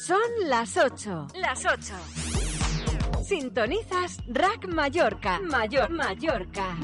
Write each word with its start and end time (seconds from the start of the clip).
Son 0.00 0.18
las 0.46 0.76
8. 0.76 1.26
Las 1.34 1.64
8. 1.64 1.94
Sintonizas 3.22 4.18
Rack 4.26 4.66
Mallorca. 4.68 5.38
Mayor 5.40 5.90
Mallorca. 5.90 6.76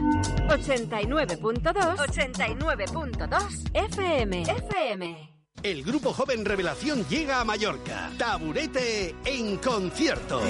89.2. 0.49 1.97
89.2 1.97 3.71
FM. 3.73 4.43
FM. 4.43 5.34
El 5.65 5.83
grupo 5.83 6.13
joven 6.13 6.45
Revelación 6.45 7.07
llega 7.09 7.41
a 7.41 7.45
Mallorca. 7.45 8.11
Taburete 8.19 9.15
en 9.25 9.57
concierto. 9.57 10.43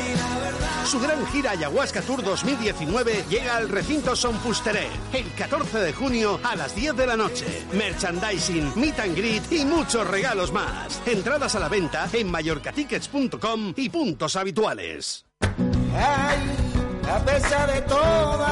Su 0.84 0.98
gran 0.98 1.24
gira 1.28 1.52
Ayahuasca 1.52 2.02
Tour 2.02 2.24
2019 2.24 3.24
llega 3.30 3.56
al 3.56 3.68
recinto 3.68 4.16
Son 4.16 4.36
Pusteret 4.38 4.90
el 5.12 5.32
14 5.34 5.78
de 5.78 5.92
junio 5.92 6.40
a 6.42 6.56
las 6.56 6.74
10 6.74 6.96
de 6.96 7.06
la 7.06 7.16
noche. 7.16 7.46
Merchandising, 7.74 8.72
meet 8.74 8.98
and 8.98 9.16
greet 9.16 9.52
y 9.52 9.64
muchos 9.64 10.04
regalos 10.04 10.50
más. 10.50 11.00
Entradas 11.06 11.54
a 11.54 11.60
la 11.60 11.68
venta 11.68 12.08
en 12.12 12.28
mallorcatickets.com 12.28 13.74
y 13.76 13.90
puntos 13.90 14.34
habituales. 14.34 15.26
a 17.08 17.24
pesar 17.24 17.72
de 17.72 17.82
todo 17.82 18.44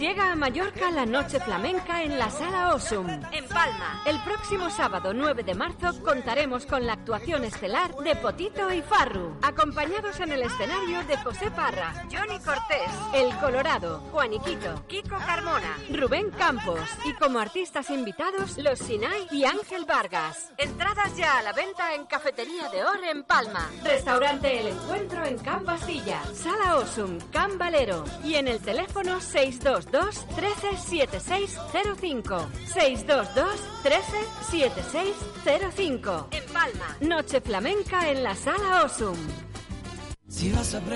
Llega 0.00 0.32
a 0.32 0.34
Mallorca 0.34 0.90
la 0.90 1.04
noche 1.04 1.38
flamenca 1.40 2.02
en 2.02 2.18
la 2.18 2.30
Sala 2.30 2.74
Osum, 2.74 3.06
en 3.06 3.46
Palma. 3.48 4.02
El 4.06 4.18
próximo 4.22 4.70
sábado 4.70 5.12
9 5.12 5.42
de 5.42 5.54
marzo 5.54 6.02
contaremos 6.02 6.64
con 6.64 6.86
la 6.86 6.94
actuación 6.94 7.44
estelar 7.44 7.94
de 7.96 8.16
Potito 8.16 8.72
y 8.72 8.80
Farru, 8.80 9.36
acompañados 9.42 10.18
en 10.20 10.32
el 10.32 10.40
escenario 10.40 11.04
de 11.04 11.18
José 11.18 11.50
Parra, 11.50 11.92
Johnny 12.10 12.38
Cortés, 12.38 12.90
El 13.12 13.36
Colorado, 13.40 13.98
Juaniquito, 14.10 14.86
Kiko 14.88 15.18
Carmona, 15.18 15.76
Rubén 15.90 16.30
Campos 16.30 16.80
y 17.04 17.12
como 17.16 17.38
artistas 17.38 17.90
invitados 17.90 18.56
Los 18.56 18.78
Sinai 18.78 19.26
y 19.30 19.44
Ángel 19.44 19.84
Vargas. 19.84 20.50
Entradas 20.56 21.14
ya 21.14 21.36
a 21.36 21.42
la 21.42 21.52
venta 21.52 21.94
en 21.94 22.06
Cafetería 22.06 22.70
de 22.70 22.84
Or 22.84 23.04
en 23.04 23.22
Palma. 23.24 23.68
Restaurante 23.84 24.60
El 24.60 24.68
Encuentro 24.68 25.26
en 25.26 25.36
Can 25.40 25.66
Bastilla, 25.66 26.22
Sala 26.32 26.76
Osum, 26.76 27.18
Can 27.30 27.58
Valero 27.58 28.02
y 28.24 28.36
en 28.36 28.48
el 28.48 28.60
teléfono 28.60 29.20
62 29.20 29.89
622 29.90 30.24
13 30.36 30.76
7605. 30.78 32.46
622 32.66 33.60
13 33.82 34.02
7605. 34.50 36.28
En 36.30 36.44
Palma. 36.52 36.96
Noche 37.00 37.40
flamenca 37.40 38.08
en 38.10 38.22
la 38.22 38.34
sala 38.34 38.84
Osum. 38.84 39.16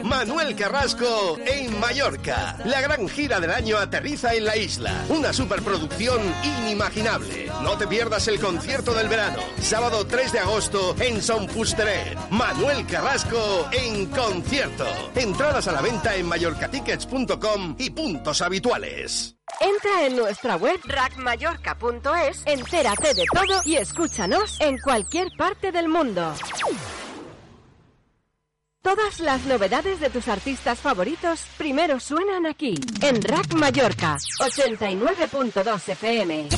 Manuel 0.05 0.55
Carrasco 0.55 1.39
en 1.45 1.79
Mallorca. 1.81 2.57
La 2.65 2.81
gran 2.81 3.09
gira 3.09 3.41
del 3.41 3.51
año 3.51 3.77
aterriza 3.77 4.33
en 4.33 4.45
la 4.45 4.57
isla. 4.57 5.05
Una 5.09 5.33
superproducción 5.33 6.21
inimaginable. 6.43 7.51
No 7.63 7.77
te 7.77 7.89
pierdas 7.89 8.29
el 8.29 8.39
concierto 8.39 8.95
del 8.95 9.09
verano. 9.09 9.41
Sábado 9.61 10.07
3 10.07 10.33
de 10.33 10.39
agosto 10.39 10.95
en 11.01 11.21
Son 11.21 11.49
Pusteret. 11.49 12.17
Manuel 12.31 12.87
Carrasco 12.87 13.69
en 13.73 14.07
concierto. 14.07 14.87
Entradas 15.17 15.67
a 15.67 15.73
la 15.73 15.83
venta 15.83 16.15
en 16.15 16.27
mallorcatickets.com 16.27 17.77
y 17.79 17.91
puntos 17.91 18.41
habituales. 18.41 19.37
Entra 19.61 20.07
en 20.07 20.17
nuestra 20.17 20.57
web 20.57 20.81
rackmallorca.es, 20.85 22.43
entérate 22.47 23.15
de 23.15 23.25
todo 23.33 23.61
y 23.65 23.77
escúchanos 23.77 24.61
en 24.61 24.79
cualquier 24.79 25.29
parte 25.37 25.71
del 25.71 25.89
mundo. 25.89 26.35
Todas 28.85 29.19
las 29.19 29.47
novedades 29.47 29.99
de 29.99 30.11
tus 30.11 30.29
artistas 30.29 30.79
favoritos 30.79 31.47
primero 31.57 31.99
suenan 31.99 32.45
aquí, 32.45 32.75
en 33.01 33.23
Rack 33.23 33.55
Mallorca, 33.55 34.19
89.2 34.39 35.89
FM. 35.89 36.49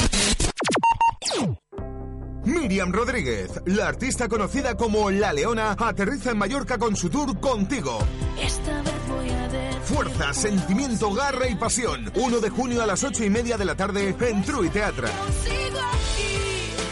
Miriam 2.45 2.93
Rodríguez, 2.93 3.63
la 3.67 3.87
artista 3.87 4.29
conocida 4.29 4.77
como 4.77 5.09
La 5.09 5.33
Leona, 5.33 5.77
aterriza 5.79 6.33
en 6.33 6.39
Mallorca 6.39 6.79
con 6.79 6.97
su 6.97 7.11
tour 7.11 7.39
Contigo. 7.39 7.97
Esta 8.43 8.83
vez 8.83 9.09
voy 9.09 9.31
a 9.31 9.83
Fuerza, 9.83 10.35
sentimiento, 10.35 11.15
garra 11.15 11.49
y 11.49 11.55
pasión. 11.55 12.11
1 12.17 12.41
de 12.41 12.51
junio 12.51 12.83
a 12.83 12.87
las 12.87 13.05
8 13.05 13.23
y 13.23 13.31
media 13.31 13.57
de 13.57 13.67
la 13.67 13.77
tarde 13.77 14.17
en 14.19 14.43
True 14.43 14.69
Teatra. 14.71 15.11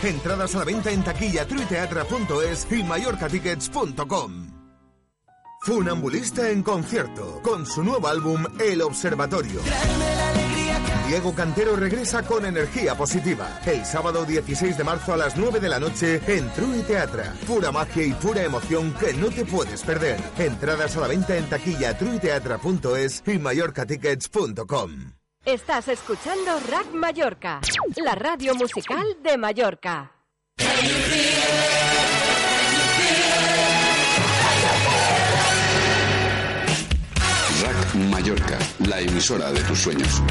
Entradas 0.05 0.55
a 0.55 0.59
la 0.61 0.65
venta 0.65 0.93
en 0.93 1.03
taquilla 1.03 1.45
truiteatra.es 1.45 2.69
y 2.71 2.85
mallorcatickets.com. 2.85 4.44
Funambulista 5.65 6.51
en 6.51 6.63
concierto, 6.63 7.41
con 7.43 7.65
su 7.65 7.83
nuevo 7.83 8.07
álbum 8.07 8.45
El 8.61 8.83
Observatorio. 8.83 9.63
Diego 11.09 11.35
Cantero 11.35 11.75
regresa 11.75 12.23
con 12.23 12.45
energía 12.45 12.95
positiva. 12.95 13.63
El 13.65 13.83
sábado 13.87 14.27
16 14.27 14.77
de 14.77 14.85
marzo 14.85 15.15
a 15.15 15.17
las 15.17 15.39
9 15.39 15.61
de 15.61 15.69
la 15.71 15.81
noche 15.81 16.21
en 16.27 16.53
True 16.53 16.83
Teatra. 16.83 17.33
Pura 17.47 17.73
magia 17.73 18.05
y 18.05 18.13
pura 18.13 18.43
emoción 18.43 18.93
que 19.01 19.15
no 19.15 19.31
te 19.31 19.47
puedes 19.47 19.83
perder. 19.83 20.21
Entradas 20.37 20.99
a 20.99 21.01
la 21.01 21.09
venta 21.09 21.35
en 21.35 21.49
taquilla 21.49 21.97
truiteatra.es 21.97 23.23
y 23.27 23.39
mallorcatickets.com. 23.39 25.13
Estás 25.47 25.89
escuchando 25.89 26.61
Rack 26.71 26.93
Mallorca, 26.93 27.63
la 28.05 28.15
radio 28.15 28.55
musical 28.55 29.17
de 29.23 29.39
Mallorca. 29.39 30.13
Mallorca, 38.25 38.59
la 38.87 39.01
emisora 39.03 39.53
de 39.53 39.61
tus 39.65 39.81
sueños. 39.81 40.23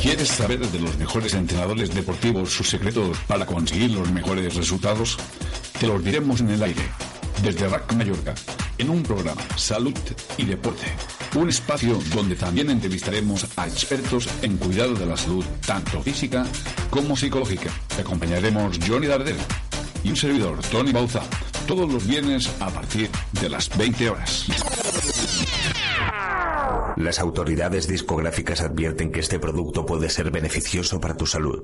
¿Quieres 0.00 0.28
saber 0.28 0.66
de 0.66 0.78
los 0.78 0.96
mejores 0.96 1.34
entrenadores 1.34 1.94
deportivos 1.94 2.54
sus 2.54 2.70
secretos 2.70 3.18
para 3.26 3.44
conseguir 3.44 3.90
los 3.90 4.10
mejores 4.10 4.54
resultados? 4.54 5.18
Te 5.78 5.86
los 5.86 6.02
diremos 6.02 6.40
en 6.40 6.52
el 6.52 6.62
aire, 6.62 6.82
desde 7.42 7.68
RAC 7.68 7.92
Mallorca, 7.94 8.34
en 8.78 8.90
un 8.90 9.02
programa 9.02 9.42
Salud 9.56 9.94
y 10.36 10.44
Deporte 10.44 10.86
un 11.40 11.48
espacio 11.48 11.98
donde 12.14 12.36
también 12.36 12.68
entrevistaremos 12.70 13.46
a 13.56 13.66
expertos 13.66 14.28
en 14.42 14.58
cuidado 14.58 14.94
de 14.94 15.06
la 15.06 15.16
salud, 15.16 15.44
tanto 15.66 16.02
física 16.02 16.44
como 16.90 17.16
psicológica. 17.16 17.70
Te 17.94 18.02
acompañaremos 18.02 18.78
Johnny 18.86 19.06
Dardel 19.06 19.36
y 20.04 20.10
un 20.10 20.16
servidor, 20.16 20.58
Tony 20.70 20.92
Bauza, 20.92 21.22
todos 21.66 21.90
los 21.90 22.06
viernes 22.06 22.50
a 22.60 22.68
partir 22.68 23.08
de 23.40 23.48
las 23.48 23.74
20 23.76 24.10
horas. 24.10 24.46
Las 26.96 27.18
autoridades 27.18 27.88
discográficas 27.88 28.60
advierten 28.60 29.10
que 29.10 29.20
este 29.20 29.38
producto 29.38 29.86
puede 29.86 30.10
ser 30.10 30.30
beneficioso 30.30 31.00
para 31.00 31.16
tu 31.16 31.26
salud. 31.26 31.62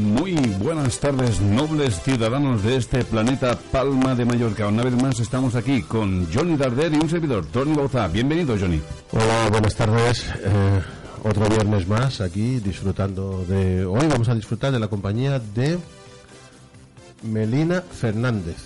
Muy 0.00 0.34
buenas 0.62 0.98
tardes, 0.98 1.42
nobles 1.42 2.00
ciudadanos 2.02 2.62
de 2.62 2.76
este 2.76 3.04
planeta 3.04 3.58
Palma 3.70 4.14
de 4.14 4.24
Mallorca. 4.24 4.66
Una 4.66 4.82
vez 4.82 4.94
más 4.94 5.20
estamos 5.20 5.54
aquí 5.54 5.82
con 5.82 6.26
Johnny 6.32 6.56
Darder 6.56 6.94
y 6.94 6.96
un 6.96 7.10
servidor, 7.10 7.44
Tony 7.44 7.74
Bauza. 7.74 8.08
Bienvenido, 8.08 8.56
Johnny. 8.58 8.80
Hola, 9.12 9.48
buenas 9.50 9.74
tardes. 9.74 10.24
Eh, 10.38 10.80
otro 11.22 11.46
viernes 11.50 11.86
más 11.86 12.22
aquí 12.22 12.60
disfrutando 12.60 13.44
de... 13.46 13.84
Hoy 13.84 14.06
vamos 14.06 14.30
a 14.30 14.34
disfrutar 14.34 14.72
de 14.72 14.80
la 14.80 14.88
compañía 14.88 15.38
de 15.38 15.78
Melina 17.22 17.82
Fernández. 17.82 18.56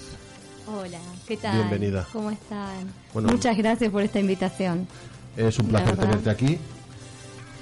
Hola, 0.68 1.00
¿qué 1.26 1.36
tal? 1.36 1.56
Bienvenida. 1.56 2.06
¿Cómo 2.12 2.30
están? 2.30 2.92
Muchas 3.12 3.56
gracias 3.56 3.90
por 3.90 4.02
esta 4.02 4.20
invitación. 4.20 4.86
Es 5.36 5.58
un 5.58 5.66
placer 5.66 5.96
tenerte 5.96 6.30
aquí. 6.30 6.58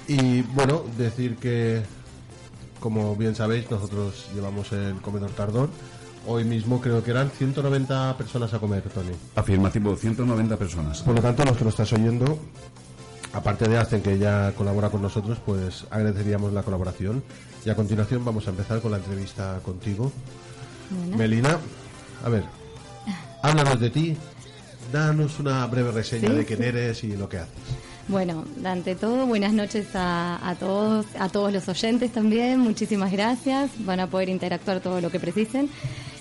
Y 0.07 0.43
bueno, 0.43 0.83
decir 0.95 1.37
que 1.37 1.81
como 2.83 3.15
bien 3.15 3.33
sabéis, 3.33 3.71
nosotros 3.71 4.25
llevamos 4.35 4.73
el 4.73 4.95
comedor 4.95 5.31
Tardor. 5.31 5.69
Hoy 6.27 6.43
mismo 6.43 6.81
creo 6.81 7.01
que 7.01 7.11
eran 7.11 7.31
190 7.31 8.17
personas 8.17 8.53
a 8.53 8.59
comer, 8.59 8.81
Tony. 8.93 9.13
Afirmativo, 9.37 9.95
190 9.95 10.57
personas. 10.57 11.01
Por 11.01 11.15
lo 11.15 11.21
tanto, 11.21 11.45
los 11.45 11.55
que 11.55 11.63
lo 11.63 11.69
estás 11.69 11.93
oyendo, 11.93 12.37
aparte 13.31 13.69
de 13.69 13.77
Asten, 13.77 14.01
que 14.01 14.17
ya 14.17 14.51
colabora 14.51 14.89
con 14.89 15.01
nosotros, 15.01 15.37
pues 15.45 15.85
agradeceríamos 15.91 16.51
la 16.51 16.63
colaboración. 16.63 17.23
Y 17.63 17.69
a 17.69 17.75
continuación 17.75 18.25
vamos 18.25 18.47
a 18.47 18.49
empezar 18.49 18.81
con 18.81 18.91
la 18.91 18.97
entrevista 18.97 19.61
contigo. 19.63 20.11
Melina, 21.17 21.57
a 22.25 22.29
ver, 22.29 22.43
háblanos 23.41 23.79
de 23.79 23.89
ti, 23.91 24.17
danos 24.91 25.39
una 25.39 25.65
breve 25.67 25.91
reseña 25.91 26.31
de 26.33 26.45
quién 26.45 26.61
eres 26.61 27.01
y 27.05 27.15
lo 27.15 27.29
que 27.29 27.37
haces. 27.37 27.82
Bueno, 28.07 28.43
ante 28.65 28.95
todo, 28.95 29.25
buenas 29.25 29.53
noches 29.53 29.87
a, 29.93 30.55
todos, 30.59 31.05
a 31.17 31.29
todos 31.29 31.53
los 31.53 31.67
oyentes 31.69 32.11
también. 32.11 32.59
Muchísimas 32.59 33.11
gracias. 33.11 33.71
Van 33.79 33.99
a 33.99 34.07
poder 34.07 34.29
interactuar 34.29 34.81
todo 34.81 34.99
lo 34.99 35.09
que 35.09 35.19
precisen. 35.19 35.69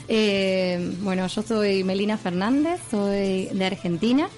Eh, 0.09 0.95
bueno, 1.01 1.27
yo 1.27 1.43
soy 1.43 1.85
Melina 1.85 2.17
Fernández, 2.19 2.81
soy 2.91 3.47
de 3.47 3.65
Argentina 3.65 4.29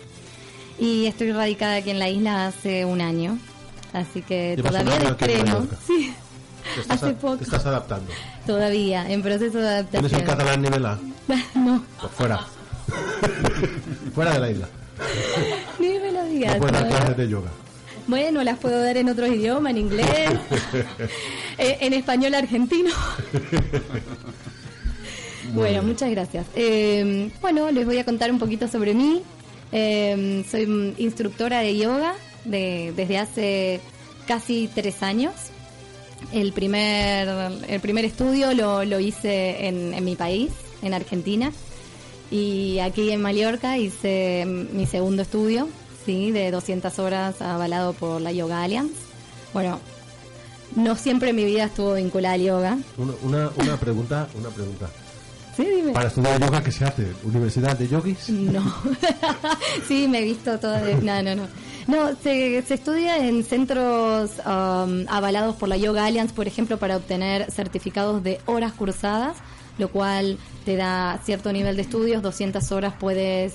y 0.79 1.07
estoy 1.07 1.33
radicada 1.33 1.77
aquí 1.77 1.91
en 1.91 1.99
la 1.99 2.09
isla 2.09 2.47
hace 2.47 2.85
un 2.85 3.01
año. 3.01 3.39
Así 3.93 4.23
que 4.23 4.59
todavía 4.61 4.99
de 4.99 5.07
estreno. 5.07 5.67
Sí. 5.87 6.15
hace 6.89 7.13
poco. 7.13 7.37
Te 7.37 7.45
estás 7.45 7.67
adaptando. 7.67 8.11
Todavía, 8.47 9.11
en 9.11 9.23
proceso 9.23 9.59
de 9.59 9.69
adaptación. 9.69 10.09
¿Tienes 10.09 10.21
el 10.21 10.27
catalán 10.27 10.63
nivel 10.63 10.87
A? 10.87 10.99
no. 11.55 11.85
Por 12.01 12.11
fuera. 12.11 12.41
Fuera 14.15 14.33
de 14.33 14.41
la 14.41 14.51
isla. 14.51 14.69
Ni 15.79 15.99
me 15.99 16.13
lo 16.13 16.25
digas. 16.25 16.57
Clases 16.59 17.17
de 17.17 17.29
yoga. 17.29 17.51
Bueno, 18.07 18.43
las 18.45 18.59
puedo 18.59 18.79
dar 18.83 18.97
en 18.99 19.09
otros 19.09 19.31
idiomas, 19.31 19.71
en 19.71 19.79
inglés, 19.79 20.09
eh, 21.59 21.79
en 21.81 21.93
español 21.95 22.35
argentino. 22.35 22.91
bueno, 25.55 25.83
muchas 25.83 26.11
gracias. 26.11 26.47
Eh, 26.55 27.31
bueno, 27.41 27.71
les 27.71 27.87
voy 27.87 27.99
a 27.99 28.05
contar 28.05 28.31
un 28.31 28.39
poquito 28.39 28.69
sobre 28.69 28.93
mí. 28.95 29.23
Eh, 29.73 30.45
soy 30.51 30.95
instructora 30.99 31.61
de 31.61 31.77
yoga 31.77 32.15
de- 32.45 32.93
desde 32.95 33.19
hace 33.19 33.81
casi 34.27 34.69
tres 34.75 35.03
años. 35.03 35.33
El 36.33 36.53
primer, 36.53 37.29
el 37.69 37.81
primer 37.81 38.05
estudio 38.05 38.53
lo, 38.55 38.85
lo 38.85 38.99
hice 39.01 39.67
en, 39.67 39.95
en 39.95 40.05
mi 40.05 40.17
país, 40.17 40.51
en 40.83 40.95
Argentina. 40.95 41.53
Y 42.31 42.79
aquí 42.81 43.11
en 43.11 43.23
Mallorca 43.23 43.79
hice 43.79 44.45
mi 44.47 44.87
segundo 44.87 45.23
estudio, 45.23 45.69
sí, 46.05 46.31
de 46.31 46.51
200 46.51 46.99
horas 46.99 47.41
avalado 47.43 47.93
por 47.93 48.21
la 48.21 48.33
Yoga 48.33 48.63
Alliance. 48.63 48.95
Bueno, 49.53 49.79
no 50.75 50.97
siempre 50.97 51.33
mi 51.33 51.45
vida 51.45 51.65
estuvo 51.65 51.95
vinculada 51.95 52.35
al 52.35 52.43
yoga. 52.43 52.79
Una, 52.97 53.13
una, 53.23 53.51
una 53.57 53.77
pregunta, 53.79 54.27
una 54.35 54.49
pregunta. 54.49 54.89
Sí, 55.57 55.65
dime. 55.65 55.93
Para 55.93 56.09
estudiar 56.09 56.41
yoga, 56.41 56.65
¿qué 56.65 56.73
se 56.73 56.85
hace? 56.85 57.07
¿Universidad 57.23 57.79
de 57.79 57.87
yogis? 57.87 58.29
No. 58.31 58.65
sí, 59.87 60.09
me 60.09 60.19
he 60.19 60.25
visto 60.25 60.59
todo. 60.59 60.73
de- 60.73 60.97
No, 60.97 61.23
no, 61.23 61.37
no. 61.37 61.47
No, 61.87 62.11
se, 62.23 62.61
se 62.63 62.75
estudia 62.75 63.19
en 63.29 63.45
centros 63.45 64.31
um, 64.47 65.05
avalados 65.09 65.55
por 65.55 65.69
la 65.69 65.77
Yoga 65.77 66.07
Alliance, 66.07 66.35
por 66.35 66.49
ejemplo, 66.49 66.79
para 66.79 66.97
obtener 66.97 67.53
certificados 67.53 68.25
de 68.25 68.41
horas 68.47 68.73
cursadas, 68.73 69.37
lo 69.79 69.89
cual 69.89 70.39
te 70.65 70.77
da 70.77 71.21
cierto 71.25 71.53
nivel 71.53 71.77
de 71.77 71.83
estudios. 71.83 72.23
200 72.23 72.73
horas 72.73 72.95
puedes 72.99 73.55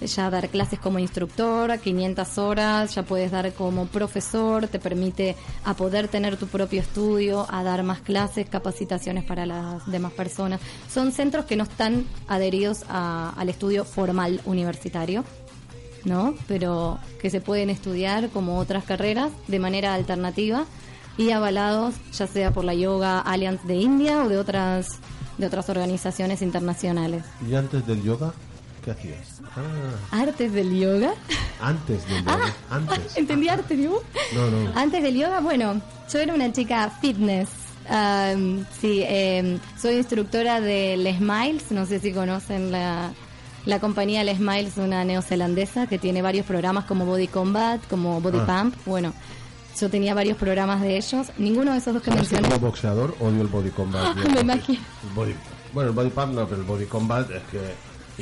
ya 0.00 0.30
dar 0.30 0.48
clases 0.48 0.78
como 0.78 0.98
instructor, 0.98 1.78
500 1.78 2.38
horas 2.38 2.94
ya 2.94 3.02
puedes 3.02 3.30
dar 3.30 3.52
como 3.52 3.84
profesor, 3.86 4.66
te 4.66 4.78
permite 4.78 5.36
a 5.64 5.74
poder 5.74 6.08
tener 6.08 6.38
tu 6.38 6.46
propio 6.46 6.80
estudio, 6.80 7.46
a 7.50 7.62
dar 7.62 7.82
más 7.82 8.00
clases, 8.00 8.48
capacitaciones 8.48 9.24
para 9.24 9.44
las 9.44 9.84
demás 9.90 10.12
personas. 10.12 10.58
Son 10.90 11.12
centros 11.12 11.44
que 11.44 11.56
no 11.56 11.64
están 11.64 12.06
adheridos 12.28 12.84
a- 12.88 13.34
al 13.36 13.50
estudio 13.50 13.84
formal 13.84 14.40
universitario. 14.46 15.24
¿no? 16.06 16.34
Pero 16.48 16.98
que 17.20 17.28
se 17.28 17.42
pueden 17.42 17.68
estudiar 17.68 18.30
como 18.30 18.56
otras 18.58 18.84
carreras 18.84 19.30
de 19.48 19.58
manera 19.58 19.92
alternativa 19.92 20.64
y 21.18 21.30
avalados 21.32 21.94
ya 22.14 22.26
sea 22.26 22.52
por 22.52 22.64
la 22.64 22.72
Yoga 22.72 23.20
Alliance 23.20 23.68
de 23.68 23.74
India 23.74 24.24
o 24.24 24.28
de 24.30 24.38
otras 24.38 24.98
de 25.40 25.46
otras 25.46 25.68
organizaciones 25.68 26.42
internacionales. 26.42 27.24
¿Y 27.48 27.54
antes 27.54 27.86
del 27.86 28.02
yoga? 28.02 28.32
¿Qué 28.84 28.92
hacías? 28.92 29.40
Ah, 29.56 30.20
Artes 30.22 30.52
del 30.52 30.72
yoga. 30.78 31.12
antes 31.60 32.06
del 32.08 32.24
yoga. 32.24 32.54
Antes. 32.70 33.00
Entendí 33.16 33.48
arte, 33.48 33.76
¿no? 33.76 33.96
No, 34.34 34.50
no. 34.50 34.72
Antes 34.78 35.02
del 35.02 35.14
yoga, 35.16 35.40
bueno, 35.40 35.80
yo 36.12 36.18
era 36.18 36.34
una 36.34 36.50
chica 36.52 36.90
fitness. 37.00 37.48
Am, 37.88 38.64
sí, 38.80 39.02
em, 39.06 39.58
soy 39.80 39.96
instructora 39.96 40.60
de 40.60 40.96
Les 40.96 41.18
Smiles, 41.18 41.70
no 41.72 41.84
sé 41.86 41.98
si 41.98 42.12
conocen 42.12 42.70
la, 42.70 43.10
la 43.66 43.80
compañía 43.80 44.22
Les 44.24 44.38
Smiles, 44.38 44.76
una 44.78 45.04
neozelandesa 45.04 45.86
que 45.86 45.98
tiene 45.98 46.22
varios 46.22 46.46
programas 46.46 46.84
como 46.84 47.04
Body 47.04 47.26
Combat, 47.28 47.80
como 47.88 48.20
Body 48.20 48.38
Ah. 48.46 48.62
Pump. 48.62 48.76
Bueno, 48.86 49.12
yo 49.78 49.90
tenía 49.90 50.14
varios 50.14 50.36
programas 50.38 50.80
de 50.80 50.96
ellos. 50.96 51.28
Ninguno 51.38 51.72
de 51.72 51.78
esos 51.78 51.94
dos 51.94 52.02
que 52.02 52.10
mencioné. 52.10 52.48
como 52.48 52.60
boxeador, 52.60 53.14
odio 53.20 53.42
el 53.42 53.48
body 53.48 53.70
combat. 53.70 54.16
Me 54.34 54.40
imagino. 54.40 54.80
El 55.08 55.14
body- 55.14 55.34
bueno, 55.72 55.90
el 55.90 55.94
body 55.96 56.10
pump 56.10 56.32
no, 56.34 56.46
pero 56.48 56.60
el 56.62 56.66
body 56.66 56.86
combat 56.86 57.30
es 57.30 57.42
que... 57.50 57.60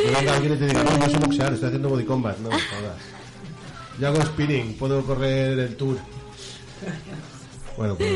que 0.02 0.28
alguien 0.28 0.58
te 0.58 0.66
diga, 0.66 0.84
no, 0.84 0.98
yo 1.06 1.10
sé 1.12 1.18
boxear, 1.18 1.52
estoy 1.54 1.66
haciendo 1.68 1.88
body 1.88 2.04
combat. 2.04 2.36
No, 2.38 2.48
jodas. 2.50 2.96
Yo 4.00 4.08
hago 4.08 4.20
spinning, 4.22 4.74
puedo 4.74 5.02
correr 5.04 5.58
el 5.58 5.76
tour. 5.76 5.96
Bueno, 7.76 7.94
pues... 7.94 8.10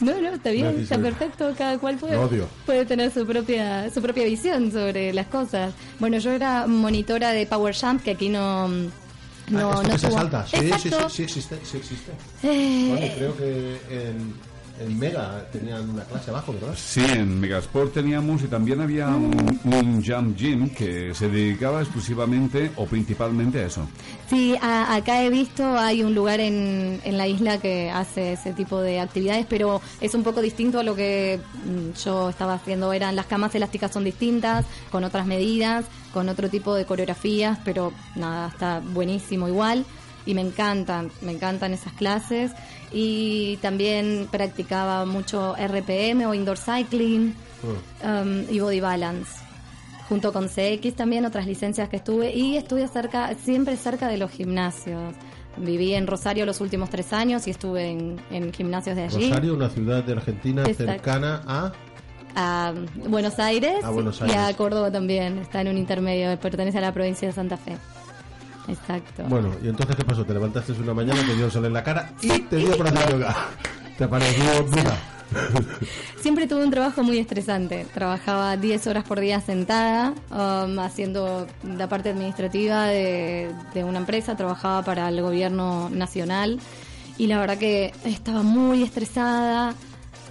No, 0.00 0.20
no, 0.20 0.28
está 0.34 0.50
bien, 0.50 0.78
está 0.80 0.98
perfecto. 0.98 1.52
Cada 1.56 1.78
cual 1.78 1.96
puede, 1.96 2.16
odio. 2.16 2.46
puede 2.66 2.84
tener 2.84 3.10
su 3.12 3.26
propia 3.26 3.90
su 3.90 4.00
propia 4.02 4.24
visión 4.24 4.70
sobre 4.70 5.12
las 5.14 5.26
cosas. 5.26 5.72
Bueno, 5.98 6.18
yo 6.18 6.30
era 6.32 6.66
monitora 6.66 7.30
de 7.32 7.46
Power 7.46 7.74
Jump, 7.74 8.02
que 8.02 8.10
aquí 8.12 8.28
no. 8.28 8.68
No, 9.50 9.72
ah, 9.72 9.82
no 9.82 9.90
que 9.90 9.98
se 9.98 10.08
tuvo- 10.08 10.16
salta. 10.18 10.46
Sí, 10.46 10.56
sí, 10.56 10.90
sí, 10.90 10.96
sí 11.10 11.22
existe, 11.24 11.58
sí 11.64 11.76
existe. 11.76 12.12
Eh, 12.42 13.12
creo 13.16 13.36
que 13.36 13.80
en, 13.90 14.34
en 14.80 14.98
Mega 14.98 15.44
tenían 15.52 15.88
una 15.90 16.02
clase 16.04 16.30
abajo, 16.30 16.52
¿verdad? 16.54 16.74
Sí, 16.76 17.00
en 17.04 17.38
Megasport 17.38 17.92
teníamos 17.92 18.42
y 18.42 18.46
también 18.46 18.80
había 18.80 19.08
un, 19.08 19.60
un 19.64 20.04
Jump 20.04 20.36
Gym 20.36 20.70
que 20.70 21.14
se 21.14 21.28
dedicaba 21.28 21.82
exclusivamente 21.82 22.70
o 22.76 22.86
principalmente 22.86 23.60
a 23.60 23.66
eso. 23.66 23.86
Sí, 24.28 24.54
a- 24.60 24.94
acá 24.94 25.22
he 25.22 25.30
visto, 25.30 25.78
hay 25.78 26.02
un 26.02 26.14
lugar 26.14 26.40
en, 26.40 27.00
en 27.04 27.18
la 27.18 27.28
isla 27.28 27.58
que 27.58 27.90
hace 27.90 28.32
ese 28.32 28.52
tipo 28.52 28.80
de 28.80 29.00
actividades, 29.00 29.46
pero 29.48 29.80
es 30.00 30.14
un 30.14 30.22
poco 30.22 30.40
distinto 30.40 30.80
a 30.80 30.82
lo 30.82 30.94
que 30.96 31.38
mm, 31.64 31.98
yo 32.02 32.30
estaba 32.30 32.54
haciendo. 32.54 32.92
Eran 32.92 33.16
las 33.16 33.26
camas 33.26 33.54
elásticas 33.54 33.92
son 33.92 34.04
distintas, 34.04 34.64
con 34.90 35.04
otras 35.04 35.26
medidas, 35.26 35.84
con 36.12 36.28
otro 36.28 36.48
tipo 36.48 36.74
de 36.74 36.84
coreografías, 36.86 37.58
pero 37.64 37.92
nada, 38.16 38.48
está 38.48 38.80
buenísimo 38.80 39.46
igual 39.46 39.84
y 40.26 40.34
me 40.34 40.40
encantan, 40.42 41.10
me 41.22 41.32
encantan 41.32 41.72
esas 41.72 41.92
clases. 41.92 42.52
Y 42.92 43.58
también 43.58 44.28
practicaba 44.30 45.04
mucho 45.06 45.54
RPM 45.56 46.26
o 46.26 46.34
indoor 46.34 46.58
cycling 46.58 47.34
um, 48.04 48.44
y 48.50 48.58
body 48.60 48.80
balance 48.80 49.40
junto 50.10 50.32
con 50.32 50.48
CX 50.48 50.96
también 50.96 51.24
otras 51.24 51.46
licencias 51.46 51.88
que 51.88 51.96
estuve 51.96 52.34
y 52.34 52.56
estuve 52.56 52.88
cerca, 52.88 53.32
siempre 53.44 53.76
cerca 53.76 54.08
de 54.08 54.18
los 54.18 54.32
gimnasios. 54.32 55.14
Viví 55.56 55.94
en 55.94 56.08
Rosario 56.08 56.44
los 56.46 56.60
últimos 56.60 56.90
tres 56.90 57.12
años 57.12 57.46
y 57.46 57.50
estuve 57.50 57.90
en, 57.90 58.20
en 58.32 58.52
gimnasios 58.52 58.96
de 58.96 59.04
allí. 59.04 59.28
Rosario, 59.28 59.54
una 59.54 59.70
ciudad 59.70 60.02
de 60.02 60.12
Argentina 60.14 60.62
Exacto. 60.62 60.92
cercana 60.92 61.42
a... 61.46 61.72
A 62.34 62.72
Buenos 63.08 63.38
Aires, 63.38 63.84
A 63.84 63.90
Buenos 63.90 64.20
y 64.20 64.30
a 64.32 64.46
Aires. 64.46 64.56
Córdoba 64.56 64.90
también. 64.90 65.38
Está 65.38 65.60
en 65.60 65.68
un 65.68 65.78
intermedio, 65.78 66.38
pertenece 66.40 66.78
a 66.78 66.80
la 66.80 66.92
provincia 66.92 67.28
de 67.28 67.32
Santa 67.32 67.56
Fe. 67.56 67.76
Exacto. 68.70 69.24
Bueno, 69.28 69.50
¿y 69.62 69.68
entonces 69.68 69.96
qué 69.96 70.04
pasó? 70.04 70.24
Te 70.24 70.32
levantaste 70.32 70.72
una 70.72 70.94
mañana, 70.94 71.20
te 71.26 71.34
dio 71.34 71.46
el 71.46 71.50
sol 71.50 71.64
en 71.66 71.72
la 71.72 71.82
cara 71.82 72.12
y 72.22 72.38
te 72.40 72.56
dio 72.56 72.76
por 72.76 72.86
hacer 72.88 73.10
yoga. 73.10 73.34
¿Te 73.98 74.08
pareció 74.08 74.64
vida? 74.64 74.96
Siempre 76.20 76.46
tuve 76.46 76.64
un 76.64 76.70
trabajo 76.70 77.02
muy 77.02 77.18
estresante. 77.18 77.86
Trabajaba 77.94 78.56
10 78.56 78.86
horas 78.88 79.04
por 79.04 79.20
día 79.20 79.40
sentada, 79.40 80.12
um, 80.30 80.78
haciendo 80.80 81.46
la 81.76 81.88
parte 81.88 82.10
administrativa 82.10 82.86
de, 82.86 83.50
de 83.74 83.84
una 83.84 83.98
empresa. 83.98 84.36
Trabajaba 84.36 84.82
para 84.82 85.08
el 85.08 85.20
gobierno 85.22 85.88
nacional 85.90 86.58
y 87.18 87.26
la 87.26 87.38
verdad 87.38 87.58
que 87.58 87.92
estaba 88.04 88.42
muy 88.42 88.82
estresada, 88.82 89.74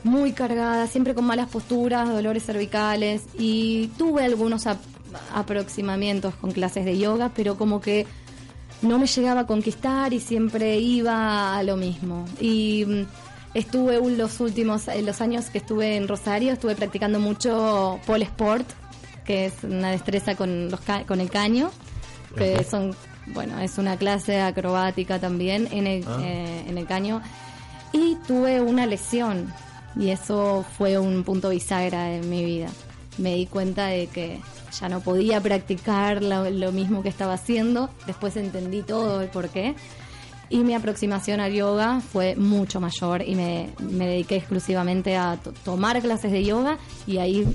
muy 0.04 0.34
cargada, 0.34 0.88
siempre 0.88 1.14
con 1.14 1.26
malas 1.26 1.50
posturas, 1.50 2.10
dolores 2.10 2.44
cervicales 2.46 3.24
y 3.38 3.88
tuve 3.98 4.26
algunos 4.26 4.68
ap- 4.68 4.80
aproximamientos 5.34 6.34
con 6.36 6.52
clases 6.52 6.86
de 6.86 6.98
yoga, 6.98 7.32
pero 7.36 7.58
como 7.58 7.80
que 7.82 8.06
no 8.82 8.98
me 9.00 9.08
llegaba 9.08 9.42
a 9.42 9.46
conquistar 9.48 10.14
y 10.14 10.20
siempre 10.20 10.78
iba 10.80 11.58
a 11.58 11.64
lo 11.64 11.76
mismo. 11.78 12.26
Y 12.40 12.86
mm, 12.88 13.06
estuve 13.54 14.00
un- 14.00 14.18
los 14.18 14.40
últimos, 14.40 14.88
en 14.88 15.06
los 15.06 15.22
años 15.22 15.46
que 15.50 15.58
estuve 15.60 15.96
en 15.98 16.08
Rosario, 16.08 16.54
estuve 16.54 16.76
practicando 16.76 17.20
mucho 17.20 18.00
pole 18.06 18.26
sport, 18.26 18.68
que 19.26 19.46
es 19.48 19.54
una 19.64 19.92
destreza 19.92 20.36
con, 20.36 20.70
los 20.72 20.80
ca- 20.82 21.04
con 21.06 21.20
el 21.20 21.30
caño, 21.30 21.72
que 22.38 22.56
Ajá. 22.56 22.64
son, 22.64 22.96
bueno, 23.28 23.60
es 23.60 23.78
una 23.78 23.98
clase 23.98 24.40
acrobática 24.42 25.20
también 25.20 25.68
en 25.72 25.86
el, 25.88 26.04
Ah. 26.08 26.18
eh, 26.24 26.64
en 26.68 26.78
el 26.78 26.86
caño. 26.88 27.22
Y 27.92 28.16
tuve 28.28 28.62
una 28.62 28.86
lesión 28.86 29.52
y 29.96 30.10
eso 30.10 30.64
fue 30.78 30.98
un 31.00 31.24
punto 31.24 31.50
bisagra 31.50 32.14
en 32.14 32.30
mi 32.30 32.46
vida. 32.46 32.70
Me 33.18 33.36
di 33.36 33.46
cuenta 33.48 33.88
de 33.88 34.08
que 34.08 34.40
ya 34.80 34.90
no 34.90 35.00
podía 35.02 35.42
practicar 35.42 36.22
lo, 36.24 36.50
lo 36.50 36.72
mismo 36.72 37.02
que 37.04 37.10
estaba 37.10 37.34
haciendo. 37.34 37.90
Después 38.08 38.36
entendí 38.38 38.82
todo 38.82 39.22
el 39.22 39.30
por 39.30 39.50
qué. 39.50 39.76
Y 40.50 40.60
mi 40.60 40.74
aproximación 40.74 41.40
al 41.40 41.54
yoga 41.54 42.02
fue 42.02 42.36
mucho 42.36 42.80
mayor 42.80 43.22
y 43.22 43.36
me, 43.36 43.70
me 43.80 44.08
dediqué 44.08 44.38
exclusivamente 44.38 45.16
a 45.16 45.38
to- 45.38 45.52
tomar 45.64 46.02
clases 46.02 46.32
de 46.32 46.44
yoga 46.44 46.78
y 47.06 47.18
ahí 47.20 47.46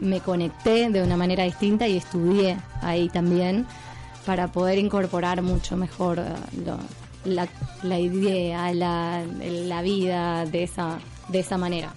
me 0.00 0.20
conecté 0.20 0.90
de 0.90 1.02
una 1.04 1.16
manera 1.16 1.44
distinta 1.44 1.86
y 1.86 1.96
estudié 1.98 2.56
ahí 2.80 3.08
también 3.08 3.64
para 4.26 4.48
poder 4.50 4.78
incorporar 4.78 5.40
mucho 5.42 5.76
mejor 5.76 6.18
eh, 6.18 6.24
lo- 6.66 6.78
la, 7.24 7.46
la 7.84 8.00
idea, 8.00 8.74
la, 8.74 9.22
la 9.24 9.82
vida 9.82 10.44
de 10.44 10.64
esa, 10.64 10.98
de 11.28 11.38
esa 11.38 11.56
manera. 11.58 11.94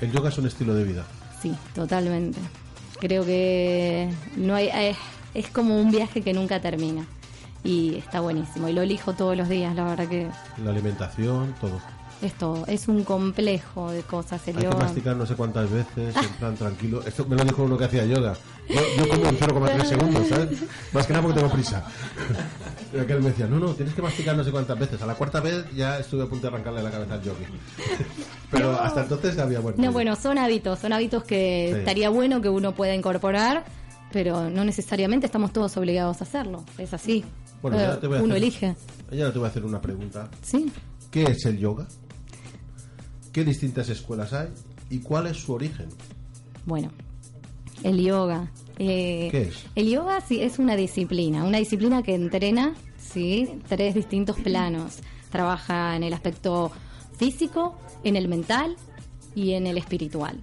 El 0.00 0.10
yoga 0.10 0.30
es 0.30 0.38
un 0.38 0.46
estilo 0.46 0.74
de 0.74 0.82
vida. 0.82 1.04
Sí, 1.40 1.54
totalmente. 1.76 2.40
Creo 3.00 3.24
que 3.24 4.08
no 4.36 4.54
hay, 4.54 4.68
es, 4.68 4.96
es 5.34 5.50
como 5.50 5.80
un 5.80 5.90
viaje 5.90 6.22
que 6.22 6.32
nunca 6.32 6.60
termina 6.60 7.06
y 7.62 7.96
está 7.96 8.20
buenísimo 8.20 8.68
y 8.68 8.72
lo 8.72 8.82
elijo 8.82 9.12
todos 9.12 9.36
los 9.36 9.48
días, 9.48 9.74
la 9.74 9.84
verdad 9.84 10.08
que 10.08 10.28
La 10.62 10.70
alimentación, 10.70 11.54
todo. 11.60 11.80
Es 12.22 12.32
todo. 12.34 12.64
Es 12.66 12.88
un 12.88 13.04
complejo 13.04 13.90
de 13.90 14.02
cosas 14.02 14.40
el 14.48 14.56
Hay 14.56 14.62
que 14.64 14.68
yoga. 14.70 14.84
masticar 14.84 15.16
no 15.16 15.26
sé 15.26 15.34
cuántas 15.34 15.70
veces, 15.70 16.16
en 16.16 16.28
plan 16.38 16.54
tranquilo. 16.56 17.02
Esto 17.06 17.26
me 17.26 17.36
lo 17.36 17.44
dijo 17.44 17.62
uno 17.64 17.76
que 17.76 17.84
hacía 17.84 18.04
yoga. 18.04 18.34
Yo, 18.68 18.80
yo 18.98 19.08
como 19.08 19.26
en 19.26 19.38
0,3 19.38 19.84
segundos, 19.84 20.26
¿sabes? 20.28 20.62
Más 20.92 21.06
que 21.06 21.12
nada 21.12 21.22
porque 21.24 21.40
tengo 21.40 21.52
prisa. 21.52 21.84
Y 22.94 22.98
aquel 22.98 23.20
me 23.20 23.28
decía, 23.30 23.46
no, 23.46 23.58
no, 23.58 23.74
tienes 23.74 23.92
que 23.94 24.00
masticar 24.00 24.36
no 24.36 24.44
sé 24.44 24.50
cuántas 24.52 24.78
veces. 24.78 25.02
A 25.02 25.06
la 25.06 25.14
cuarta 25.16 25.40
vez 25.40 25.64
ya 25.74 25.98
estuve 25.98 26.22
a 26.22 26.26
punto 26.26 26.42
de 26.48 26.54
arrancarle 26.54 26.82
la 26.82 26.90
cabeza 26.90 27.14
al 27.14 27.22
yogi. 27.22 27.44
Pero 28.50 28.80
hasta 28.80 29.02
entonces 29.02 29.36
había 29.38 29.60
bueno. 29.60 29.76
No, 29.82 29.92
bueno, 29.92 30.14
son 30.16 30.38
hábitos, 30.38 30.78
son 30.78 30.92
hábitos 30.92 31.24
que 31.24 31.70
Sí. 31.72 31.78
estaría 31.80 32.08
bueno 32.10 32.40
que 32.40 32.48
uno 32.48 32.74
pueda 32.74 32.94
incorporar, 32.94 33.64
pero 34.12 34.48
no 34.48 34.64
necesariamente 34.64 35.26
estamos 35.26 35.52
todos 35.52 35.76
obligados 35.76 36.20
a 36.20 36.24
hacerlo. 36.24 36.64
Es 36.78 36.94
así. 36.94 37.24
Bueno, 37.60 37.76
ya 37.76 37.98
te 38.00 38.06
voy 38.06 38.18
a 38.18 38.22
uno 38.22 38.34
hacer- 38.34 38.42
elige. 38.42 38.76
Ya 39.10 39.32
te 39.32 39.38
voy 39.38 39.46
a 39.46 39.50
hacer 39.50 39.64
una 39.64 39.80
pregunta. 39.80 40.28
Sí. 40.42 40.72
¿Qué 41.10 41.24
es 41.24 41.44
el 41.44 41.58
yoga? 41.58 41.86
¿Qué 43.36 43.44
distintas 43.44 43.90
escuelas 43.90 44.32
hay? 44.32 44.48
¿Y 44.88 45.00
cuál 45.00 45.26
es 45.26 45.36
su 45.36 45.52
origen? 45.52 45.88
Bueno, 46.64 46.90
el 47.82 48.00
yoga. 48.02 48.50
eh, 48.78 49.28
¿Qué 49.30 49.42
es? 49.42 49.64
El 49.74 49.90
yoga 49.90 50.22
sí 50.22 50.40
es 50.40 50.58
una 50.58 50.74
disciplina, 50.74 51.44
una 51.44 51.58
disciplina 51.58 52.02
que 52.02 52.14
entrena 52.14 52.74
sí 52.96 53.60
tres 53.68 53.94
distintos 53.94 54.40
planos. 54.40 55.00
Trabaja 55.30 55.94
en 55.96 56.04
el 56.04 56.14
aspecto 56.14 56.72
físico, 57.18 57.76
en 58.04 58.16
el 58.16 58.26
mental 58.26 58.74
y 59.34 59.52
en 59.52 59.66
el 59.66 59.76
espiritual. 59.76 60.40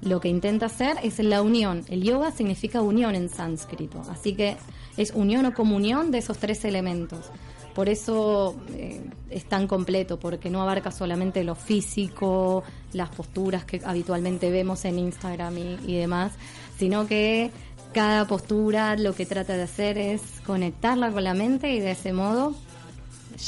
Lo 0.00 0.18
que 0.18 0.28
intenta 0.30 0.64
hacer 0.64 0.96
es 1.02 1.18
la 1.18 1.42
unión. 1.42 1.84
El 1.90 2.02
yoga 2.02 2.30
significa 2.30 2.80
unión 2.80 3.16
en 3.16 3.28
sánscrito, 3.28 4.00
así 4.08 4.32
que 4.32 4.56
es 4.96 5.10
unión 5.10 5.44
o 5.44 5.52
comunión 5.52 6.10
de 6.10 6.16
esos 6.16 6.38
tres 6.38 6.64
elementos. 6.64 7.26
Por 7.74 7.88
eso 7.88 8.56
eh, 8.74 9.00
es 9.30 9.44
tan 9.44 9.66
completo, 9.66 10.18
porque 10.18 10.50
no 10.50 10.60
abarca 10.62 10.90
solamente 10.90 11.44
lo 11.44 11.54
físico, 11.54 12.62
las 12.92 13.10
posturas 13.10 13.64
que 13.64 13.80
habitualmente 13.84 14.50
vemos 14.50 14.84
en 14.84 14.98
Instagram 14.98 15.56
y, 15.58 15.78
y 15.86 15.96
demás, 15.96 16.32
sino 16.78 17.06
que 17.06 17.50
cada 17.92 18.26
postura 18.26 18.96
lo 18.96 19.14
que 19.14 19.26
trata 19.26 19.56
de 19.56 19.62
hacer 19.62 19.98
es 19.98 20.22
conectarla 20.46 21.10
con 21.10 21.24
la 21.24 21.34
mente 21.34 21.72
y 21.72 21.80
de 21.80 21.92
ese 21.92 22.12
modo 22.12 22.54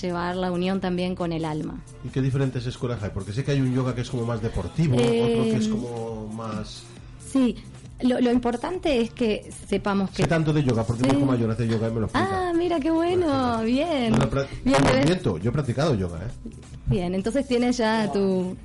llevar 0.01 0.37
la 0.37 0.51
unión 0.51 0.81
también 0.81 1.15
con 1.15 1.33
el 1.33 1.45
alma. 1.45 1.83
¿Y 2.05 2.09
qué 2.09 2.23
diferentes 2.23 2.67
escuelas 2.67 3.03
hay? 3.03 3.11
Porque 3.11 3.33
sé 3.33 3.45
que 3.45 3.53
hay 3.53 3.61
un 3.61 3.75
yoga 3.75 3.95
que 3.95 4.01
es 4.01 4.11
como 4.11 4.25
más 4.25 4.41
deportivo, 4.41 4.97
Eh, 4.99 5.23
otro 5.23 5.45
que 5.45 5.57
es 5.57 5.69
como 5.69 6.29
más... 6.29 6.85
Sí, 7.31 7.57
lo, 8.03 8.21
lo 8.21 8.31
importante 8.33 9.01
es 9.01 9.11
que 9.11 9.51
sepamos 9.69 10.11
que... 10.11 10.23
Sé 10.23 10.29
tanto 10.29 10.53
de 10.53 10.63
yoga, 10.65 10.85
porque 10.85 11.03
Sí. 11.05 11.11
mi 11.11 11.17
hijo 11.19 11.27
mayor 11.27 11.51
hace 11.51 11.67
yoga 11.69 11.89
y 11.89 11.93
me 11.93 12.01
lo 12.01 12.07
explica. 12.07 12.29
Ah, 12.49 12.53
mira 12.55 12.79
qué 12.81 12.91
bueno, 12.91 13.63
bien. 13.63 14.13
No 14.13 14.31
pra- 14.31 14.47
Bien, 14.65 14.79
no, 14.83 14.93
¿ves? 14.93 15.07
miento, 15.07 15.39
yo 15.39 15.51
he 15.51 15.53
practicado 15.53 15.95
yoga, 15.95 16.19
¿eh? 16.19 16.51
Bien, 16.87 17.15
entonces 17.15 17.47
tienes 17.47 17.77
ya 17.79 18.11
tu, 18.13 18.57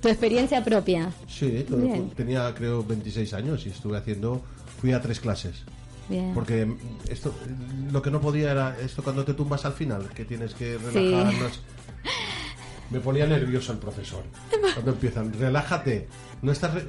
tu 0.00 0.08
experiencia 0.08 0.62
propia. 0.64 1.12
Sí, 1.28 1.64
todo- 1.68 1.78
tenía 2.16 2.52
creo 2.54 2.84
26 2.84 3.32
años 3.34 3.64
y 3.66 3.70
estuve 3.70 3.98
haciendo, 3.98 4.42
fui 4.80 4.92
a 4.92 5.00
tres 5.00 5.20
clases. 5.20 5.62
Bien. 6.08 6.32
Porque 6.34 6.72
esto, 7.08 7.34
lo 7.90 8.00
que 8.00 8.10
no 8.12 8.20
podía 8.20 8.52
era 8.52 8.76
esto 8.80 9.02
cuando 9.02 9.24
te 9.24 9.34
tumbas 9.34 9.64
al 9.64 9.72
final, 9.72 10.08
que 10.14 10.24
tienes 10.24 10.54
que 10.54 10.78
Sí. 10.92 10.94
relajarnos. 10.94 11.60
Me 12.90 13.00
ponía 13.00 13.26
nervioso 13.26 13.72
el 13.72 13.78
profesor. 13.78 14.22
Cuando 14.74 14.92
empiezan, 14.92 15.32
relájate, 15.32 16.06
no 16.42 16.52
estás... 16.52 16.74
re- 16.74 16.86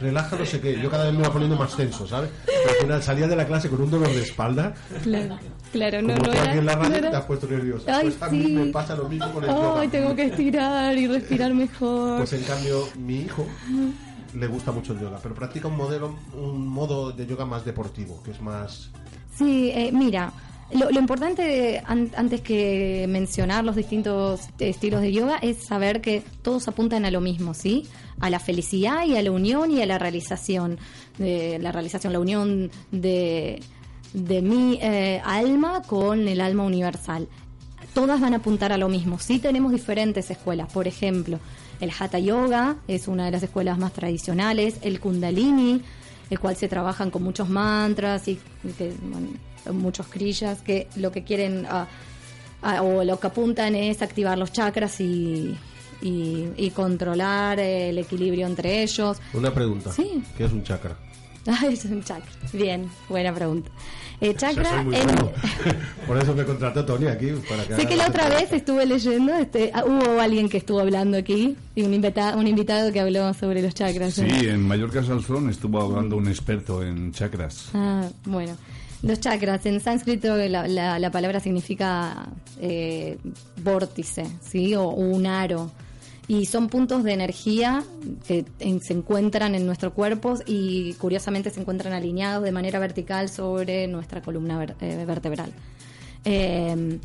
Relaja 0.00 0.36
no 0.36 0.46
sé 0.46 0.60
qué, 0.60 0.80
yo 0.80 0.90
cada 0.90 1.04
vez 1.06 1.12
me 1.14 1.20
iba 1.20 1.32
poniendo 1.32 1.56
más 1.56 1.74
tenso, 1.76 2.06
¿sabes? 2.06 2.30
Al 2.68 2.74
final 2.82 3.02
salía 3.02 3.26
de 3.26 3.34
la 3.36 3.46
clase 3.46 3.68
con 3.68 3.80
un 3.82 3.90
dolor 3.90 4.08
de 4.08 4.22
espalda, 4.22 4.72
Claro, 5.02 5.38
claro, 5.72 6.02
no, 6.02 6.14
como 6.14 6.26
no 6.26 6.32
era... 6.32 6.52
en 6.54 6.66
la 6.66 6.76
no 6.76 6.82
radio 6.82 6.96
era- 6.96 7.10
te 7.10 7.16
has 7.16 7.24
puesto 7.24 7.46
nerviosa. 7.48 7.96
Ay, 7.96 8.10
pues 8.10 8.22
a 8.22 8.28
mí 8.30 8.42
sí. 8.44 8.52
me 8.52 8.66
pasa 8.66 8.94
lo 8.94 9.08
mismo 9.08 9.32
con 9.32 9.44
el 9.44 9.50
yoga. 9.50 9.80
Ay, 9.80 9.88
tengo 9.88 10.14
que 10.14 10.24
estirar 10.26 10.96
y 10.96 11.06
respirar 11.08 11.52
mejor. 11.54 12.18
Pues 12.18 12.32
en 12.32 12.42
cambio, 12.44 12.84
mi 12.96 13.20
hijo 13.22 13.46
le 14.34 14.46
gusta 14.46 14.70
mucho 14.72 14.92
el 14.92 15.00
yoga, 15.00 15.18
pero 15.22 15.34
practica 15.34 15.68
un 15.68 15.76
modelo, 15.76 16.14
un 16.34 16.66
modo 16.68 17.10
de 17.12 17.26
yoga 17.26 17.44
más 17.44 17.64
deportivo, 17.64 18.22
que 18.22 18.30
es 18.32 18.40
más... 18.40 18.90
Sí, 19.36 19.70
eh, 19.74 19.90
mira, 19.92 20.32
lo, 20.72 20.90
lo 20.90 20.98
importante 21.00 21.82
an- 21.86 22.10
antes 22.16 22.40
que 22.40 23.06
mencionar 23.08 23.64
los 23.64 23.76
distintos 23.76 24.42
estilos 24.58 25.00
de 25.02 25.12
yoga 25.12 25.38
es 25.40 25.64
saber 25.64 26.00
que 26.00 26.22
todos 26.42 26.68
apuntan 26.68 27.04
a 27.04 27.10
lo 27.10 27.20
mismo, 27.20 27.54
¿sí? 27.54 27.86
A 28.20 28.30
la 28.30 28.38
felicidad 28.40 29.06
y 29.06 29.16
a 29.16 29.22
la 29.22 29.30
unión 29.30 29.70
y 29.70 29.80
a 29.82 29.86
la 29.86 29.98
realización. 29.98 30.78
De, 31.18 31.58
la 31.58 31.72
realización, 31.72 32.12
la 32.12 32.20
unión 32.20 32.70
de, 32.92 33.60
de 34.12 34.42
mi 34.42 34.78
eh, 34.80 35.20
alma 35.24 35.82
con 35.82 36.28
el 36.28 36.40
alma 36.40 36.64
universal. 36.64 37.26
Todas 37.94 38.20
van 38.20 38.34
a 38.34 38.36
apuntar 38.36 38.72
a 38.72 38.76
lo 38.78 38.88
mismo. 38.88 39.18
Sí 39.18 39.38
tenemos 39.38 39.72
diferentes 39.72 40.30
escuelas. 40.30 40.70
Por 40.72 40.86
ejemplo, 40.86 41.40
el 41.80 41.90
Hatha 41.98 42.18
Yoga 42.18 42.76
es 42.86 43.08
una 43.08 43.24
de 43.24 43.30
las 43.32 43.42
escuelas 43.42 43.78
más 43.78 43.92
tradicionales. 43.92 44.76
El 44.82 45.00
Kundalini, 45.00 45.82
el 46.30 46.38
cual 46.38 46.54
se 46.56 46.68
trabajan 46.68 47.10
con 47.10 47.22
muchos 47.24 47.48
mantras 47.48 48.28
y 48.28 48.38
que, 48.76 48.92
muchos 49.72 50.06
kriyas 50.06 50.60
que 50.62 50.86
lo 50.96 51.10
que 51.12 51.24
quieren 51.24 51.66
ah, 51.70 51.86
ah, 52.62 52.82
o 52.82 53.04
lo 53.04 53.18
que 53.20 53.26
apuntan 53.26 53.74
es 53.74 54.02
activar 54.02 54.36
los 54.38 54.52
chakras 54.52 55.00
y, 55.00 55.56
y, 56.02 56.48
y 56.56 56.70
controlar 56.70 57.58
el 57.60 57.98
equilibrio 57.98 58.46
entre 58.46 58.82
ellos. 58.82 59.18
Una 59.34 59.52
pregunta. 59.52 59.92
Sí. 59.92 60.22
¿Qué 60.36 60.44
es 60.44 60.52
un 60.52 60.62
chakra? 60.62 60.96
Ay, 61.46 61.72
es 61.74 61.84
un 61.86 62.02
chakra. 62.02 62.30
Bien, 62.52 62.88
buena 63.08 63.32
pregunta. 63.34 63.70
Eh, 64.20 64.34
chakra 64.34 64.68
soy 64.68 64.84
muy 64.86 64.96
en-. 64.96 65.06
Por 66.08 66.18
eso 66.18 66.34
me 66.34 66.44
contrató 66.44 66.84
Tony 66.84 67.06
aquí. 67.06 67.28
Para 67.48 67.64
que 67.64 67.76
Sé 67.76 67.86
que 67.86 67.94
la 67.96 68.08
otra 68.08 68.28
vez 68.28 68.52
estuve 68.52 68.84
leyendo, 68.84 69.32
este, 69.36 69.70
ah, 69.72 69.84
hubo 69.86 70.20
alguien 70.20 70.48
que 70.48 70.56
estuvo 70.58 70.80
hablando 70.80 71.16
aquí, 71.16 71.56
y 71.76 71.82
un, 71.82 71.94
invita- 71.94 72.34
un 72.36 72.48
invitado 72.48 72.92
que 72.92 72.98
habló 72.98 73.32
sobre 73.34 73.62
los 73.62 73.74
chakras. 73.74 74.14
Sí, 74.14 74.22
¿no? 74.22 74.34
en 74.36 74.66
Mallorca 74.66 75.04
Salzón 75.04 75.48
estuvo 75.48 75.80
hablando 75.80 76.16
un 76.16 76.26
experto 76.26 76.82
en 76.82 77.12
chakras. 77.12 77.68
Ah, 77.74 78.08
bueno. 78.24 78.56
Los 79.02 79.20
chakras, 79.20 79.64
en 79.66 79.80
sánscrito 79.80 80.36
la, 80.36 80.66
la- 80.66 80.98
la 80.98 81.10
palabra 81.10 81.38
significa 81.40 82.28
eh, 82.60 83.18
vórtice, 83.62 84.26
¿sí? 84.40 84.74
O 84.74 84.88
un 84.88 85.26
aro. 85.26 85.70
Y 86.26 86.44
son 86.46 86.68
puntos 86.68 87.04
de 87.04 87.12
energía 87.14 87.82
que 88.26 88.44
se 88.82 88.92
encuentran 88.92 89.54
en 89.54 89.64
nuestro 89.64 89.94
cuerpo 89.94 90.34
y 90.46 90.92
curiosamente 90.94 91.48
se 91.50 91.60
encuentran 91.60 91.94
alineados 91.94 92.44
de 92.44 92.52
manera 92.52 92.78
vertical 92.78 93.30
sobre 93.30 93.86
nuestra 93.86 94.20
columna 94.20 94.58
ver- 94.58 94.76
eh, 94.80 95.04
vertebral. 95.06 95.52
Eh, 96.24 96.98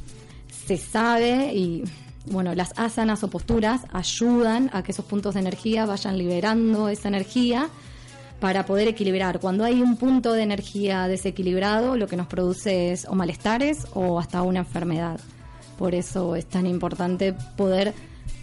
se 0.68 0.78
sabe 0.78 1.54
y 1.54 1.84
bueno, 2.26 2.54
las 2.56 2.74
asanas 2.78 3.24
o 3.24 3.30
posturas 3.30 3.82
ayudan 3.94 4.70
a 4.74 4.82
que 4.84 4.92
esos 4.92 5.06
puntos 5.06 5.36
de 5.36 5.42
energía 5.42 5.86
vayan 5.86 6.18
liberando 6.18 6.90
esa 6.90 7.08
energía 7.08 7.70
para 8.44 8.66
poder 8.66 8.90
equilibrar. 8.90 9.40
Cuando 9.40 9.64
hay 9.64 9.82
un 9.82 9.96
punto 9.96 10.34
de 10.34 10.44
energía 10.44 11.08
desequilibrado, 11.08 11.96
lo 11.96 12.08
que 12.08 12.18
nos 12.18 12.28
produce 12.28 12.92
es 12.92 13.06
o 13.06 13.16
malestares 13.16 13.88
o 13.94 14.20
hasta 14.20 14.42
una 14.42 14.60
enfermedad. 14.60 15.18
Por 15.78 15.96
eso 15.96 16.36
es 16.36 16.46
tan 16.48 16.68
importante 16.68 17.34
poder 17.56 17.94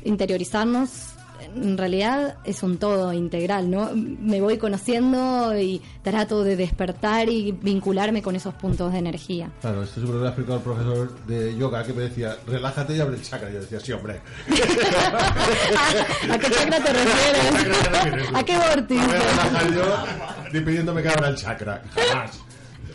interiorizarnos. 0.03 1.20
En 1.55 1.79
realidad 1.79 2.37
es 2.45 2.63
un 2.63 2.79
todo 2.79 3.13
integral, 3.13 3.71
¿no? 3.71 3.91
Me 3.95 4.41
voy 4.41 4.59
conociendo 4.59 5.59
y 5.59 5.81
trato 6.03 6.45
de 6.45 6.57
despertar 6.57 7.29
y 7.29 7.53
vincularme 7.53 8.23
con 8.23 8.37
esos 8.37 8.55
puntos 8.55 8.93
de 8.93 8.99
energía. 8.99 9.51
Claro, 9.61 9.83
esto 9.83 10.01
siempre 10.01 10.19
lo 10.19 10.25
ha 10.25 10.29
explicado 10.29 10.59
el 10.59 10.65
profesor 10.65 11.27
de 11.27 11.57
yoga 11.57 11.85
que 11.85 11.93
me 11.93 12.03
decía, 12.03 12.37
relájate 12.47 12.97
y 12.97 13.01
abre 13.01 13.17
el 13.17 13.23
chakra. 13.23 13.51
Yo 13.51 13.61
decía, 13.61 13.81
sí, 13.81 13.93
hombre. 13.93 14.21
¿A 16.31 16.39
qué 16.39 16.51
chakra 16.51 16.83
te 16.83 16.93
refieres? 16.93 18.31
¿A 18.35 18.43
qué 18.45 18.57
vórtice? 18.57 19.07
voy 19.07 19.17
a 19.17 19.21
relajar 19.21 19.75
yo 19.75 20.05
ni 20.53 20.61
pidiéndome 20.61 21.03
que 21.03 21.09
abra 21.09 21.29
el 21.29 21.37
chakra. 21.37 21.83
Jamás. 21.95 22.41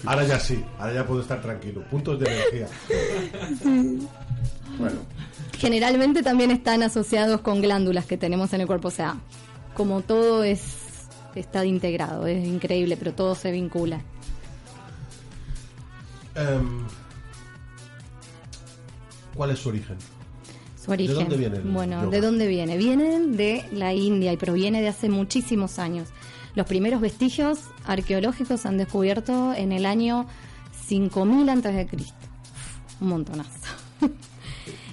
Ahora 0.06 0.24
ya 0.24 0.40
sí, 0.40 0.64
ahora 0.78 0.94
ya 0.94 1.06
puedo 1.06 1.22
estar 1.22 1.42
tranquilo. 1.42 1.84
Puntos 1.90 2.20
de 2.20 2.25
energía. 2.25 2.68
Bueno, 4.78 4.98
Generalmente 5.58 6.24
también 6.24 6.52
están 6.52 6.84
asociados 6.84 7.42
con 7.42 7.62
glándulas 7.62 8.06
que 8.06 8.18
tenemos 8.18 8.54
en 8.54 8.62
el 8.62 8.68
cuerpo. 8.68 8.90
O 8.90 8.92
sea, 8.92 9.18
como 9.74 10.02
todo 10.02 10.44
es 10.44 10.62
está 11.36 11.66
integrado, 11.66 12.28
es 12.28 12.46
increíble, 12.48 12.96
pero 12.98 13.14
todo 13.14 13.36
se 13.36 13.52
vincula. 13.52 14.02
em, 16.36 16.86
¿cuál 19.36 19.52
es 19.52 19.60
su 19.60 19.70
origen? 19.70 19.98
Su 20.84 20.92
origen. 20.92 21.16
dónde 21.16 21.38
viene 21.38 21.58
el 21.58 21.64
Bueno, 21.64 22.02
yoga? 22.04 22.12
¿de 22.12 22.22
dónde 22.22 22.48
viene? 22.48 22.78
Vienen 22.78 23.36
de 23.38 23.66
la 23.72 23.94
India 23.94 24.32
y 24.34 24.38
proviene 24.38 24.82
de 24.82 24.90
hace 24.90 25.10
muchísimos 25.10 25.80
años. 25.80 26.10
Los 26.56 26.68
primeros 26.68 27.02
vestigios 27.02 27.60
arqueológicos 27.86 28.62
se 28.62 28.68
han 28.68 28.78
descubierto 28.78 29.54
en 29.54 29.72
el 29.72 29.86
año 29.86 30.26
5000 30.88 31.50
antes 31.50 31.76
de 31.76 31.88
Cristo. 31.88 32.16
Un 33.02 33.10
montonazo. 33.10 33.50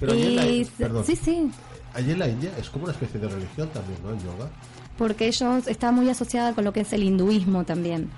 Pero 0.05 0.13
allí 0.13 0.63
la- 0.63 0.69
perdón. 0.77 1.05
sí, 1.05 1.15
sí, 1.15 1.49
Allí 1.93 2.11
en 2.11 2.19
la 2.19 2.27
India 2.27 2.51
es 2.59 2.69
como 2.69 2.85
una 2.85 2.93
especie 2.93 3.19
de 3.19 3.27
religión 3.27 3.69
también, 3.69 3.99
¿no? 4.03 4.09
El 4.11 4.17
yoga. 4.19 4.49
porque 4.97 5.27
ellos 5.27 5.67
está 5.67 5.91
muy 5.91 6.09
asociada 6.09 6.53
con 6.53 6.63
lo 6.63 6.73
que 6.73 6.81
es 6.81 6.91
el 6.93 7.03
hinduismo 7.03 7.63
también. 7.65 8.09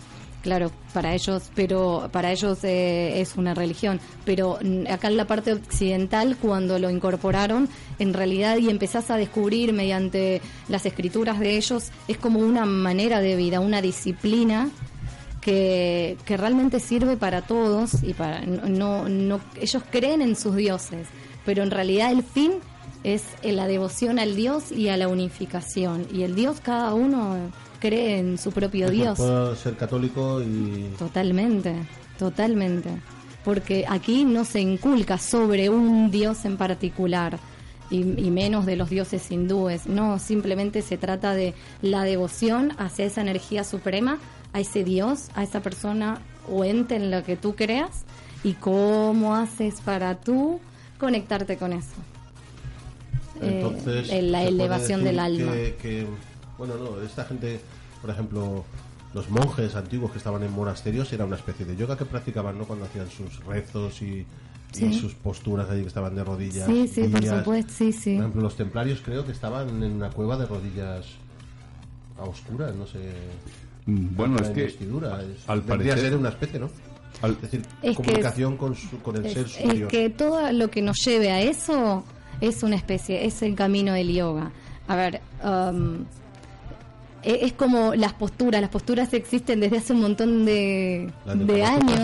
claro, 0.42 0.72
para 0.94 1.14
ellos, 1.16 1.50
pero 1.56 2.08
para 2.12 2.32
ellos 2.32 2.60
eh, 2.64 3.20
es 3.20 3.36
una 3.36 3.54
religión. 3.56 4.00
Pero 4.26 4.60
mm, 4.64 4.86
acá 4.92 5.08
en 5.10 5.18
la 5.18 5.26
parte 5.26 5.52
occidental, 5.54 6.38
cuando 6.40 6.78
lo 6.80 6.90
incorporaron, 6.92 7.68
en 8.00 8.14
realidad 8.14 8.58
y 8.58 8.70
empezás 8.70 9.10
a 9.12 9.18
descubrir 9.18 9.74
mediante 9.74 10.42
las 10.70 10.86
escrituras 10.86 11.40
de 11.40 11.58
ellos, 11.58 11.90
es 12.08 12.18
como 12.18 12.40
una 12.40 12.66
manera 12.66 13.20
de 13.22 13.36
vida, 13.36 13.60
una 13.60 13.82
disciplina 13.82 14.70
que, 15.42 16.18
que 16.26 16.38
realmente 16.38 16.80
sirve 16.80 17.18
para 17.18 17.42
todos 17.42 18.04
y 18.04 18.14
para 18.14 18.42
no, 18.42 19.10
no 19.10 19.40
ellos 19.60 19.84
creen 19.92 20.22
en 20.22 20.36
sus 20.36 20.56
dioses, 20.56 21.08
pero 21.46 21.64
en 21.64 21.72
realidad 21.72 22.12
el 22.12 22.24
fin 22.24 22.54
es 23.04 23.24
la 23.44 23.68
devoción 23.68 24.18
al 24.18 24.36
Dios 24.36 24.72
y 24.72 24.90
a 24.90 24.98
la 24.98 25.08
unificación. 25.08 26.08
Y 26.12 26.24
el 26.24 26.36
Dios 26.36 26.60
cada 26.60 26.94
uno 26.94 27.38
cree 27.80 28.18
en 28.18 28.38
su 28.38 28.52
propio 28.52 28.90
Dios. 28.90 29.18
Puedo 29.18 29.56
ser 29.56 29.78
católico 29.78 30.42
y... 30.42 30.92
Totalmente, 30.98 31.76
totalmente. 32.18 32.90
Porque 33.44 33.86
aquí 33.88 34.26
no 34.26 34.44
se 34.44 34.60
inculca 34.60 35.20
sobre 35.20 35.70
un 35.70 36.10
Dios 36.10 36.46
en 36.46 36.58
particular. 36.58 37.38
Y, 37.92 37.98
y, 37.98 38.32
menos 38.32 38.66
de 38.66 38.76
los 38.76 38.90
dioses 38.90 39.30
hindúes. 39.30 39.86
No, 39.86 40.18
simplemente 40.18 40.82
se 40.82 40.98
trata 40.98 41.36
de 41.36 41.54
la 41.84 42.02
devoción 42.02 42.72
hacia 42.80 43.06
esa 43.06 43.22
energía 43.22 43.64
suprema, 43.64 44.18
a 44.54 44.60
ese 44.60 44.84
Dios, 44.84 45.28
a 45.36 45.44
esa 45.44 45.60
persona 45.60 46.20
o 46.50 46.64
ente 46.64 46.96
en 46.96 47.12
lo 47.12 47.24
que 47.24 47.38
tú 47.38 47.56
creas 47.56 48.04
y 48.44 48.54
cómo 48.54 49.36
haces 49.36 49.82
para 49.82 50.16
tú 50.20 50.60
conectarte 51.00 51.58
con 51.58 51.74
eso. 51.74 51.94
Entonces, 53.42 54.10
eh, 54.12 54.22
la 54.22 54.40
se 54.40 54.44
puede 54.46 54.48
elevación 54.50 55.04
del 55.04 55.20
alma. 55.20 55.52
que- 55.52 55.76
que, 55.82 56.08
bueno, 56.58 56.76
no, 56.78 57.02
esta 57.02 57.26
gente, 57.26 57.60
por 58.02 58.10
ejemplo, 58.10 58.64
los 59.14 59.30
monjes 59.30 59.76
antiguos 59.76 60.12
que 60.12 60.18
estaban 60.18 60.44
en 60.44 60.52
monasterios 60.54 61.12
era 61.14 61.26
una 61.26 61.36
especie 61.36 61.66
de 61.66 61.76
yoga 61.76 61.98
que 61.98 62.06
practicaban, 62.06 62.58
¿no? 62.58 62.66
Cuando 62.66 62.86
hacían 62.86 63.10
sus 63.10 63.44
rezos 63.46 64.02
y, 64.02 64.26
sus 65.00 65.14
posturas 65.14 65.70
allí 65.70 65.82
que 65.84 65.88
estaban 65.88 66.16
de 66.16 66.24
rodillas. 66.26 66.66
Sí, 66.66 66.86
sí, 66.90 67.04
por 67.08 67.24
supuesto, 67.26 67.72
sí, 67.74 67.94
sí. 67.94 68.12
Por 68.16 68.24
ejemplo, 68.24 68.42
los 68.42 68.58
templarios 68.58 69.00
creo 69.02 69.26
que 69.26 69.32
estaban 69.32 69.70
en 69.82 69.94
una 69.94 70.10
cueva 70.10 70.36
de 70.36 70.46
rodillas 70.46 71.06
a 72.20 72.24
oscuras, 72.24 72.76
no 72.76 72.86
sé. 72.86 73.00
Mm, 73.86 74.16
Bueno, 74.18 74.36
la 74.36 74.42
es 74.42 74.50
que 74.50 74.64
al 75.48 75.62
parecer- 75.64 76.00
ser 76.00 76.18
una 76.18 76.28
especie, 76.30 76.60
¿no? 76.60 76.70
Al- 77.22 77.32
es 77.32 77.42
decir, 77.42 77.62
Es 77.82 77.90
que 77.98 78.04
comunicación 78.04 78.58
con, 78.58 78.76
su- 78.76 79.00
con 79.02 79.16
el 79.18 79.26
Es, 79.26 79.34
ser 79.34 79.46
es 79.46 79.52
superior. 79.54 79.88
que 79.90 80.10
todo 80.10 80.52
lo 80.52 80.70
que 80.70 80.82
nos 80.82 80.98
lleve 81.06 81.32
a 81.32 81.42
eso 81.42 82.04
es 82.42 82.62
una 82.64 82.76
especie, 82.76 83.26
es 83.26 83.42
el 83.42 83.56
camino 83.56 83.94
del 83.94 84.14
yoga. 84.14 84.52
A 84.88 84.96
ver, 84.96 85.22
um, 85.44 86.04
e- 87.24 87.40
es 87.46 87.54
como 87.54 87.96
las 87.96 88.14
posturas, 88.14 88.62
las 88.62 88.70
posturas 88.70 89.14
existen 89.14 89.60
desde 89.60 89.78
hace 89.78 89.94
un 89.94 90.02
montón 90.02 90.46
de, 90.46 91.10
de 91.34 91.64
años. 91.64 92.00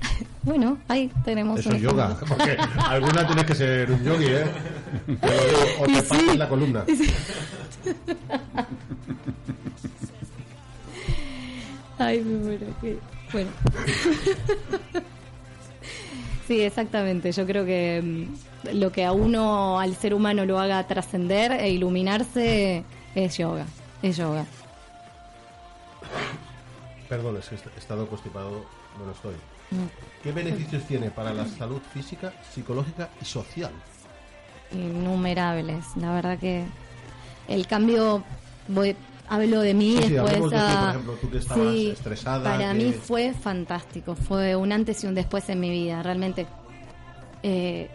bueno, 0.42 0.78
ahí 0.88 1.10
tenemos 1.24 1.58
Eso 1.60 1.70
es 1.72 1.80
yoga, 1.82 2.16
porque 2.28 2.56
alguna 2.86 3.26
tiene 3.26 3.44
que 3.44 3.54
ser 3.54 3.90
un 3.90 4.02
yogi, 4.04 4.26
¿eh? 4.26 4.44
O 5.80 5.84
te 5.86 6.02
sí. 6.02 6.36
la 6.36 6.48
columna. 6.48 6.84
Ay, 11.98 12.20
me 12.24 12.38
muero. 12.38 12.66
Bueno. 13.32 13.50
sí, 16.48 16.60
exactamente. 16.60 17.32
Yo 17.32 17.46
creo 17.46 17.64
que 17.64 18.02
mm, 18.02 18.78
lo 18.78 18.92
que 18.92 19.04
a 19.04 19.12
uno, 19.12 19.78
al 19.78 19.94
ser 19.96 20.14
humano, 20.14 20.44
lo 20.44 20.58
haga 20.58 20.86
trascender 20.86 21.52
e 21.52 21.70
iluminarse 21.70 22.84
es 23.14 23.38
yoga. 23.38 23.66
Es 24.02 24.16
yoga. 24.16 24.44
Perdón, 27.08 27.38
es 27.38 27.48
que 27.48 27.56
he 27.56 27.78
estado 27.78 28.08
constipado, 28.08 28.64
bueno 28.96 29.12
estoy. 29.12 29.34
Mm. 29.70 29.86
¿Qué 30.22 30.32
beneficios 30.32 30.84
tiene 30.84 31.10
para 31.10 31.32
la 31.32 31.46
salud 31.46 31.80
física, 31.92 32.32
psicológica 32.52 33.08
y 33.20 33.24
social? 33.24 33.72
Innumerables. 34.72 35.84
La 35.96 36.12
verdad 36.12 36.38
que 36.38 36.64
el 37.48 37.66
cambio, 37.66 38.22
voy, 38.68 38.96
hablo 39.30 39.60
de 39.60 39.72
mí 39.72 39.96
Sí, 39.96 40.02
sí, 40.02 40.08
después. 40.12 40.32
hablemos 40.34 40.50
de 40.50 40.56
ti, 40.58 40.62
por 40.62 40.72
a- 40.74 40.90
ejemplo, 40.90 41.12
tú 41.20 41.30
que 41.30 41.38
estabas 41.38 41.64
Sí, 41.74 41.88
estresada, 41.90 42.44
Para 42.44 42.72
que- 42.72 42.74
mí 42.84 42.92
fue 42.92 43.32
fantástico. 43.32 44.14
Fue 44.14 44.54
un 44.56 44.72
antes 44.72 45.02
y 45.02 45.06
un 45.06 45.14
después 45.14 45.48
en 45.48 45.60
mi 45.60 45.70
vida. 45.70 46.02
Realmente 46.02 46.46
eh, 47.42 47.88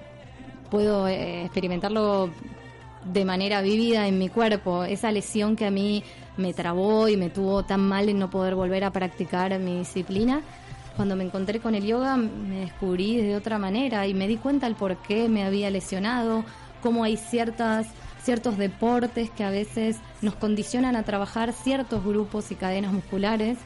puedo 0.72 1.08
eh, 1.08 1.44
experimentarlo 1.44 2.29
de 3.03 3.25
manera 3.25 3.62
vívida 3.62 4.07
en 4.07 4.18
mi 4.18 4.29
cuerpo. 4.29 4.83
Esa 4.83 5.12
lesión 5.12 5.55
que 5.55 5.66
a 5.68 5.72
mí 5.72 6.03
me 6.38 6.53
trabó 6.53 7.07
y 7.07 7.18
me 7.18 7.29
tuvo 7.29 7.64
tan 7.64 7.81
mal 7.81 8.09
en 8.09 8.18
no 8.18 8.29
poder 8.31 8.55
volver 8.55 8.83
a 8.83 8.92
practicar 8.92 9.57
mi 9.59 9.77
disciplina. 9.79 10.42
Cuando 10.96 11.16
me 11.16 11.24
encontré 11.25 11.59
con 11.59 11.75
el 11.75 11.86
yoga 11.86 12.16
me 12.18 12.62
descubrí 12.62 13.18
de 13.18 13.36
otra 13.36 13.59
manera 13.59 14.07
y 14.07 14.14
me 14.14 14.27
di 14.27 14.38
cuenta 14.38 14.66
el 14.66 14.75
por 14.75 14.96
qué 14.98 15.29
me 15.29 15.44
había 15.44 15.70
lesionado, 15.70 16.44
cómo 16.81 17.03
hay 17.03 17.18
ciertas 17.18 17.86
ciertos 18.25 18.57
deportes 18.57 19.29
que 19.29 19.44
a 19.44 19.50
veces 19.51 19.98
nos 20.22 20.35
condicionan 20.35 20.96
a 20.96 21.03
trabajar 21.03 21.53
ciertos 21.53 22.03
grupos 22.03 22.51
y 22.51 22.55
cadenas 22.55 22.92
musculares. 22.92 23.57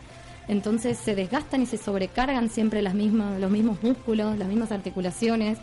Entonces 0.48 0.98
se 0.98 1.16
desgastan 1.16 1.62
y 1.62 1.66
se 1.66 1.78
sobrecargan 1.78 2.50
siempre 2.50 2.82
las 2.82 2.94
mismas, 2.94 3.40
los 3.40 3.50
mismos 3.50 3.82
músculos, 3.82 4.38
las 4.38 4.48
mismas 4.48 4.72
articulaciones. 4.72 5.58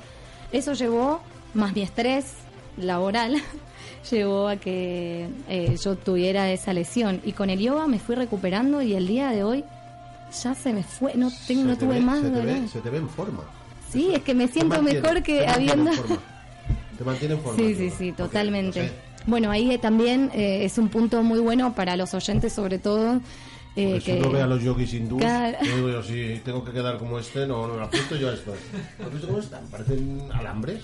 Eso 0.50 0.72
llevó, 0.72 1.20
más 1.54 1.74
mi 1.74 1.82
estrés 1.82 2.32
laboral, 2.78 3.36
llevó 4.10 4.48
a 4.48 4.56
que 4.56 5.28
eh, 5.48 5.76
yo 5.82 5.96
tuviera 5.96 6.50
esa 6.50 6.72
lesión. 6.72 7.20
Y 7.24 7.32
con 7.32 7.50
el 7.50 7.58
yoga 7.58 7.86
me 7.86 7.98
fui 7.98 8.14
recuperando 8.14 8.80
y 8.80 8.94
el 8.94 9.06
día 9.06 9.30
de 9.30 9.44
hoy 9.44 9.64
ya 10.42 10.54
se 10.54 10.72
me 10.72 10.82
fue, 10.84 11.14
no, 11.16 11.30
tengo, 11.46 11.62
Se 11.62 11.68
no 11.68 11.76
tuve 11.78 11.94
ve- 11.96 12.00
más 12.00 12.18
se 12.20 12.24
te, 12.24 12.30
dolor. 12.30 12.46
ve, 12.46 12.68
se 12.68 12.80
te 12.80 12.90
ve 12.90 12.98
en 12.98 13.08
forma. 13.10 13.42
Sí, 13.90 14.10
es 14.14 14.22
que 14.22 14.34
me 14.34 14.48
siento 14.48 14.80
mejor 14.82 15.22
que 15.22 15.46
habiendo... 15.46 15.90
Te 16.98 17.04
mantiene 17.04 17.34
en 17.34 17.40
forma. 17.40 17.56
Sí, 17.56 17.74
sí, 17.74 17.90
sí, 17.90 18.12
totalmente. 18.12 18.82
no 18.82 18.88
sé, 18.88 18.94
Bueno, 19.26 19.50
ahí 19.50 19.70
eh, 19.72 19.78
también 19.78 20.30
eh, 20.34 20.64
es 20.64 20.78
un 20.78 20.88
punto 20.88 21.22
muy 21.22 21.38
bueno 21.40 21.74
para 21.74 21.96
los 21.96 22.14
oyentes, 22.14 22.52
sobre 22.52 22.78
todo. 22.78 23.20
eh, 23.76 23.94
que 23.94 24.00
si 24.00 24.12
uno 24.12 24.30
ve 24.30 24.40
a 24.42 24.46
los 24.46 24.62
yogis 24.62 24.94
hindús, 24.94 25.18
Claro. 25.20 25.58
yo 25.66 25.76
digo 25.76 25.88
yo, 25.90 26.02
si 26.02 26.40
tengo 26.44 26.64
que 26.64 26.72
quedar 26.72 26.96
como 26.98 27.18
este, 27.18 27.46
no, 27.46 27.66
no 27.66 27.74
me 27.74 27.82
apunto 27.84 28.16
yo 28.16 28.30
a 28.30 28.34
esto. 28.34 28.54
¿Has 29.04 29.12
visto 29.12 29.26
cómo 29.26 29.40
están? 29.40 29.66
Parecen 29.66 30.20
alambres. 30.32 30.80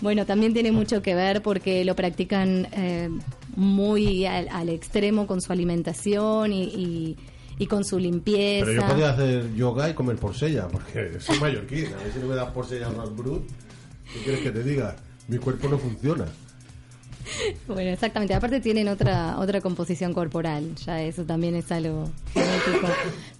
Bueno, 0.00 0.26
también 0.26 0.52
tiene 0.52 0.70
mucho 0.70 1.02
que 1.02 1.14
ver 1.14 1.42
porque 1.42 1.84
lo 1.84 1.96
practican 1.96 2.68
eh, 2.72 3.08
muy 3.56 4.26
al, 4.26 4.48
al 4.50 4.68
extremo 4.68 5.26
con 5.26 5.40
su 5.40 5.52
alimentación 5.52 6.52
y, 6.52 6.62
y- 6.64 7.16
y 7.58 7.66
con 7.66 7.84
su 7.84 7.98
limpieza. 7.98 8.66
Pero 8.66 8.82
yo 8.82 8.86
podía 8.86 9.10
hacer 9.10 9.54
yoga 9.54 9.88
y 9.88 9.94
comer 9.94 10.16
porsella, 10.16 10.68
porque 10.68 11.18
soy 11.20 11.38
mallorquín. 11.40 11.86
A 11.86 12.04
ver 12.04 12.12
si 12.12 12.18
no 12.18 12.26
me 12.26 12.34
das 12.34 12.50
porsella 12.50 12.90
más 12.90 13.16
brut. 13.16 13.42
¿Qué 14.12 14.20
quieres 14.20 14.40
que 14.42 14.50
te 14.50 14.62
diga? 14.62 14.94
Mi 15.28 15.38
cuerpo 15.38 15.68
no 15.68 15.78
funciona. 15.78 16.26
Bueno, 17.66 17.90
exactamente. 17.90 18.34
Aparte 18.34 18.60
tienen 18.60 18.88
otra 18.88 19.38
otra 19.38 19.60
composición 19.60 20.14
corporal, 20.14 20.74
ya 20.76 21.02
eso 21.02 21.24
también 21.24 21.56
es 21.56 21.72
algo 21.72 22.08
genético. 22.32 22.88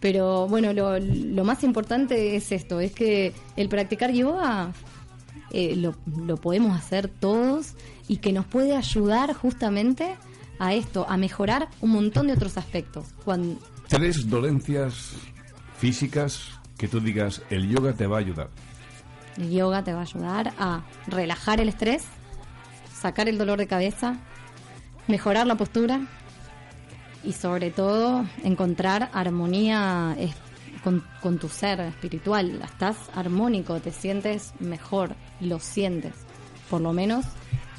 Pero 0.01 0.49
bueno, 0.49 0.73
lo, 0.73 0.99
lo 0.99 1.45
más 1.45 1.63
importante 1.63 2.37
es 2.37 2.51
esto, 2.53 2.81
es 2.81 2.93
que 2.93 3.33
el 3.57 3.69
practicar 3.69 4.13
yoga 4.13 4.73
eh, 5.53 5.77
lo, 5.77 5.95
lo 6.17 6.37
podemos 6.37 6.77
hacer 6.77 7.09
todos 7.09 7.75
y 8.09 8.19
que 8.19 8.33
nos 8.33 8.47
puede 8.47 8.77
ayudar 8.77 9.33
justamente 9.35 10.17
a 10.59 10.75
esto, 10.75 11.07
a 11.09 11.17
mejorar 11.17 11.69
un 11.81 11.91
montón 11.91 12.27
de 12.27 12.33
otros 12.33 12.57
aspectos. 12.57 13.07
Cuando, 13.25 13.59
Tres 13.89 14.29
dolencias 14.29 15.13
físicas 15.79 16.49
que 16.77 16.89
tú 16.89 17.01
digas, 17.01 17.43
el 17.51 17.69
yoga 17.69 17.93
te 17.93 18.07
va 18.07 18.17
a 18.17 18.21
ayudar. 18.21 18.49
El 19.37 19.51
yoga 19.51 19.83
te 19.85 19.93
va 19.93 20.01
a 20.01 20.03
ayudar 20.03 20.53
a 20.59 20.83
relajar 21.07 21.61
el 21.61 21.69
estrés, 21.69 22.05
sacar 22.93 23.29
el 23.29 23.39
dolor 23.39 23.59
de 23.59 23.67
cabeza, 23.67 24.17
mejorar 25.09 25.47
la 25.47 25.55
postura 25.57 26.01
y 27.23 27.33
sobre 27.33 27.71
todo 27.71 28.25
encontrar 28.45 29.11
armonía 29.13 30.15
es- 30.19 30.35
con, 30.83 31.05
con 31.21 31.39
tu 31.39 31.49
ser 31.49 31.81
espiritual. 31.81 32.61
Estás 32.65 32.97
armónico, 33.15 33.81
te 33.81 33.91
sientes 33.93 34.53
mejor, 34.61 35.17
lo 35.41 35.59
sientes. 35.59 36.15
Por 36.71 36.81
lo 36.81 36.93
menos 36.93 37.25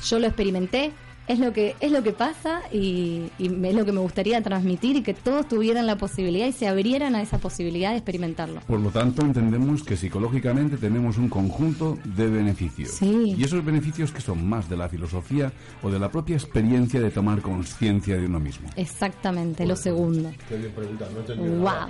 yo 0.06 0.20
lo 0.20 0.28
experimenté. 0.28 0.92
Es 1.28 1.40
lo 1.40 1.52
que 1.52 1.76
es 1.80 1.92
lo 1.92 2.04
que 2.04 2.14
pasa 2.14 2.62
y, 2.72 3.24
y 3.38 3.48
es 3.66 3.76
lo 3.76 3.86
que 3.86 3.92
me 3.92 4.00
gustaría 4.00 4.42
transmitir 4.42 4.96
y 4.96 5.02
que 5.04 5.14
todos 5.14 5.48
tuvieran 5.48 5.86
la 5.86 5.98
posibilidad 5.98 6.48
y 6.48 6.54
se 6.54 6.68
abrieran 6.68 7.16
a 7.16 7.22
esa 7.22 7.38
posibilidad 7.38 7.92
de 7.92 7.98
experimentarlo. 7.98 8.62
Por 8.62 8.80
lo 8.80 8.90
tanto, 8.90 9.22
entendemos 9.24 9.84
que 9.84 9.98
psicológicamente 9.98 10.78
tenemos 10.78 11.18
un 11.18 11.30
conjunto 11.30 11.98
de 12.04 12.28
beneficios. 12.30 12.92
Sí. 12.92 13.36
Y 13.38 13.44
esos 13.44 13.64
beneficios 13.64 14.12
que 14.12 14.22
son 14.22 14.48
más 14.48 14.70
de 14.70 14.78
la 14.78 14.88
filosofía 14.90 15.52
o 15.82 15.90
de 15.90 16.00
la 16.00 16.10
propia 16.10 16.36
experiencia 16.36 17.00
de 17.02 17.12
tomar 17.12 17.42
conciencia 17.42 18.16
de 18.18 18.26
uno 18.26 18.40
mismo. 18.40 18.70
Exactamente, 18.76 19.66
lo 19.66 19.76
segundo. 19.76 20.32
Qué 20.48 20.58
bien 20.58 20.72
pregunta, 20.72 21.08
no 21.12 21.18
he 21.18 21.22
entendido 21.22 21.60
Wow, 21.60 21.88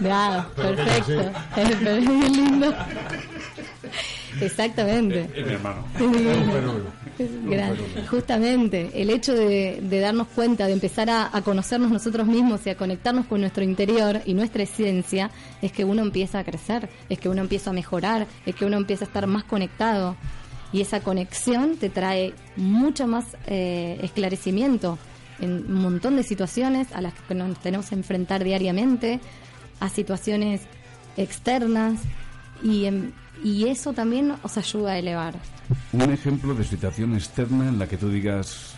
nada. 0.00 0.48
perfecto, 0.56 1.30
es 1.56 1.80
lindo. 1.82 2.74
Exactamente. 4.40 5.28
mi 5.34 5.52
hermano. 5.52 5.84
Es 5.94 6.00
un 6.00 6.14
fenómeno. 6.14 7.01
Gran- 7.18 7.76
Justamente, 8.08 8.90
el 8.94 9.10
hecho 9.10 9.34
de, 9.34 9.80
de 9.82 10.00
darnos 10.00 10.28
cuenta, 10.28 10.66
de 10.66 10.72
empezar 10.72 11.10
a, 11.10 11.30
a 11.36 11.42
conocernos 11.42 11.90
nosotros 11.90 12.26
mismos 12.26 12.66
y 12.66 12.70
a 12.70 12.76
conectarnos 12.76 13.26
con 13.26 13.40
nuestro 13.40 13.62
interior 13.64 14.20
y 14.24 14.34
nuestra 14.34 14.62
esencia, 14.62 15.30
es 15.60 15.72
que 15.72 15.84
uno 15.84 16.02
empieza 16.02 16.38
a 16.38 16.44
crecer, 16.44 16.88
es 17.08 17.18
que 17.18 17.28
uno 17.28 17.42
empieza 17.42 17.70
a 17.70 17.72
mejorar, 17.72 18.26
es 18.46 18.54
que 18.54 18.64
uno 18.64 18.76
empieza 18.76 19.04
a 19.04 19.08
estar 19.08 19.26
más 19.26 19.44
conectado. 19.44 20.16
Y 20.72 20.80
esa 20.80 21.00
conexión 21.00 21.76
te 21.76 21.90
trae 21.90 22.32
mucho 22.56 23.06
más 23.06 23.26
eh, 23.46 23.98
esclarecimiento 24.02 24.98
en 25.38 25.66
un 25.66 25.82
montón 25.82 26.16
de 26.16 26.22
situaciones 26.22 26.88
a 26.92 27.00
las 27.02 27.12
que 27.14 27.34
nos 27.34 27.58
tenemos 27.58 27.88
que 27.90 27.94
enfrentar 27.94 28.42
diariamente, 28.42 29.20
a 29.80 29.88
situaciones 29.88 30.62
externas, 31.16 32.00
y, 32.62 32.86
y 33.44 33.68
eso 33.68 33.92
también 33.92 34.28
nos 34.28 34.56
ayuda 34.56 34.92
a 34.92 34.98
elevar. 34.98 35.34
Un 35.92 36.10
ejemplo 36.12 36.54
de 36.54 36.64
situación 36.64 37.14
externa 37.14 37.68
en 37.68 37.78
la 37.78 37.86
que 37.86 37.96
tú 37.96 38.08
digas 38.08 38.74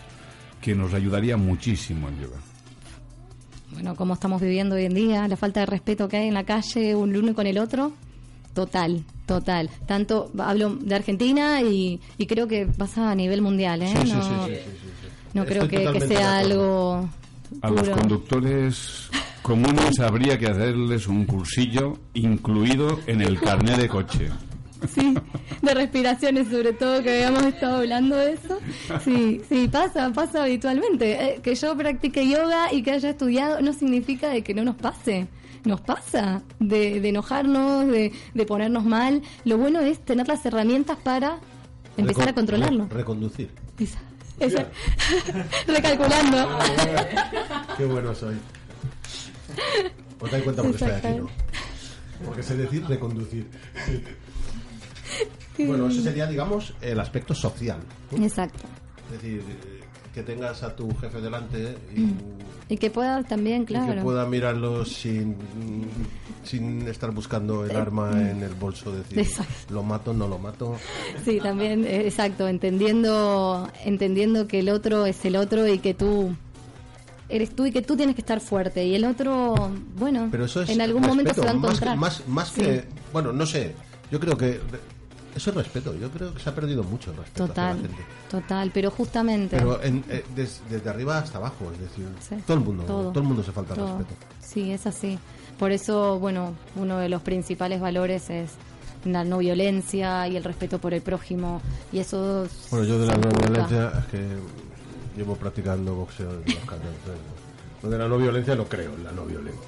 que 0.61 0.75
nos 0.75 0.93
ayudaría 0.93 1.37
muchísimo 1.37 2.09
el 2.09 2.19
yoga. 2.19 2.37
bueno, 3.71 3.95
como 3.95 4.13
estamos 4.13 4.41
viviendo 4.41 4.75
hoy 4.75 4.85
en 4.85 4.93
día, 4.93 5.27
la 5.27 5.37
falta 5.37 5.59
de 5.59 5.65
respeto 5.67 6.07
que 6.07 6.17
hay 6.17 6.27
en 6.27 6.33
la 6.33 6.43
calle 6.43 6.95
un 6.95 7.15
uno 7.15 7.35
con 7.35 7.45
el 7.45 7.57
otro, 7.57 7.91
total, 8.53 9.03
total. 9.25 9.69
Tanto 9.85 10.31
hablo 10.39 10.75
de 10.75 10.95
Argentina 10.95 11.61
y, 11.61 11.99
y 12.17 12.25
creo 12.25 12.47
que 12.47 12.65
pasa 12.65 13.11
a 13.11 13.15
nivel 13.15 13.41
mundial, 13.41 13.83
¿eh? 13.83 13.93
Sí, 14.01 14.07
sí, 14.07 14.13
no 14.13 14.23
sí, 14.23 14.29
sí, 14.47 14.55
no 15.35 15.43
Estoy 15.43 15.67
creo 15.67 15.93
que, 15.93 16.01
sea 16.01 16.37
algo 16.37 17.09
A 17.61 17.69
los 17.69 17.89
conductores 17.89 19.09
comunes 19.41 19.99
habría 19.99 20.39
que 20.39 20.47
hacerles 20.47 21.07
un 21.07 21.25
cursillo 21.25 21.99
incluido 22.15 22.99
en 23.05 23.21
el 23.21 23.39
carné 23.39 23.77
de 23.77 23.87
coche. 23.87 24.29
Sí, 24.93 25.15
de 25.61 25.73
respiraciones 25.73 26.47
sobre 26.49 26.73
todo, 26.73 27.01
que 27.03 27.11
habíamos 27.25 27.43
estado 27.45 27.77
hablando 27.77 28.15
de 28.15 28.33
eso. 28.33 28.59
Sí, 29.03 29.41
sí, 29.49 29.67
pasa, 29.67 30.11
pasa 30.13 30.43
habitualmente. 30.43 31.11
Eh, 31.35 31.39
que 31.41 31.55
yo 31.55 31.75
practique 31.77 32.27
yoga 32.27 32.71
y 32.73 32.83
que 32.83 32.91
haya 32.91 33.09
estudiado 33.09 33.61
no 33.61 33.73
significa 33.73 34.29
de 34.29 34.43
que 34.43 34.53
no 34.53 34.63
nos 34.63 34.75
pase. 34.75 35.27
Nos 35.63 35.81
pasa 35.81 36.43
de, 36.59 36.99
de 37.01 37.09
enojarnos, 37.09 37.87
de, 37.87 38.11
de 38.33 38.45
ponernos 38.45 38.85
mal. 38.85 39.21
Lo 39.45 39.57
bueno 39.57 39.79
es 39.79 39.99
tener 39.99 40.27
las 40.27 40.45
herramientas 40.45 40.97
para 41.03 41.37
empezar 41.97 42.25
Recon- 42.27 42.29
a 42.29 42.33
controlarlo. 42.35 42.87
re- 42.89 42.95
reconducir. 42.97 43.49
Esa- 43.79 43.99
esa- 44.39 44.67
Recalculando. 45.67 46.49
Qué 47.77 47.85
bueno 47.85 48.13
soy. 48.13 48.35
Os 50.19 50.31
dais 50.31 50.43
cuenta 50.43 50.61
porque 50.61 50.77
estoy 50.77 50.91
aquí, 50.91 51.19
¿no? 51.19 51.29
Porque 52.25 52.43
sé 52.43 52.55
decir 52.55 52.85
reconducir. 52.87 53.47
Bueno, 55.57 55.87
ese 55.87 56.01
sería, 56.01 56.27
digamos, 56.27 56.73
el 56.81 56.99
aspecto 56.99 57.33
social. 57.33 57.79
¿no? 58.11 58.23
Exacto. 58.25 58.59
Es 59.07 59.21
decir, 59.21 59.39
eh, 59.47 59.79
que 60.13 60.21
tengas 60.23 60.63
a 60.63 60.75
tu 60.75 60.93
jefe 60.97 61.21
delante 61.21 61.77
y, 61.95 62.73
Y 62.73 62.77
que 62.77 62.89
puedas 62.89 63.25
también, 63.27 63.61
y 63.63 63.65
claro. 63.65 63.93
que 63.95 64.01
pueda 64.01 64.25
mirarlo 64.25 64.83
sin, 64.83 65.35
sin 66.43 66.85
estar 66.89 67.11
buscando 67.11 67.65
el 67.65 67.75
arma 67.75 68.11
en 68.19 68.41
el 68.43 68.53
bolso, 68.55 68.91
decir, 68.91 69.19
Exacto. 69.19 69.73
lo 69.73 69.83
mato, 69.83 70.13
no 70.13 70.27
lo 70.27 70.39
mato. 70.39 70.75
Sí, 71.23 71.39
también, 71.39 71.85
eh, 71.85 72.01
exacto, 72.05 72.47
entendiendo, 72.49 73.69
entendiendo 73.85 74.47
que 74.47 74.59
el 74.59 74.67
otro 74.69 75.05
es 75.05 75.23
el 75.23 75.35
otro 75.37 75.67
y 75.67 75.79
que 75.79 75.93
tú 75.93 76.35
eres 77.29 77.55
tú 77.55 77.65
y 77.65 77.71
que 77.71 77.81
tú 77.81 77.95
tienes 77.95 78.15
que 78.15 78.21
estar 78.21 78.39
fuerte 78.39 78.85
y 78.85 78.93
el 78.95 79.03
otro, 79.05 79.71
bueno, 79.97 80.27
Pero 80.31 80.45
eso 80.45 80.61
es 80.61 80.69
en 80.69 80.81
algún 80.81 81.01
momento 81.01 81.33
se 81.33 81.41
va 81.41 81.51
a 81.51 81.53
encontrar. 81.53 81.97
Más, 81.97 82.27
más 82.27 82.49
Sí. 82.49 82.61
que, 82.61 82.83
bueno, 83.13 83.31
no 83.33 83.45
sé, 83.45 83.73
yo 84.11 84.19
creo 84.19 84.37
que 84.37 84.59
eso 85.35 85.49
es 85.51 85.55
respeto, 85.55 85.93
yo 85.95 86.09
creo 86.09 86.33
que 86.33 86.39
se 86.39 86.49
ha 86.49 86.55
perdido 86.55 86.83
mucho 86.83 87.11
el 87.11 87.17
respeto 87.17 87.43
hacia 87.43 87.53
Total, 87.53 87.75
la 87.81 87.87
gente. 87.89 88.03
total, 88.31 88.71
pero 88.73 88.89
justamente... 88.91 89.57
Pero 89.57 89.81
en- 89.83 90.03
eh, 90.09 90.23
des- 90.35 90.61
desde 90.69 90.89
arriba 90.89 91.17
hasta 91.19 91.37
abajo, 91.37 91.71
es 91.73 91.79
decir, 91.79 92.07
Sí. 92.27 92.35
todo 92.47 92.57
el 92.57 92.63
mundo, 92.63 92.83
Todo. 92.83 93.09
todo. 93.11 93.19
el 93.21 93.27
mundo 93.27 93.43
se 93.43 93.51
falta 93.51 93.73
el 93.73 93.79
todo. 93.79 93.97
respeto. 93.99 94.25
Sí, 94.41 94.71
es 94.71 94.87
así. 94.87 95.19
Por 95.59 95.71
eso, 95.71 96.19
bueno, 96.19 96.53
uno 96.75 96.97
de 96.97 97.09
los 97.09 97.21
principales 97.21 97.79
valores 97.81 98.29
es 98.29 98.51
la 99.05 99.23
no 99.23 99.37
violencia 99.37 100.27
y 100.27 100.35
el 100.35 100.43
respeto 100.43 100.79
por 100.79 100.93
el 100.93 101.01
prójimo 101.01 101.61
y 101.91 101.99
eso... 101.99 102.47
Bueno, 102.71 102.85
yo 102.85 102.97
de 102.99 103.05
la 103.07 103.15
no 103.17 103.29
violencia 103.29 103.91
es 103.99 104.05
que 104.05 104.27
llevo 105.15 105.35
practicando 105.35 105.95
boxeo 105.95 106.31
desde 106.39 106.55
los 106.59 106.63
14 106.65 106.87
años. 106.87 107.19
Lo 107.83 107.89
de 107.89 107.97
la 107.99 108.07
no 108.07 108.17
violencia 108.17 108.55
lo 108.55 108.67
creo, 108.67 108.93
en 108.95 109.03
la 109.03 109.11
no 109.11 109.25
violencia. 109.25 109.61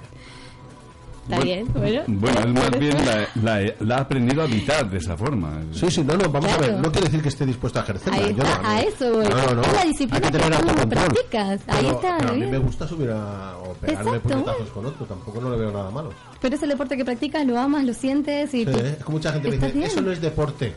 Está 1.30 1.44
bien, 1.44 1.68
bueno. 1.74 2.02
Bueno, 2.08 2.40
él 2.40 2.54
más 2.54 2.72
bien 2.80 2.96
la, 3.06 3.28
la- 3.60 3.74
la 3.82 3.98
ha 3.98 4.00
aprendido 4.02 4.42
a 4.42 4.46
habitar 4.46 4.90
de 4.90 4.98
esa 4.98 5.18
forma. 5.18 5.60
Sí, 5.74 5.92
sí, 5.92 6.02
no, 6.04 6.16
no, 6.16 6.30
vamos 6.30 6.50
a 6.52 6.58
ver, 6.58 6.74
no 6.76 6.90
quiere 6.92 7.08
decir 7.08 7.22
que 7.22 7.28
esté 7.30 7.46
dispuesto 7.46 7.80
a 7.80 7.84
ejercerla. 7.84 8.18
Ahí 8.18 8.34
yo 8.34 8.44
no, 8.44 8.50
a 8.50 8.74
no. 8.74 8.80
eso 8.80 9.12
voy. 9.14 9.26
No, 9.28 9.36
no, 9.48 9.56
no. 9.56 9.62
Es 9.64 9.74
la 9.74 9.84
disciplina 9.84 10.32
que 10.32 10.38
que 10.38 10.44
tener 10.44 10.60
tú 10.66 10.90
practicas. 10.90 11.62
Ahí 11.68 11.78
Pero- 11.82 11.92
está, 11.96 12.18
pero 12.18 12.30
a 12.30 12.32
mí 12.34 12.40
bien. 12.40 12.52
me 12.52 12.58
gusta 12.60 12.88
subir 12.88 13.10
a, 13.12 13.58
o 13.58 13.74
pegarme 13.74 14.20
puñetazos 14.22 14.70
con 14.70 14.86
otro, 14.86 15.06
tampoco 15.06 15.42
no 15.42 15.50
le 15.50 15.58
veo 15.58 15.72
nada 15.72 15.92
malo. 15.92 16.12
Pero 16.40 16.56
es 16.56 16.64
el 16.64 16.70
deporte 16.70 16.96
que 16.96 17.04
practicas, 17.04 17.46
lo 17.46 17.60
amas, 17.60 17.84
lo 17.84 17.94
sientes 17.94 18.54
y... 18.54 18.60
Sí, 18.60 18.72
tú- 18.72 18.78
es 18.80 18.96
que 19.04 19.12
mucha 19.12 19.34
gente 19.34 19.50
me 19.50 19.56
¿Estás 19.56 19.68
dice, 19.74 19.80
bien? 19.80 19.92
eso 19.92 20.02
no 20.02 20.12
es 20.12 20.22
deporte. 20.22 20.76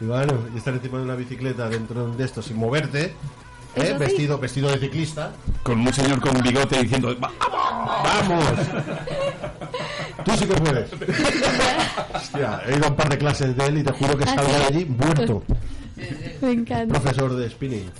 Y 0.00 0.04
bueno, 0.04 0.34
y 0.54 0.58
estar 0.58 0.74
encima 0.74 0.98
de 0.98 1.04
una 1.04 1.14
bicicleta 1.14 1.68
dentro 1.70 2.10
de 2.10 2.24
esto 2.24 2.42
sin 2.42 2.56
moverte, 2.58 3.14
¿eh? 3.76 3.96
Vestido, 3.98 4.38
vestido 4.38 4.70
de 4.70 4.78
ciclista, 4.78 5.32
Con 5.62 5.80
un 5.80 5.92
señor 5.92 6.20
con 6.20 6.40
bigote 6.42 6.82
diciendo, 6.82 7.14
"Va, 7.22 7.30
¡vamos! 8.04 8.44
Tú 10.24 10.32
sí 10.36 10.44
que 10.46 10.54
puedes. 10.54 10.90
Hostia, 12.14 12.60
he 12.66 12.76
ido 12.76 12.86
a 12.86 12.88
un 12.90 12.96
par 12.96 13.08
de 13.08 13.18
clases 13.18 13.56
de 13.56 13.66
él 13.66 13.78
y 13.78 13.82
te 13.82 13.92
juro 13.92 14.16
que 14.18 14.24
salgo 14.24 14.52
de 14.52 14.64
allí 14.64 14.84
muerto. 14.84 15.42
Me 16.42 16.50
encanta. 16.52 17.00
Profesor 17.00 17.34
de 17.36 17.48
spinning. 17.50 17.90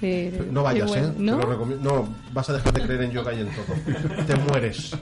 Sí, 0.00 0.32
No 0.50 0.62
vayas, 0.62 0.88
bueno. 0.88 1.08
¿eh? 1.08 1.12
Te 1.16 1.22
¿No? 1.22 1.36
lo 1.38 1.46
recomiendo. 1.46 1.90
No, 1.92 2.08
vas 2.32 2.48
a 2.48 2.52
dejar 2.54 2.72
de 2.72 2.82
creer 2.82 3.02
en 3.02 3.10
yoga 3.10 3.34
y 3.34 3.40
en 3.40 3.48
todo. 3.50 4.24
Te 4.26 4.36
mueres. 4.36 4.96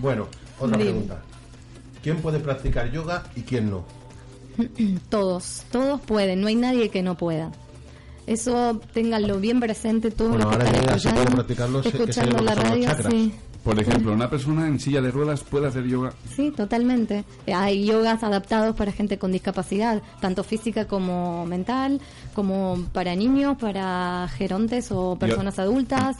Bueno, 0.00 0.26
otra 0.58 0.76
Dime. 0.76 0.90
pregunta. 0.90 1.18
¿Quién 2.02 2.16
puede 2.18 2.38
practicar 2.40 2.90
yoga 2.90 3.22
y 3.36 3.42
quién 3.42 3.70
no? 3.70 3.84
Todos, 5.08 5.64
todos 5.70 6.00
pueden, 6.02 6.40
no 6.40 6.48
hay 6.48 6.54
nadie 6.56 6.90
que 6.90 7.02
no 7.02 7.16
pueda. 7.16 7.50
Eso 8.26 8.80
ténganlo 8.92 9.38
bien 9.38 9.60
presente 9.60 10.10
todos 10.10 10.30
Bueno, 10.32 10.46
los 10.46 10.56
que 10.56 10.64
ahora 10.66 10.78
están 10.78 10.96
ya 10.96 10.98
se 10.98 11.08
puede 11.10 11.14
escuchando, 11.20 11.34
practicarlo, 11.36 11.82
se- 11.82 11.90
que 11.90 11.96
se 11.98 12.02
escuchando 12.04 12.42
la 12.42 12.54
radio, 12.54 12.88
sí. 13.10 13.32
Por 13.62 13.80
ejemplo, 13.80 14.12
una 14.12 14.28
persona 14.28 14.66
en 14.68 14.78
silla 14.78 15.00
de 15.00 15.10
ruedas 15.10 15.42
puede 15.42 15.66
hacer 15.68 15.84
yoga. 15.86 16.12
Sí, 16.36 16.50
totalmente. 16.50 17.24
Hay 17.46 17.86
yogas 17.86 18.22
adaptados 18.22 18.76
para 18.76 18.92
gente 18.92 19.16
con 19.18 19.32
discapacidad, 19.32 20.02
tanto 20.20 20.44
física 20.44 20.86
como 20.86 21.46
mental, 21.46 21.98
como 22.34 22.78
para 22.92 23.14
niños, 23.16 23.56
para 23.58 24.28
gerontes 24.36 24.88
o 24.92 25.16
personas 25.18 25.58
adultas. 25.58 26.16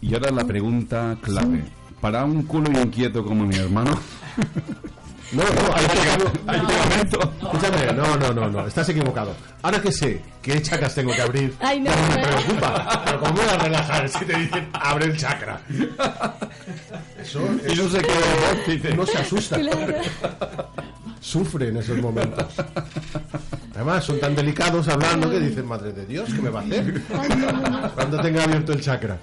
Y 0.00 0.12
ahora 0.14 0.32
la 0.32 0.44
pregunta 0.44 1.16
clave. 1.22 1.64
Para 2.00 2.24
un 2.24 2.42
culo 2.42 2.70
inquieto 2.80 3.24
como 3.24 3.44
mi 3.46 3.54
hermano, 3.56 3.92
No, 5.32 5.42
no, 5.42 5.74
hay 5.74 5.84
hay 6.46 6.60
pegamento. 6.66 7.32
Escúchame, 7.42 7.92
no, 7.92 8.16
no, 8.16 8.32
no, 8.32 8.48
no, 8.48 8.66
estás 8.66 8.88
equivocado. 8.88 9.34
Ahora 9.62 9.80
que 9.80 9.92
sé 9.92 10.22
qué 10.40 10.60
chakras 10.62 10.94
tengo 10.94 11.12
que 11.12 11.20
abrir, 11.20 11.54
Ay, 11.60 11.80
no, 11.80 11.90
no 11.90 12.08
me 12.08 12.16
no. 12.22 12.28
preocupa. 12.28 13.02
Pero 13.04 13.20
¿cómo 13.20 13.32
voy 13.34 13.44
a 13.48 13.58
relajar 13.58 14.08
si 14.08 14.24
te 14.24 14.36
dicen 14.38 14.68
abre 14.72 15.04
el 15.06 15.16
chakra? 15.18 15.60
Eso, 17.20 17.40
Y 17.68 17.74
no 17.76 17.88
sé 17.90 17.98
qué 18.64 18.72
dice. 18.72 18.94
no 18.94 19.04
se 19.06 19.18
asusta. 19.18 19.56
Claro. 19.58 19.94
Sufre 21.20 21.68
en 21.68 21.76
esos 21.76 21.98
momentos. 21.98 22.46
Además, 23.74 24.04
son 24.04 24.18
tan 24.20 24.34
delicados 24.34 24.88
hablando 24.88 25.30
que 25.30 25.40
dicen, 25.40 25.66
madre 25.66 25.92
de 25.92 26.06
Dios, 26.06 26.28
¿qué 26.32 26.40
me 26.42 26.48
va 26.50 26.60
a 26.60 26.62
hacer? 26.64 27.02
Cuando 27.94 28.20
tenga 28.20 28.44
abierto 28.44 28.72
el 28.72 28.80
chakra. 28.80 29.18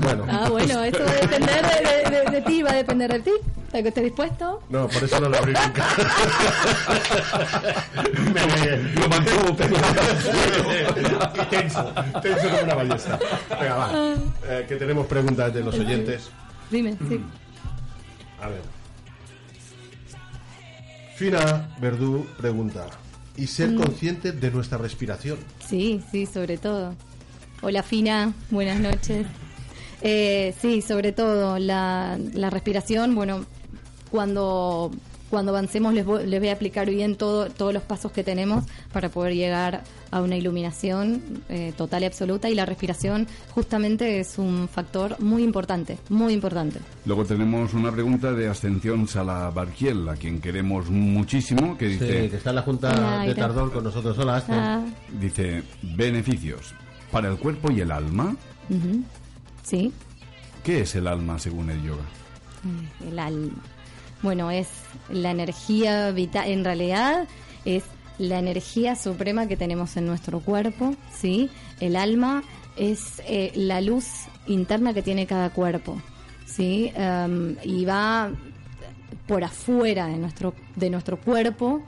Bueno, 0.00 0.24
Ah, 0.28 0.48
bueno, 0.50 0.82
eso 0.84 0.98
va 1.04 1.10
a 1.10 1.14
depender 1.14 1.62
de, 1.62 2.10
de- 2.10 2.10
de- 2.24 2.30
de 2.30 2.42
ti, 2.42 2.62
va 2.62 2.70
a 2.70 2.74
depender 2.74 3.12
de 3.12 3.20
ti, 3.20 3.30
de 3.72 3.82
que 3.82 3.88
estés 3.88 4.04
dispuesto. 4.04 4.62
no, 4.70 4.88
por 4.88 5.02
eso 5.04 5.20
no 5.20 5.28
lo 5.28 5.36
abrí 5.38 5.52
nunca. 5.52 5.86
me. 8.34 8.76
Lo 9.00 9.08
mantuvo 9.08 9.56
Y 11.40 11.44
tenso, 11.50 11.84
tenso 12.22 12.48
como 12.48 12.62
una 12.62 12.74
ballesta. 12.74 13.18
Venga, 13.60 13.74
va. 13.76 14.14
Eh, 14.48 14.64
que 14.68 14.76
tenemos 14.76 15.06
preguntas 15.06 15.52
de 15.52 15.62
los 15.62 15.74
oyentes. 15.78 16.30
Dime, 16.70 16.96
sí. 17.08 17.20
A 18.42 18.48
ver. 18.48 18.73
Fina 21.24 21.74
Verdú 21.80 22.26
pregunta. 22.36 22.86
Y 23.34 23.46
ser 23.46 23.70
Mm. 23.70 23.76
consciente 23.76 24.32
de 24.32 24.50
nuestra 24.50 24.76
respiración. 24.76 25.38
Sí, 25.66 26.02
sí, 26.12 26.26
sobre 26.26 26.58
todo. 26.58 26.94
Hola 27.62 27.82
Fina, 27.82 28.34
buenas 28.50 28.78
noches. 28.78 29.26
Eh, 30.02 30.54
sí, 30.60 30.82
sobre 30.82 31.12
todo 31.12 31.58
la, 31.58 32.18
la 32.34 32.50
respiración, 32.50 33.14
bueno, 33.14 33.46
cuando, 34.10 34.90
cuando 35.34 35.50
avancemos 35.50 35.92
les 35.92 36.06
voy, 36.06 36.26
les 36.28 36.38
voy 36.38 36.48
a 36.48 36.52
aplicar 36.52 36.88
bien 36.88 37.16
todo, 37.16 37.50
todos 37.50 37.74
los 37.74 37.82
pasos 37.82 38.12
que 38.12 38.22
tenemos 38.22 38.64
para 38.92 39.08
poder 39.08 39.34
llegar 39.34 39.82
a 40.12 40.22
una 40.22 40.36
iluminación 40.36 41.20
eh, 41.48 41.72
total 41.76 42.04
y 42.04 42.06
absoluta 42.06 42.48
y 42.48 42.54
la 42.54 42.64
respiración 42.64 43.26
justamente 43.50 44.20
es 44.20 44.38
un 44.38 44.68
factor 44.68 45.20
muy 45.20 45.42
importante, 45.42 45.98
muy 46.08 46.34
importante. 46.34 46.78
Luego 47.04 47.24
tenemos 47.24 47.74
una 47.74 47.90
pregunta 47.90 48.30
de 48.32 48.48
Ascensión 48.48 49.08
Salabarquiel, 49.08 50.08
a 50.08 50.14
quien 50.14 50.40
queremos 50.40 50.88
muchísimo, 50.88 51.76
que 51.76 51.88
dice... 51.88 52.22
Sí, 52.22 52.30
que 52.30 52.36
está 52.36 52.50
en 52.50 52.56
la 52.56 52.62
Junta 52.62 52.92
Hola, 52.92 53.22
de. 53.26 53.34
Tardón 53.34 53.70
con 53.70 53.82
nosotros. 53.82 54.16
Hola, 54.16 54.36
Aston. 54.36 54.54
Ah, 54.56 54.84
Dice, 55.20 55.64
beneficios 55.82 56.74
para 57.10 57.28
el 57.28 57.38
cuerpo 57.38 57.72
y 57.72 57.80
el 57.80 57.90
alma. 57.90 58.36
ujú. 58.70 59.02
Sí, 59.64 59.92
¿Qué 60.62 60.82
es 60.82 60.94
el 60.94 61.08
alma 61.08 61.40
según 61.40 61.70
el 61.70 61.82
yoga? 61.82 62.04
Eh, 63.02 63.08
el 63.08 63.18
alma. 63.18 63.50
Bueno, 64.24 64.50
es 64.50 64.68
la 65.10 65.32
energía 65.32 66.10
vital, 66.10 66.48
en 66.48 66.64
realidad 66.64 67.28
es 67.66 67.84
la 68.16 68.38
energía 68.38 68.96
suprema 68.96 69.46
que 69.46 69.58
tenemos 69.58 69.98
en 69.98 70.06
nuestro 70.06 70.40
cuerpo, 70.40 70.96
¿sí? 71.14 71.50
El 71.78 71.94
alma 71.94 72.42
es 72.74 73.20
eh, 73.28 73.52
la 73.54 73.82
luz 73.82 74.06
interna 74.46 74.94
que 74.94 75.02
tiene 75.02 75.26
cada 75.26 75.50
cuerpo, 75.50 76.00
¿sí? 76.46 76.90
Em, 76.94 77.56
y 77.64 77.84
va 77.84 78.30
por 79.26 79.44
afuera 79.44 80.06
de 80.06 80.16
nuestro, 80.16 80.54
de 80.74 80.88
nuestro 80.88 81.18
cuerpo 81.18 81.82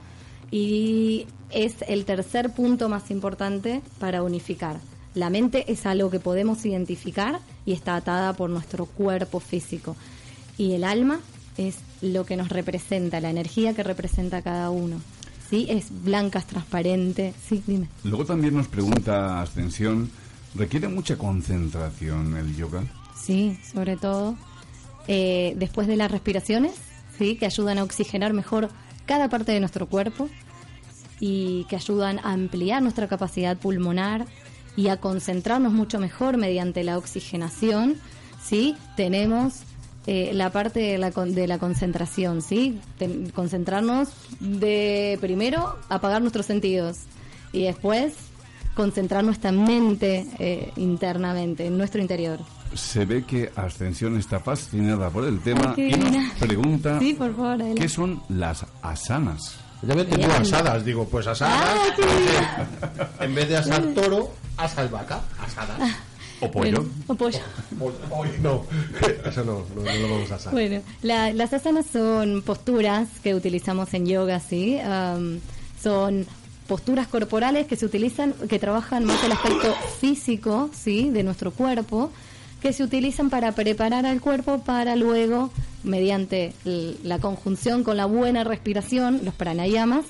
y 0.51 1.25
es 1.49 1.77
el 1.87 2.05
tercer 2.05 2.51
punto 2.51 2.87
más 2.87 3.09
importante 3.09 3.81
para 3.97 4.21
unificar. 4.21 4.77
La 5.15 5.31
mente 5.31 5.71
es 5.71 5.87
algo 5.87 6.11
que 6.11 6.19
podemos 6.19 6.63
identificar 6.67 7.39
y 7.65 7.73
está 7.73 7.95
atada 7.95 8.33
por 8.33 8.51
nuestro 8.51 8.85
cuerpo 8.85 9.39
físico. 9.39 9.95
Y 10.59 10.73
el 10.73 10.83
alma 10.83 11.19
es 11.57 11.77
lo 12.01 12.25
que 12.25 12.37
nos 12.37 12.49
representa, 12.49 13.19
la 13.19 13.29
energía 13.29 13.73
que 13.73 13.83
representa 13.83 14.41
cada 14.41 14.69
uno. 14.69 15.01
¿Sí? 15.49 15.65
Es 15.69 15.87
blanca, 16.03 16.39
es 16.39 16.45
transparente. 16.45 17.33
Sí, 17.47 17.63
dime. 17.65 17.87
Luego 18.03 18.25
también 18.25 18.53
nos 18.53 18.67
pregunta 18.67 19.41
Ascensión, 19.41 20.09
¿requiere 20.55 20.87
mucha 20.89 21.17
concentración 21.17 22.35
el 22.35 22.55
yoga? 22.55 22.83
Sí, 23.15 23.57
sobre 23.73 23.95
todo 23.95 24.35
eh, 25.07 25.53
después 25.57 25.87
de 25.87 25.95
las 25.95 26.11
respiraciones, 26.11 26.73
sí, 27.17 27.37
que 27.37 27.45
ayudan 27.45 27.77
a 27.77 27.83
oxigenar 27.83 28.33
mejor 28.33 28.69
cada 29.05 29.29
parte 29.29 29.53
de 29.53 29.59
nuestro 29.59 29.87
cuerpo 29.87 30.29
y 31.19 31.65
que 31.69 31.77
ayudan 31.77 32.19
a 32.19 32.33
ampliar 32.33 32.81
nuestra 32.81 33.07
capacidad 33.07 33.57
pulmonar 33.57 34.25
y 34.75 34.89
a 34.89 34.97
concentrarnos 34.97 35.73
mucho 35.73 35.97
mejor 35.99 36.37
mediante 36.37 36.83
la 36.83 36.97
oxigenación, 36.97 37.95
sí, 38.43 38.75
tenemos 38.95 39.61
eh, 40.07 40.31
la 40.33 40.51
parte 40.51 40.79
de 40.79 40.97
la, 40.97 41.11
con- 41.11 41.35
de 41.35 41.45
la 41.47 41.59
concentración, 41.59 42.41
sí, 42.41 42.79
Ten- 42.97 43.29
concentrarnos 43.29 44.09
de 44.39 45.17
primero 45.21 45.75
apagar 45.89 46.21
nuestros 46.21 46.45
sentidos 46.45 46.97
y 47.53 47.63
después 47.65 48.13
concentrar 48.73 49.23
nuestra 49.23 49.51
mente 49.51 50.25
eh, 50.39 50.71
internamente, 50.77 51.65
en 51.65 51.77
nuestro 51.77 52.01
interior. 52.01 52.39
Se 52.73 53.05
ve 53.05 53.23
que 53.25 53.51
Ascensión 53.55 54.17
está 54.19 54.39
fascinada 54.39 55.09
por 55.09 55.25
el 55.25 55.39
tema 55.39 55.73
Ay, 55.77 55.91
y 55.95 56.39
pregunta 56.39 56.99
Sí, 56.99 57.13
por 57.13 57.31
favor, 57.35 57.53
adelante. 57.53 57.81
qué 57.81 57.89
son 57.89 58.21
las 58.29 58.65
asanas. 58.81 59.55
Ya 59.83 59.93
me 59.95 60.03
Bien. 60.03 60.29
asadas. 60.31 60.83
Digo, 60.83 61.07
pues 61.07 61.27
asadas. 61.27 61.55
Ah, 61.99 62.65
en 63.21 63.35
vez 63.35 63.47
de 63.47 63.57
asar 63.57 63.81
toro, 63.93 64.31
asas 64.57 64.89
vaca. 64.91 65.21
Asadas. 65.39 65.79
O 66.39 66.51
pollo. 66.51 66.83
Bueno, 66.83 66.89
o 67.07 67.15
pollo. 67.15 67.39
Hoy 68.11 68.29
no. 68.41 68.63
Eso 69.29 69.43
no, 69.43 69.63
no, 69.75 69.81
no 69.83 69.93
lo 70.07 70.09
vamos 70.09 70.31
a 70.31 70.35
asar. 70.35 70.53
Bueno, 70.53 70.81
la- 71.01 71.33
las 71.33 71.51
asanas 71.53 71.85
son 71.91 72.41
posturas 72.43 73.07
que 73.23 73.33
utilizamos 73.35 73.93
en 73.93 74.05
yoga, 74.05 74.39
¿sí? 74.39 74.77
Son 75.81 76.25
posturas 76.67 77.07
corporales 77.07 77.65
que 77.67 77.75
se 77.75 77.85
utilizan, 77.85 78.33
que 78.49 78.59
trabajan 78.59 79.05
más 79.05 79.23
el 79.23 79.31
aspecto 79.31 79.73
físico, 79.99 80.69
¿sí? 80.73 81.09
De 81.09 81.23
nuestro 81.23 81.51
cuerpo, 81.51 82.11
que 82.61 82.73
se 82.73 82.83
utilizan 82.83 83.29
para 83.29 83.53
preparar 83.53 84.05
al 84.05 84.19
cuerpo 84.19 84.59
para 84.59 84.95
luego, 84.95 85.49
mediante 85.83 86.53
la 87.03 87.19
conjunción 87.19 87.83
con 87.83 87.95
la 87.97 88.05
buena 88.05 88.43
respiración, 88.43 89.21
los 89.23 89.33
pranayamas, 89.33 90.05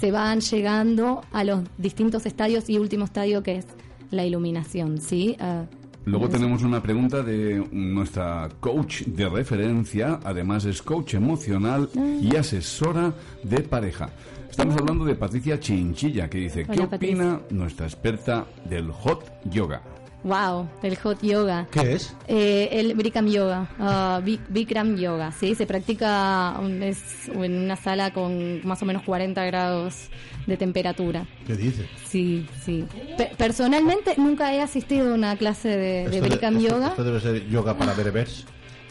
se 0.00 0.10
van 0.10 0.40
llegando 0.40 1.22
a 1.32 1.44
los 1.44 1.60
distintos 1.78 2.26
estadios 2.26 2.68
y 2.68 2.78
último 2.78 3.06
estadio 3.06 3.42
que 3.42 3.56
es 3.58 3.64
la 4.10 4.24
iluminación, 4.24 5.00
¿sí? 5.00 5.36
Ah, 5.40 5.64
Luego 6.06 6.28
tenemos 6.28 6.62
una 6.62 6.82
pregunta 6.82 7.22
de 7.22 7.66
nuestra 7.72 8.50
coach 8.60 9.04
de 9.04 9.26
referencia, 9.26 10.20
además 10.22 10.66
es 10.66 10.82
coach 10.82 11.14
emocional 11.14 11.88
y 12.20 12.36
asesora 12.36 13.14
de 13.42 13.60
pareja. 13.60 14.10
Estamos 14.50 14.76
hablando 14.76 15.06
de 15.06 15.14
Patricia 15.14 15.58
Chinchilla, 15.58 16.28
que 16.28 16.38
dice, 16.38 16.66
¿qué 16.66 16.82
Patricia. 16.86 16.96
opina 16.96 17.40
nuestra 17.50 17.86
experta 17.86 18.44
del 18.68 18.90
hot 18.92 19.24
yoga? 19.50 19.80
Wow, 20.24 20.68
el 20.82 20.96
hot 20.96 21.20
yoga. 21.22 21.66
¿Qué 21.70 21.92
es? 21.94 22.14
Eh, 22.28 22.70
el 22.72 22.94
Bikram 22.94 23.26
Yoga, 23.28 24.20
Bi- 24.24 24.40
Bikram 24.48 24.96
Yoga, 24.96 25.30
¿sí? 25.32 25.54
Se 25.54 25.66
practica 25.66 26.56
un- 26.60 26.82
es 26.82 27.28
en 27.28 27.58
una 27.64 27.76
sala 27.76 28.12
con 28.14 28.66
más 28.66 28.80
o 28.82 28.86
menos 28.86 29.02
40 29.02 29.44
grados 29.44 30.08
de 30.46 30.56
temperatura. 30.56 31.26
¿Qué 31.46 31.54
dice? 31.56 31.86
Sí, 32.08 32.46
sí. 32.64 32.86
Pe- 33.18 33.32
personalmente 33.36 34.14
nunca 34.16 34.54
he 34.54 34.62
asistido 34.62 35.10
a 35.12 35.14
una 35.14 35.36
clase 35.36 35.68
de, 35.68 35.76
de 35.76 36.04
Esto 36.04 36.22
de- 36.22 36.28
Bikram 36.30 36.56
esto- 36.56 36.68
Yoga, 36.70 36.88
Esto 36.88 37.04
debe 37.04 37.20
ser 37.20 37.46
yoga 37.50 37.76
para 37.76 37.92
berebers 37.92 38.46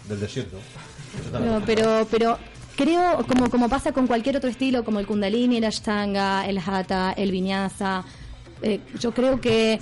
del 0.08 0.20
desierto. 0.20 0.58
pero, 1.32 1.62
pero, 1.66 2.08
pero 2.12 2.38
creo, 2.76 3.26
como, 3.28 3.50
como 3.50 3.70
pasa 3.70 3.92
con 3.92 4.06
cualquier 4.06 4.38
otro 4.38 4.52
estilo, 4.52 4.84
como 4.84 5.00
el 5.00 5.08
Kundalini, 5.08 5.58
el 5.58 5.64
Ashtanga, 5.66 6.48
el 6.48 6.60
Hatha, 6.60 7.14
el 7.14 7.32
Vinyasa, 7.32 8.04
eh, 8.62 8.80
yo 9.00 9.12
creo 9.14 9.42
que 9.42 9.80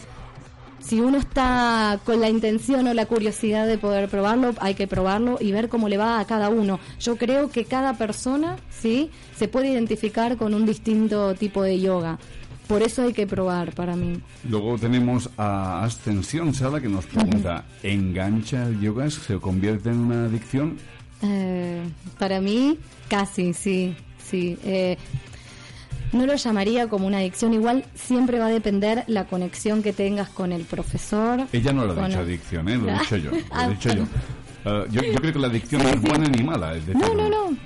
si 0.81 0.99
uno 0.99 1.17
está 1.17 1.99
con 2.05 2.19
la 2.19 2.29
intención 2.29 2.87
o 2.87 2.93
la 2.93 3.05
curiosidad 3.05 3.67
de 3.67 3.77
poder 3.77 4.09
probarlo, 4.09 4.53
hay 4.59 4.73
que 4.73 4.87
probarlo 4.87 5.37
y 5.39 5.51
ver 5.51 5.69
cómo 5.69 5.87
le 5.89 5.97
va 5.97 6.19
a 6.19 6.25
cada 6.25 6.49
uno. 6.49 6.79
Yo 6.99 7.15
creo 7.17 7.49
que 7.49 7.65
cada 7.65 7.93
persona, 7.93 8.57
¿sí? 8.69 9.09
Se 9.35 9.47
puede 9.47 9.69
identificar 9.69 10.37
con 10.37 10.53
un 10.53 10.65
distinto 10.65 11.33
tipo 11.35 11.63
de 11.63 11.79
yoga. 11.79 12.19
Por 12.67 12.83
eso 12.83 13.03
hay 13.03 13.13
que 13.13 13.27
probar 13.27 13.73
para 13.73 13.95
mí. 13.95 14.21
Luego 14.49 14.77
tenemos 14.77 15.29
a 15.37 15.83
Ascensión 15.83 16.53
Sala 16.53 16.79
que 16.79 16.87
nos 16.87 17.05
pregunta, 17.05 17.65
¿engancha 17.83 18.63
el 18.63 18.79
yoga? 18.79 19.09
¿Se 19.09 19.35
convierte 19.39 19.89
en 19.89 19.99
una 19.99 20.25
adicción? 20.25 20.77
Eh, 21.21 21.83
para 22.17 22.39
mí, 22.39 22.77
casi, 23.09 23.53
sí, 23.53 23.95
sí. 24.23 24.57
Eh, 24.63 24.97
no 26.11 26.25
lo 26.25 26.35
llamaría 26.35 26.87
como 26.89 27.07
una 27.07 27.17
adicción, 27.19 27.53
igual 27.53 27.85
siempre 27.95 28.39
va 28.39 28.47
a 28.47 28.49
depender 28.49 29.03
la 29.07 29.25
conexión 29.25 29.81
que 29.81 29.93
tengas 29.93 30.29
con 30.29 30.51
el 30.51 30.63
profesor. 30.63 31.41
Ella 31.53 31.71
no 31.73 31.85
lo 31.85 31.93
ha 31.93 32.07
dicho 32.07 32.19
el- 32.19 32.25
adicción, 32.25 32.67
¿eh? 32.69 32.77
lo 32.77 32.89
he 32.89 32.93
dicho 32.99 33.17
yo. 33.17 33.31
Lo 33.31 33.37
Ah, 33.51 33.65
he 33.65 33.69
dicho 33.69 33.89
yo. 33.93 34.03
Eh, 34.65 34.85
yo. 34.91 35.01
yo 35.01 35.13
creo 35.15 35.33
que 35.33 35.39
la 35.39 35.47
adicción 35.47 35.83
no 35.83 35.89
es 35.89 36.01
buena 36.01 36.27
ni 36.27 36.43
mala. 36.43 36.75
Es 36.75 36.85
decir, 36.85 37.01
No, 37.01 37.13
no, 37.13 37.29
no. 37.29 37.57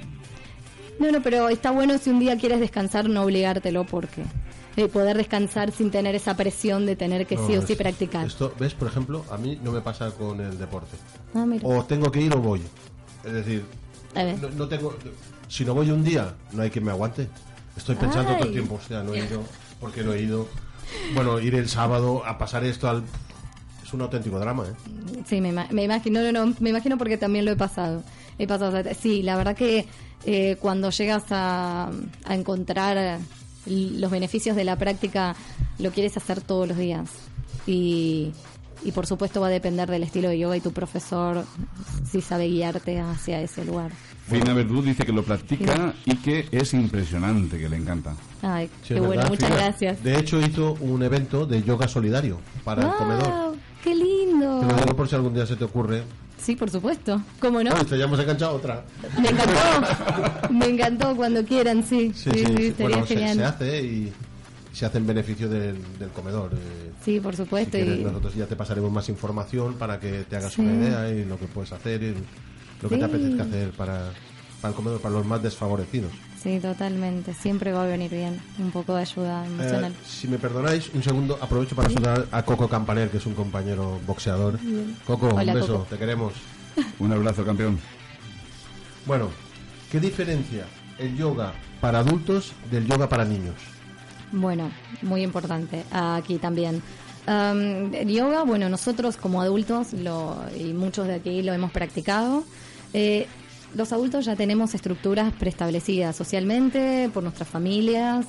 No, 0.97 1.11
no, 1.11 1.21
pero 1.21 1.49
está 1.49 1.71
bueno 1.71 1.97
si 1.97 2.09
un 2.09 2.19
día 2.19 2.37
quieres 2.37 2.59
descansar, 2.61 3.09
no 3.09 3.23
obligártelo 3.23 3.83
porque 3.83 4.23
de 4.77 4.87
poder 4.87 5.17
descansar 5.17 5.71
sin 5.71 5.89
tener 5.91 6.15
esa 6.15 6.37
presión 6.37 6.85
de 6.85 6.95
tener 6.95 7.25
que 7.27 7.35
No, 7.35 7.47
sí 7.47 7.57
o 7.57 7.61
sí 7.65 7.73
es- 7.73 7.79
practicar. 7.79 8.25
Esto, 8.27 8.53
¿ves? 8.59 8.73
Por 8.73 8.87
ejemplo, 8.87 9.25
a 9.29 9.37
mí 9.37 9.59
no 9.61 9.71
me 9.73 9.81
pasa 9.81 10.11
con 10.11 10.39
el 10.39 10.57
deporte. 10.57 10.95
Ah, 11.33 11.45
mira. 11.45 11.67
O 11.67 11.83
tengo 11.83 12.11
que 12.11 12.21
ir 12.21 12.33
o 12.33 12.39
voy. 12.39 12.61
Es 13.25 13.33
decir, 13.33 13.65
A 14.13 14.23
ver. 14.23 14.41
no, 14.41 14.49
no 14.51 14.67
tengo. 14.69 14.95
Si 15.49 15.65
no 15.65 15.73
voy 15.73 15.91
un 15.91 16.03
día, 16.03 16.33
no 16.53 16.61
hay 16.61 16.69
quien 16.69 16.85
me 16.85 16.91
aguante. 16.91 17.27
Estoy 17.77 17.95
pensando 17.95 18.33
todo 18.35 18.45
el 18.47 18.53
tiempo, 18.53 18.75
o 18.75 18.87
sea, 18.87 19.03
no 19.03 19.13
he 19.13 19.19
ido. 19.19 19.43
¿Por 19.79 19.91
qué 19.91 20.03
no 20.03 20.13
he 20.13 20.21
ido? 20.21 20.47
Bueno, 21.13 21.39
ir 21.39 21.55
el 21.55 21.67
sábado 21.69 22.23
a 22.25 22.37
pasar 22.37 22.63
esto 22.63 22.87
al. 22.89 23.03
Es 23.83 23.93
un 23.93 24.01
auténtico 24.01 24.39
drama, 24.39 24.63
¿eh? 24.65 25.21
Sí, 25.27 25.41
me, 25.41 25.51
me 25.51 25.83
imagino, 25.83 26.21
no, 26.21 26.31
no, 26.45 26.55
me 26.59 26.69
imagino 26.71 26.97
porque 26.97 27.17
también 27.17 27.45
lo 27.45 27.51
he 27.51 27.55
pasado. 27.55 28.03
He 28.39 28.47
pasado, 28.47 28.81
sí, 28.99 29.21
la 29.21 29.37
verdad 29.37 29.55
que 29.55 29.85
eh, 30.25 30.57
cuando 30.59 30.89
llegas 30.89 31.23
a, 31.29 31.91
a 32.25 32.35
encontrar 32.35 33.19
los 33.67 34.11
beneficios 34.11 34.55
de 34.55 34.63
la 34.63 34.75
práctica, 34.77 35.35
lo 35.79 35.91
quieres 35.91 36.17
hacer 36.17 36.41
todos 36.41 36.67
los 36.67 36.77
días. 36.77 37.09
Y, 37.67 38.31
y 38.83 38.91
por 38.91 39.05
supuesto 39.07 39.41
va 39.41 39.47
a 39.47 39.51
depender 39.51 39.89
del 39.89 40.03
estilo 40.03 40.29
de 40.29 40.39
yoga 40.39 40.57
y 40.57 40.61
tu 40.61 40.71
profesor 40.71 41.45
si 42.09 42.21
sabe 42.21 42.47
guiarte 42.47 42.99
hacia 42.99 43.41
ese 43.41 43.65
lugar. 43.65 43.91
Fina 44.27 44.53
Verdú 44.53 44.81
dice 44.81 45.05
que 45.05 45.11
lo 45.11 45.23
practica 45.23 45.93
y 46.05 46.15
que 46.15 46.47
es 46.51 46.73
impresionante, 46.73 47.59
que 47.59 47.69
le 47.69 47.77
encanta. 47.77 48.15
Ay, 48.41 48.67
Sí, 48.81 48.89
qué 48.89 48.93
es 48.95 48.99
bueno, 48.99 49.09
verdad, 49.17 49.29
muchas 49.29 49.49
Fina. 49.49 49.61
gracias. 49.61 50.03
De 50.03 50.17
hecho, 50.17 50.39
hizo 50.41 50.73
un 50.81 51.03
evento 51.03 51.45
de 51.45 51.61
yoga 51.63 51.87
solidario 51.87 52.39
para 52.63 52.83
el 52.83 52.91
comedor. 52.95 53.27
¡Wow! 53.29 53.55
¡Qué 53.83 53.93
lindo! 53.95 54.61
Te 54.61 54.65
lo 54.67 54.73
digo 54.81 54.95
por 54.95 55.07
si 55.07 55.15
algún 55.15 55.33
día 55.35 55.45
se 55.45 55.55
te 55.55 55.63
ocurre. 55.63 56.03
Sí, 56.41 56.55
por 56.55 56.69
supuesto. 56.71 57.21
¿Cómo 57.39 57.63
no? 57.63 57.69
Ah, 57.73 57.77
esto 57.81 57.95
ya 57.95 58.05
hemos 58.05 58.19
enganchado 58.19 58.55
otra. 58.55 58.83
Me 59.21 59.29
encantó. 59.29 60.51
Me 60.51 60.65
encantó 60.67 61.15
cuando 61.15 61.43
quieran, 61.45 61.83
sí. 61.83 62.11
Sí, 62.15 62.29
Sí, 62.31 62.39
sí, 62.39 62.45
sí, 62.45 62.45
sí. 62.57 62.65
estaría 62.67 62.89
Bueno, 62.97 63.05
se, 63.07 63.15
genial. 63.15 63.37
se 63.37 63.43
hace 63.45 63.81
y 63.83 64.13
se 64.73 64.85
hace 64.87 64.97
en 64.97 65.07
beneficio 65.07 65.47
del, 65.49 65.77
del 65.99 66.09
comedor. 66.09 66.51
eh. 66.53 66.91
Sí, 67.03 67.19
por 67.19 67.35
Si 67.35 67.43
supuesto. 67.43 67.71
quieres, 67.77 67.99
y- 67.99 68.03
nosotros 68.03 68.33
ya 68.35 68.47
te 68.47 68.55
pasaremos 68.55 68.91
más 68.91 69.07
información 69.09 69.75
para 69.75 69.99
que 69.99 70.23
te 70.27 70.35
hagas 70.35 70.53
Sí. 70.53 70.61
una 70.61 70.73
idea 70.73 71.09
y 71.11 71.25
lo 71.25 71.37
que 71.39 71.45
puedes 71.45 71.71
hacer 71.71 72.01
y 72.03 72.15
lo 72.81 72.89
que 72.89 72.95
Sí. 72.95 72.99
te 72.99 73.05
apetezca 73.05 73.43
hacer 73.43 73.69
para, 73.71 74.11
para 74.61 74.69
el 74.71 74.75
comedor, 74.75 74.99
para 75.01 75.15
los 75.15 75.25
más 75.25 75.41
desfavorecidos. 75.43 76.11
Sí, 76.41 76.59
totalmente. 76.59 77.33
Siempre 77.33 77.71
va 77.71 77.83
a 77.83 77.87
venir 77.87 78.11
bien 78.11 78.39
un 78.59 78.69
poco 78.69 78.93
de 78.95 79.01
ayuda 79.01 79.45
emocional. 79.47 79.91
Eh, 79.93 79.95
si 80.07 80.27
me 80.27 80.37
perdonáis, 80.37 80.91
un 80.93 81.01
segundo, 81.01 81.39
aprovecho 81.41 81.75
para 81.75 81.89
saludar 81.89 82.27
a 82.31 82.43
Coco 82.43 82.67
Campaner, 82.69 83.09
que 83.09 83.17
es 83.17 83.25
un 83.25 83.33
compañero 83.33 83.99
boxeador. 84.05 84.59
Bien. 84.61 84.95
Coco, 85.07 85.29
Hola, 85.29 85.53
un 85.53 85.59
beso, 85.59 85.73
Coco. 85.73 85.87
te 85.89 85.97
queremos. 85.97 86.33
Un 86.99 87.11
abrazo, 87.13 87.43
campeón. 87.45 87.79
Bueno, 89.05 89.29
¿qué 89.91 89.99
diferencia 89.99 90.65
el 90.99 91.15
yoga 91.17 91.53
para 91.81 91.99
adultos 91.99 92.51
del 92.69 92.85
yoga 92.87 93.07
para 93.09 93.23
niños? 93.25 93.55
Bueno, 94.31 94.69
muy 95.01 95.23
importante 95.23 95.83
aquí 95.91 96.37
también. 96.37 96.81
Yoga, 97.27 98.43
bueno, 98.43 98.69
nosotros 98.69 99.17
como 99.17 99.41
adultos, 99.41 99.93
lo, 99.93 100.37
y 100.57 100.73
muchos 100.73 101.07
de 101.07 101.15
aquí 101.15 101.41
lo 101.41 101.53
hemos 101.53 101.71
practicado, 101.71 102.43
eh, 102.93 103.27
los 103.75 103.91
adultos 103.91 104.25
ya 104.25 104.35
tenemos 104.35 104.73
estructuras 104.73 105.33
preestablecidas 105.33 106.15
socialmente, 106.15 107.09
por 107.13 107.23
nuestras 107.23 107.49
familias 107.49 108.25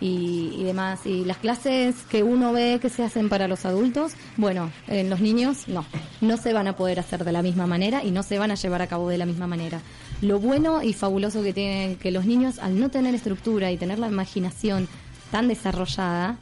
y, 0.00 0.54
y 0.56 0.64
demás. 0.64 1.00
Y 1.04 1.24
las 1.24 1.36
clases 1.36 1.96
que 2.08 2.22
uno 2.22 2.52
ve 2.52 2.78
que 2.80 2.88
se 2.88 3.02
hacen 3.02 3.28
para 3.28 3.46
los 3.46 3.66
adultos, 3.66 4.12
bueno, 4.36 4.70
en 4.88 5.10
los 5.10 5.20
niños 5.20 5.68
no, 5.68 5.84
no 6.22 6.36
se 6.38 6.54
van 6.54 6.66
a 6.66 6.76
poder 6.76 6.98
hacer 6.98 7.24
de 7.24 7.32
la 7.32 7.42
misma 7.42 7.66
manera 7.66 8.04
y 8.04 8.10
no 8.10 8.22
se 8.22 8.38
van 8.38 8.50
a 8.50 8.54
llevar 8.54 8.80
a 8.80 8.86
cabo 8.86 9.10
de 9.10 9.18
la 9.18 9.26
misma 9.26 9.46
manera. 9.46 9.80
Lo 10.22 10.38
bueno 10.40 10.82
y 10.82 10.94
fabuloso 10.94 11.42
que 11.42 11.52
tienen 11.52 11.96
que 11.96 12.10
los 12.10 12.24
niños, 12.24 12.58
al 12.58 12.80
no 12.80 12.88
tener 12.88 13.14
estructura 13.14 13.70
y 13.72 13.76
tener 13.76 13.98
la 13.98 14.08
imaginación 14.08 14.88
tan 15.30 15.48
desarrollada, 15.48 16.38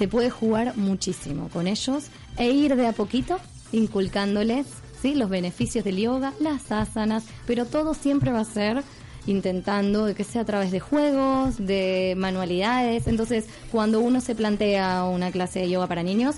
se 0.00 0.08
puede 0.08 0.30
jugar 0.30 0.78
muchísimo 0.78 1.50
con 1.50 1.66
ellos 1.66 2.04
e 2.38 2.50
ir 2.52 2.74
de 2.74 2.86
a 2.86 2.92
poquito 2.92 3.38
inculcándoles 3.70 4.66
¿sí? 5.02 5.14
los 5.14 5.28
beneficios 5.28 5.84
del 5.84 5.98
yoga, 5.98 6.32
las 6.40 6.72
asanas, 6.72 7.24
pero 7.46 7.66
todo 7.66 7.92
siempre 7.92 8.32
va 8.32 8.40
a 8.40 8.44
ser 8.46 8.82
intentando 9.26 10.14
que 10.14 10.24
sea 10.24 10.40
a 10.40 10.44
través 10.46 10.70
de 10.70 10.80
juegos, 10.80 11.58
de 11.58 12.14
manualidades. 12.16 13.08
Entonces, 13.08 13.44
cuando 13.70 14.00
uno 14.00 14.22
se 14.22 14.34
plantea 14.34 15.04
una 15.04 15.30
clase 15.30 15.58
de 15.58 15.68
yoga 15.68 15.86
para 15.86 16.02
niños, 16.02 16.36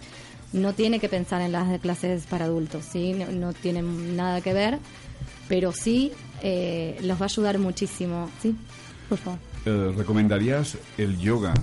no 0.53 0.72
tiene 0.72 0.98
que 0.98 1.09
pensar 1.09 1.40
en 1.40 1.53
las 1.53 1.79
clases 1.79 2.27
para 2.27 2.46
adultos, 2.46 2.85
¿sí? 2.85 3.12
no, 3.12 3.27
no 3.27 3.53
tienen 3.53 4.16
nada 4.16 4.40
que 4.40 4.55
ver, 4.55 4.81
pero 5.46 5.70
sí 5.70 6.11
eh, 6.42 6.98
los 7.03 7.16
va 7.16 7.27
a 7.27 7.29
ayudar 7.29 7.61
muchísimo. 7.61 8.29
¿sí? 8.42 8.57
Por 9.09 9.18
favor. 9.18 9.38
Eh, 9.66 9.94
¿Recomendarías 9.96 10.77
el 10.98 11.16
yoga 11.20 11.55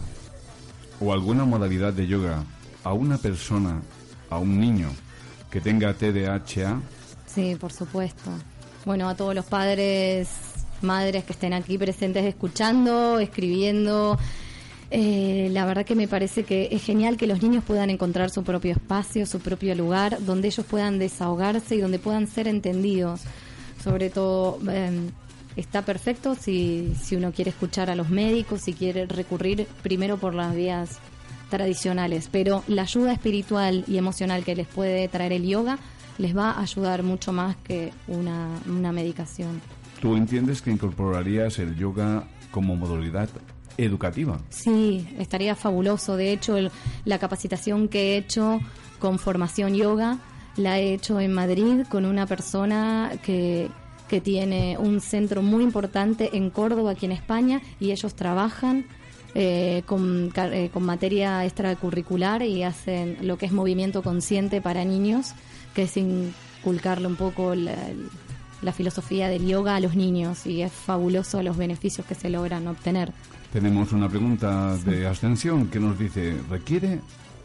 o 0.99 1.13
alguna 1.13 1.45
modalidad 1.45 1.93
de 1.93 2.07
yoga 2.07 2.43
a 2.83 2.93
una 2.93 3.17
persona, 3.17 3.81
a 4.29 4.37
un 4.37 4.59
niño 4.59 4.89
que 5.49 5.61
tenga 5.61 5.93
TDAH? 5.93 6.79
Sí, 7.25 7.55
por 7.59 7.71
supuesto. 7.71 8.31
Bueno, 8.85 9.09
a 9.09 9.15
todos 9.15 9.35
los 9.35 9.45
padres, 9.45 10.29
madres 10.81 11.23
que 11.23 11.33
estén 11.33 11.53
aquí 11.53 11.77
presentes 11.77 12.25
escuchando, 12.25 13.19
escribiendo. 13.19 14.17
eh, 14.91 15.49
la 15.51 15.65
verdad 15.65 15.85
que 15.85 15.95
me 15.95 16.07
parece 16.07 16.43
que 16.43 16.69
es 16.71 16.83
genial 16.83 17.15
que 17.17 17.27
los 17.27 17.41
niños 17.43 17.63
puedan 17.63 17.89
encontrar 17.91 18.31
su 18.31 18.43
propio 18.43 18.71
espacio, 18.71 19.25
su 19.27 19.39
propio 19.39 19.75
lugar, 19.75 20.17
donde 20.25 20.47
ellos 20.47 20.65
puedan 20.65 20.97
desahogarse 20.97 21.75
y 21.75 21.79
donde 21.81 21.99
puedan 21.99 22.27
ser 22.27 22.47
entendidos. 22.47 23.21
Sobre 23.83 24.09
todo, 24.09 24.59
eh, 24.69 25.09
está 25.59 25.83
perfecto 25.83 26.35
si, 26.35 26.93
si 27.01 27.15
uno 27.15 27.31
quiere 27.31 27.51
escuchar 27.51 27.89
a 27.89 27.95
los 27.95 28.09
médicos, 28.09 28.61
si 28.61 28.73
quiere 28.73 29.05
recurrir 29.05 29.67
primero 29.83 30.17
por 30.17 30.33
las 30.33 30.55
vías 30.55 30.99
tradicionales, 31.49 32.29
pero 32.31 32.63
la 32.67 32.83
ayuda 32.83 33.11
espiritual 33.13 33.83
y 33.87 33.97
emocional 33.97 34.43
que 34.43 34.55
les 34.55 34.67
puede 34.67 35.07
traer 35.07 35.33
el 35.33 35.45
yoga 35.47 35.79
les 36.17 36.35
va 36.35 36.51
a 36.51 36.61
ayudar 36.61 37.01
mucho 37.03 37.31
más 37.31 37.55
que 37.57 37.91
una, 38.07 38.49
una 38.67 38.91
medicación. 38.91 39.61
¿Tú 40.01 40.15
entiendes 40.15 40.61
que 40.61 40.69
incorporarías 40.71 41.59
el 41.59 41.75
yoga 41.75 42.25
como 42.51 42.75
modalidad 42.75 43.29
educativa? 43.77 44.39
Sí, 44.49 45.07
estaría 45.17 45.55
fabuloso. 45.55 46.17
De 46.17 46.31
hecho, 46.33 46.57
el- 46.57 46.71
la 47.05 47.19
capacitación 47.19 47.87
que 47.87 48.13
he 48.13 48.17
hecho 48.17 48.59
con 48.99 49.17
formación 49.17 49.73
yoga 49.75 50.19
la 50.57 50.77
he 50.79 50.93
hecho 50.93 51.19
en 51.21 51.33
Madrid 51.33 51.85
con 51.89 52.05
una 52.05 52.25
persona 52.25 53.11
que, 53.23 53.69
que 54.09 54.19
tiene 54.19 54.77
un 54.77 54.99
centro 54.99 55.41
muy 55.41 55.63
importante 55.63 56.35
en 56.35 56.49
Córdoba, 56.49 56.91
aquí 56.91 57.05
en 57.05 57.13
España, 57.13 57.61
y 57.79 57.91
ellos 57.91 58.15
trabajan 58.15 58.85
eh, 59.35 59.83
con, 59.85 60.33
eh, 60.35 60.69
con 60.73 60.83
materia 60.83 61.45
extracurricular 61.45 62.41
y 62.41 62.63
hacen 62.63 63.17
lo 63.21 63.37
que 63.37 63.45
es 63.45 63.51
movimiento 63.51 64.01
consciente 64.01 64.59
para 64.59 64.83
niños, 64.83 65.33
que 65.73 65.83
es 65.83 65.95
inculcarle 65.95 67.07
un 67.07 67.15
poco 67.15 67.55
la, 67.55 67.75
la 68.61 68.73
filosofía 68.73 69.29
del 69.29 69.45
yoga 69.45 69.75
a 69.75 69.79
los 69.79 69.95
niños 69.95 70.45
y 70.45 70.61
es 70.61 70.71
fabuloso 70.71 71.41
los 71.43 71.55
beneficios 71.55 72.05
que 72.05 72.15
se 72.15 72.29
logran 72.29 72.67
obtener. 72.67 73.13
Tenemos 73.53 73.93
una 73.93 74.09
pregunta 74.09 74.77
de 74.77 75.07
ascensión 75.07 75.67
que 75.67 75.79
nos 75.79 75.97
dice, 75.97 76.35
¿requiere 76.49 76.99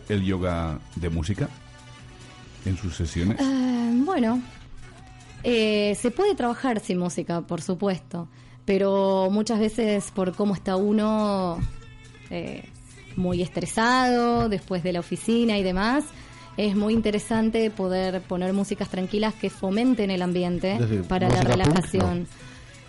el 0.08 0.22
yoga 0.22 0.78
de 0.96 1.08
música 1.08 1.48
en 2.64 2.76
sus 2.76 2.96
sesiones? 2.96 3.40
Eh, 3.40 4.02
bueno, 4.04 4.40
eh, 5.44 5.94
se 5.94 6.10
puede 6.10 6.34
trabajar 6.34 6.80
sin 6.80 6.98
música, 6.98 7.42
por 7.42 7.60
supuesto, 7.60 8.28
pero 8.64 9.28
muchas 9.30 9.58
veces 9.58 10.10
por 10.10 10.34
cómo 10.34 10.54
está 10.54 10.76
uno 10.76 11.58
eh, 12.30 12.68
muy 13.16 13.42
estresado 13.42 14.48
después 14.48 14.82
de 14.82 14.94
la 14.94 15.00
oficina 15.00 15.58
y 15.58 15.62
demás, 15.62 16.04
es 16.56 16.74
muy 16.76 16.94
interesante 16.94 17.70
poder 17.70 18.22
poner 18.22 18.52
músicas 18.52 18.88
tranquilas 18.88 19.34
que 19.34 19.50
fomenten 19.50 20.10
el 20.10 20.22
ambiente 20.22 20.78
decir, 20.78 21.02
para 21.02 21.28
la 21.28 21.36
punk, 21.36 21.48
relajación. 21.48 22.26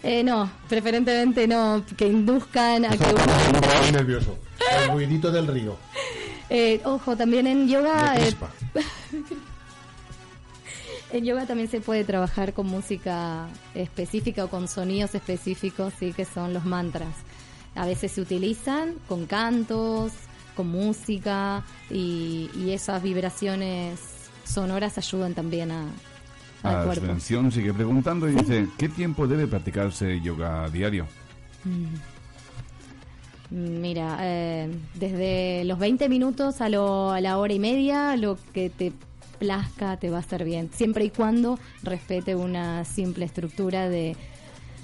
Eh, 0.03 0.23
no, 0.23 0.49
preferentemente 0.69 1.47
no, 1.47 1.83
que 1.97 2.07
induzcan 2.07 2.85
a 2.85 2.89
que 2.89 3.03
uno... 3.03 3.91
Nervioso. 3.91 4.37
El 4.81 4.91
ruidito 4.91 5.31
del 5.31 5.47
río. 5.47 5.77
Eh, 6.47 6.79
ojo, 6.85 7.17
también 7.17 7.47
en 7.47 7.67
yoga... 7.67 8.13
En 11.15 11.23
yoga 11.23 11.45
también 11.45 11.69
se 11.69 11.79
puede 11.79 12.03
trabajar 12.03 12.51
con 12.53 12.67
música 12.67 13.47
específica 13.73 14.43
o 14.43 14.49
con 14.49 14.67
sonidos 14.67 15.15
específicos, 15.15 15.93
sí, 15.97 16.11
que 16.11 16.25
son 16.25 16.53
los 16.53 16.65
mantras. 16.65 17.13
A 17.73 17.85
veces 17.85 18.11
se 18.11 18.19
utilizan 18.21 18.95
con 19.07 19.25
cantos, 19.25 20.11
con 20.55 20.67
música 20.67 21.63
y, 21.89 22.49
y 22.57 22.71
esas 22.71 23.01
vibraciones 23.01 23.99
sonoras 24.43 24.97
ayudan 24.97 25.33
también 25.33 25.71
a, 25.71 25.85
al 26.63 26.85
cuerpo. 26.85 27.05
Ascensión 27.05 27.49
sigue 27.51 27.73
preguntando 27.73 28.27
y 28.27 28.33
dice, 28.35 28.67
¿qué 28.77 28.89
tiempo 28.89 29.25
debe 29.25 29.47
practicarse 29.47 30.19
yoga 30.19 30.69
diario? 30.69 31.07
Mm, 31.63 31.95
Mira, 33.51 34.17
eh, 34.21 34.69
desde 34.95 35.63
los 35.65 35.77
20 35.79 36.09
minutos 36.09 36.59
a, 36.61 36.67
lo- 36.67 37.11
a 37.11 37.21
la 37.21 37.37
hora 37.37 37.53
y 37.53 37.59
media, 37.59 38.17
lo 38.17 38.37
que 38.53 38.69
te 38.69 38.91
plazca 39.35 39.97
te 39.97 40.09
va 40.09 40.17
a 40.17 40.19
hacer 40.21 40.43
bien, 40.43 40.69
siempre 40.73 41.05
y 41.05 41.09
cuando 41.09 41.59
respete 41.83 42.35
una 42.35 42.85
simple 42.85 43.25
estructura 43.25 43.89
de 43.89 44.15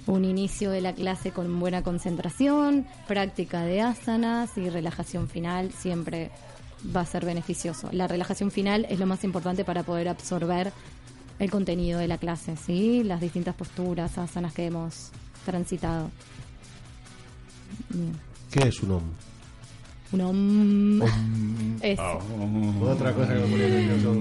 un 0.07 0.25
inicio 0.25 0.71
de 0.71 0.81
la 0.81 0.93
clase 0.93 1.31
con 1.31 1.59
buena 1.59 1.83
concentración, 1.83 2.87
práctica 3.07 3.63
de 3.63 3.81
asanas 3.81 4.57
y 4.57 4.69
relajación 4.69 5.29
final, 5.29 5.71
siempre 5.71 6.31
va 6.95 7.01
a 7.01 7.05
ser 7.05 7.25
beneficioso. 7.25 7.89
La 7.91 8.07
relajación 8.07 8.51
final 8.51 8.85
es 8.89 8.99
lo 8.99 9.05
más 9.05 9.23
importante 9.23 9.63
para 9.63 9.83
poder 9.83 10.09
absorber 10.09 10.73
el 11.39 11.49
contenido 11.49 11.99
de 11.99 12.07
la 12.07 12.17
clase, 12.17 12.55
¿sí? 12.55 13.03
Las 13.03 13.21
distintas 13.21 13.55
posturas, 13.55 14.17
asanas 14.17 14.53
que 14.53 14.65
hemos 14.65 15.11
transitado. 15.45 16.09
¿Qué 18.51 18.67
es 18.67 18.81
un 18.81 18.91
om? 18.91 19.03
Un 20.11 20.21
om. 20.21 21.01
Eso. 21.81 22.19
Otra 22.81 23.13
cosa 23.13 23.33
que 23.33 23.39
me 23.39 23.57
nervioso. 23.57 24.13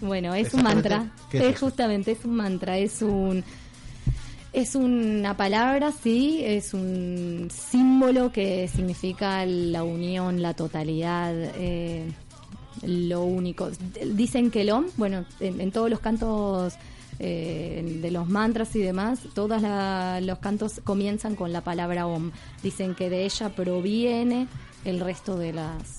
Bueno, 0.00 0.34
es 0.34 0.54
un 0.54 0.62
mantra. 0.62 1.10
¿qué 1.30 1.38
es 1.38 1.44
Es 1.54 1.60
justamente, 1.60 2.12
es 2.12 2.24
un 2.24 2.36
mantra, 2.36 2.78
es 2.78 3.02
un 3.02 3.44
es 4.52 4.74
una 4.74 5.36
palabra, 5.36 5.92
sí, 5.92 6.40
es 6.42 6.72
un 6.72 7.48
símbolo 7.52 8.32
que 8.32 8.66
significa 8.68 9.44
la 9.44 9.82
unión, 9.84 10.40
la 10.40 10.54
totalidad, 10.54 11.34
eh, 11.34 12.10
lo 12.82 13.22
único. 13.24 13.70
Dicen 14.04 14.50
que 14.50 14.62
el 14.62 14.70
OM, 14.70 14.86
bueno, 14.96 15.26
en, 15.40 15.60
en 15.60 15.70
todos 15.70 15.90
los 15.90 16.00
cantos 16.00 16.74
eh, 17.20 17.98
de 18.00 18.10
los 18.10 18.28
mantras 18.28 18.74
y 18.76 18.80
demás, 18.80 19.20
todos 19.34 19.60
la- 19.62 20.20
los 20.20 20.38
cantos 20.38 20.80
comienzan 20.84 21.34
con 21.34 21.52
la 21.52 21.62
palabra 21.62 22.06
OM. 22.06 22.30
Dicen 22.62 22.94
que 22.94 23.10
de 23.10 23.24
ella 23.24 23.48
proviene 23.50 24.46
el 24.84 25.00
resto 25.00 25.36
de 25.36 25.52
las 25.52 25.96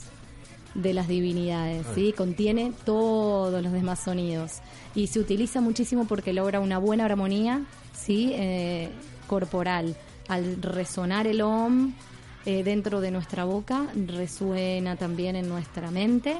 de 0.75 0.93
las 0.93 1.07
divinidades, 1.07 1.83
¿sí? 1.95 2.13
Contiene 2.15 2.71
todos 2.85 3.61
los 3.63 3.73
demás 3.73 3.99
sonidos 3.99 4.59
y 4.93 5.07
se 5.07 5.19
utiliza 5.19 5.61
muchísimo 5.61 6.05
porque 6.05 6.31
logra 6.31 6.59
una 6.59 6.77
buena 6.77 7.05
armonía, 7.05 7.63
¿sí? 7.93 8.31
Eh, 8.35 8.89
corporal. 9.27 9.95
Al 10.27 10.61
resonar 10.61 11.25
el 11.25 11.41
OM 11.41 11.93
eh, 12.45 12.63
dentro 12.63 13.01
de 13.01 13.09
nuestra 13.09 13.45
boca, 13.45 13.87
resuena 14.05 14.95
también 14.95 15.35
en 15.35 15.49
nuestra 15.49 15.89
mente 15.89 16.37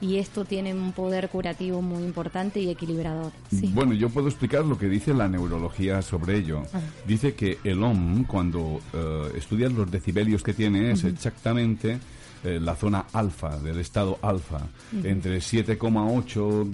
y 0.00 0.16
esto 0.16 0.44
tiene 0.44 0.72
un 0.74 0.92
poder 0.92 1.28
curativo 1.28 1.82
muy 1.82 2.02
importante 2.04 2.60
y 2.60 2.70
equilibrador. 2.70 3.32
Sí. 3.50 3.70
Bueno, 3.74 3.94
yo 3.94 4.10
puedo 4.10 4.28
explicar 4.28 4.64
lo 4.64 4.78
que 4.78 4.88
dice 4.88 5.12
la 5.12 5.28
neurología 5.28 6.02
sobre 6.02 6.38
ello. 6.38 6.62
Ah. 6.72 6.80
Dice 7.06 7.34
que 7.34 7.58
el 7.64 7.82
OM, 7.82 8.24
cuando 8.24 8.80
eh, 8.92 9.32
estudias 9.36 9.72
los 9.72 9.90
decibelios 9.90 10.42
que 10.42 10.54
tiene, 10.54 10.92
es 10.92 11.04
exactamente 11.04 11.98
eh, 12.44 12.60
la 12.60 12.76
zona 12.76 13.06
alfa, 13.12 13.58
del 13.58 13.80
estado 13.80 14.18
alfa, 14.22 14.60
entre 15.02 15.38
7,8 15.38 16.70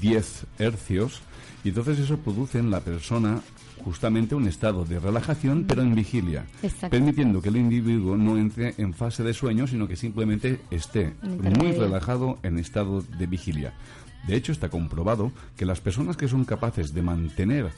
10 0.00 0.46
hercios, 0.58 1.20
y 1.64 1.70
entonces 1.70 1.98
eso 1.98 2.18
produce 2.18 2.58
en 2.58 2.70
la 2.70 2.80
persona 2.80 3.40
justamente 3.86 4.34
un 4.34 4.48
estado 4.48 4.84
de 4.84 4.98
relajación, 4.98 5.64
pero 5.68 5.80
en 5.80 5.94
vigilia, 5.94 6.44
permitiendo 6.90 7.40
que 7.40 7.50
el 7.50 7.56
individuo 7.56 8.16
no 8.16 8.36
entre 8.36 8.74
en 8.78 8.92
fase 8.92 9.22
de 9.22 9.32
sueño, 9.32 9.68
sino 9.68 9.86
que 9.86 9.94
simplemente 9.94 10.58
esté 10.72 11.14
muy 11.22 11.70
relajado 11.70 12.36
en 12.42 12.58
estado 12.58 13.00
de 13.02 13.26
vigilia. 13.28 13.74
De 14.26 14.34
hecho, 14.34 14.50
está 14.50 14.70
comprobado 14.70 15.30
que 15.56 15.64
las 15.64 15.80
personas 15.80 16.16
que 16.16 16.26
son 16.26 16.44
capaces 16.44 16.94
de 16.94 17.02
mantener 17.02 17.70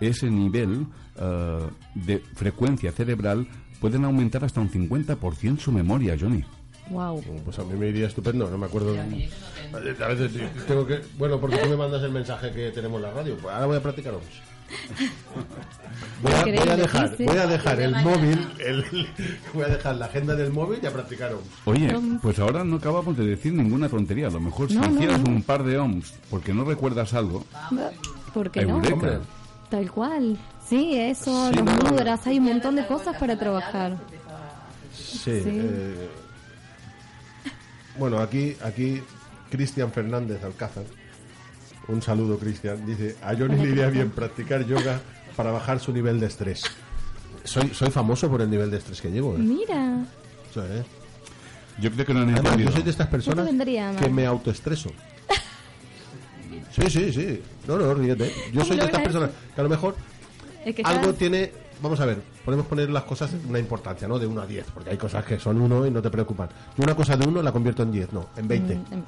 ese 0.00 0.30
nivel 0.30 0.86
eh, 1.16 1.58
de 1.94 2.20
frecuencia 2.20 2.90
cerebral 2.90 3.46
pueden 3.80 4.06
aumentar 4.06 4.42
hasta 4.46 4.62
un 4.62 4.70
50% 4.70 5.58
su 5.58 5.72
memoria, 5.72 6.16
Johnny. 6.18 6.42
Wow. 6.88 7.22
Pues 7.44 7.58
a 7.58 7.64
mí 7.64 7.74
me 7.78 7.88
iría 7.88 8.06
estupendo, 8.06 8.48
no 8.48 8.56
me 8.56 8.64
acuerdo. 8.64 8.96
A 8.98 10.08
veces 10.08 10.32
tengo 10.66 10.86
que. 10.86 11.02
Bueno, 11.18 11.38
porque 11.38 11.58
tú 11.58 11.68
me 11.68 11.76
mandas 11.76 12.02
el 12.02 12.12
mensaje 12.12 12.50
que 12.50 12.70
tenemos 12.70 12.96
en 12.96 13.02
la 13.02 13.12
radio. 13.12 13.36
Pues 13.36 13.54
ahora 13.54 13.66
voy 13.66 13.76
a 13.76 13.82
practicar 13.82 14.14
vamos. 14.14 14.49
Voy 16.22 16.32
a, 16.32 16.34
voy 16.34 16.34
a 16.34 16.38
Increíble, 16.50 16.76
dejar, 16.76 17.16
voy 17.18 17.36
a 17.38 17.46
dejar 17.46 17.80
el 17.80 17.96
móvil, 18.02 18.48
el- 18.58 19.08
voy 19.54 19.64
a 19.64 19.68
dejar 19.68 19.96
la 19.96 20.06
agenda 20.06 20.34
del 20.34 20.52
móvil 20.52 20.78
y 20.82 20.86
a 20.86 20.92
practicar 20.92 21.32
OMS. 21.32 21.44
Oye, 21.64 21.98
pues 22.22 22.38
ahora 22.38 22.62
no 22.64 22.76
acabamos 22.76 23.16
de 23.16 23.24
decir 23.26 23.52
ninguna 23.54 23.88
tontería. 23.88 24.28
A 24.28 24.30
lo 24.30 24.40
mejor 24.40 24.68
si 24.68 24.76
No, 24.76 24.86
hicieras 24.90 25.20
no. 25.20 25.30
un 25.30 25.42
par 25.42 25.62
de 25.64 25.78
ohms 25.78 26.12
porque 26.30 26.52
no 26.54 26.64
recuerdas 26.64 27.14
algo, 27.14 27.44
¿Por 28.34 28.50
qué 28.50 28.64
no? 28.64 28.80
Tal 29.70 29.90
cual. 29.90 30.38
Sí, 30.68 30.94
eso, 30.94 31.50
Sí, 31.50 31.56
los 31.56 31.64
no. 31.64 31.90
mudras, 31.90 32.26
hay 32.26 32.38
un 32.38 32.44
montón 32.44 32.76
de 32.76 32.86
cosas 32.86 33.16
para 33.16 33.38
trabajar. 33.38 33.96
Sí. 34.94 35.20
Sí. 35.24 35.40
eh, 35.46 36.08
bueno, 37.98 38.18
aquí, 38.18 38.56
aquí 38.62 39.02
Cristian 39.50 39.90
Fernández 39.92 40.42
Alcázar, 40.44 40.84
un 41.88 42.02
saludo 42.02 42.38
Cristian, 42.38 42.84
dice, 42.86 43.16
a 43.22 43.34
Johnny 43.36 43.56
le 43.56 43.70
iría 43.70 43.88
bien 43.88 44.10
practicar 44.10 44.64
yoga 44.66 45.00
para 45.36 45.50
bajar 45.50 45.80
su 45.80 45.92
nivel 45.92 46.20
de 46.20 46.26
estrés. 46.26 46.62
Soy, 47.44 47.70
soy 47.74 47.90
famoso 47.90 48.28
por 48.30 48.42
el 48.42 48.50
nivel 48.50 48.70
de 48.70 48.78
estrés 48.78 49.00
que 49.00 49.10
llevo. 49.10 49.34
¿eh? 49.34 49.38
Mira, 49.38 50.04
Eso, 50.50 50.64
¿eh? 50.64 50.84
yo 51.80 51.90
creo 51.90 52.06
que 52.06 52.14
no 52.14 52.20
Además, 52.20 52.56
yo 52.58 52.70
soy 52.70 52.82
de 52.82 52.90
estas 52.90 53.06
personas 53.06 53.46
vendría 53.46 53.96
que 53.96 54.08
me 54.08 54.26
autoestreso. 54.26 54.90
Sí, 56.70 56.82
sí, 56.88 57.12
sí. 57.12 57.42
No, 57.66 57.76
no, 57.78 57.94
ríete. 57.94 58.32
Yo 58.52 58.60
¿Cómo 58.60 58.64
soy 58.64 58.76
de 58.76 58.84
estas 58.84 59.02
personas 59.02 59.30
que 59.54 59.60
a 59.60 59.64
lo 59.64 59.70
mejor 59.70 59.96
es 60.64 60.74
que 60.74 60.82
algo 60.82 61.00
estás- 61.00 61.16
tiene... 61.16 61.52
Vamos 61.82 61.98
a 62.00 62.04
ver, 62.04 62.18
podemos 62.44 62.66
poner 62.66 62.90
las 62.90 63.04
cosas 63.04 63.30
una 63.48 63.58
importancia, 63.58 64.06
¿no? 64.06 64.18
De 64.18 64.26
1 64.26 64.42
a 64.42 64.46
10, 64.46 64.66
porque 64.74 64.90
hay 64.90 64.98
cosas 64.98 65.24
que 65.24 65.38
son 65.38 65.58
1 65.60 65.86
y 65.86 65.90
no 65.90 66.02
te 66.02 66.10
preocupan. 66.10 66.48
Yo 66.76 66.84
una 66.84 66.94
cosa 66.94 67.16
de 67.16 67.26
1 67.26 67.42
la 67.42 67.52
convierto 67.52 67.82
en 67.82 67.90
10, 67.90 68.12
no, 68.12 68.28
en 68.36 68.46
20. 68.46 68.74
Mm, 68.74 68.78
em. 68.92 69.02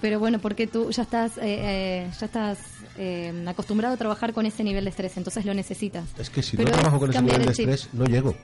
Pero 0.00 0.18
bueno, 0.18 0.38
porque 0.38 0.66
tú 0.66 0.90
ya 0.90 1.02
estás, 1.02 1.38
eh, 1.38 1.42
eh, 1.42 2.10
ya 2.20 2.26
estás 2.26 2.58
eh, 2.98 3.32
acostumbrado 3.46 3.94
a 3.94 3.96
trabajar 3.96 4.32
con 4.32 4.44
ese 4.46 4.62
nivel 4.64 4.84
de 4.84 4.90
estrés, 4.90 5.16
entonces 5.16 5.44
lo 5.44 5.54
necesitas. 5.54 6.04
Es 6.18 6.30
que 6.30 6.42
si 6.42 6.56
Pero 6.56 6.70
no 6.70 6.74
trabajo 6.76 6.96
es 6.96 7.00
con 7.00 7.10
ese 7.10 7.22
nivel 7.22 7.44
de 7.46 7.50
estrés, 7.52 7.88
no 7.92 8.04
llego. 8.04 8.34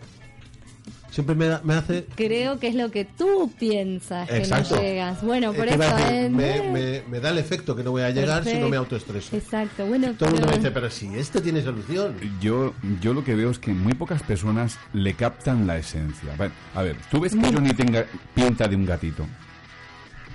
Siempre 1.11 1.35
me, 1.35 1.47
da- 1.47 1.61
me 1.65 1.75
hace... 1.75 2.07
Creo 2.15 2.61
que 2.61 2.69
es 2.69 2.77
lo 2.77 2.93
que 2.93 3.05
tú 3.05 3.51
piensas 3.59 4.31
Exacto. 4.31 4.77
que 4.77 4.77
no 4.77 4.83
llegas. 4.83 5.23
Bueno, 5.25 5.53
por 5.53 5.67
iba 5.67 5.87
eso 5.87 6.31
me, 6.31 6.71
me- 6.71 7.03
me 7.11 7.19
da 7.21 7.31
el 7.31 7.39
efecto 7.39 7.75
que 7.75 7.83
no 7.83 7.91
voy 7.91 8.03
a 8.03 8.11
llegar 8.11 8.45
si 8.45 8.55
no 8.59 8.69
me 8.69 8.77
autoestreso. 8.77 9.35
Exacto, 9.37 9.85
bueno, 9.87 10.15
Todo 10.15 10.29
el 10.29 10.35
mundo 10.37 10.47
pero- 10.47 10.51
me 10.53 10.57
dice, 10.59 10.71
pero 10.71 10.89
si 10.89 11.13
esto 11.19 11.43
tiene 11.43 11.63
solución. 11.63 12.15
Yo, 12.41 12.75
yo 13.03 13.13
lo 13.13 13.25
que 13.25 13.35
veo 13.35 13.51
es 13.51 13.59
que 13.59 13.73
muy 13.73 13.95
pocas 13.95 14.23
personas 14.23 14.79
le 14.93 15.15
captan 15.15 15.67
la 15.67 15.79
esencia. 15.79 16.33
Bueno, 16.37 16.55
a 16.77 16.83
ver, 16.83 16.95
¿tú 17.11 17.19
ves 17.21 17.35
que 17.35 17.53
Johnny 17.53 17.75
tenga 17.75 18.07
pinta 18.33 18.69
de 18.69 18.77
un 18.77 18.87
gatito? 18.87 19.27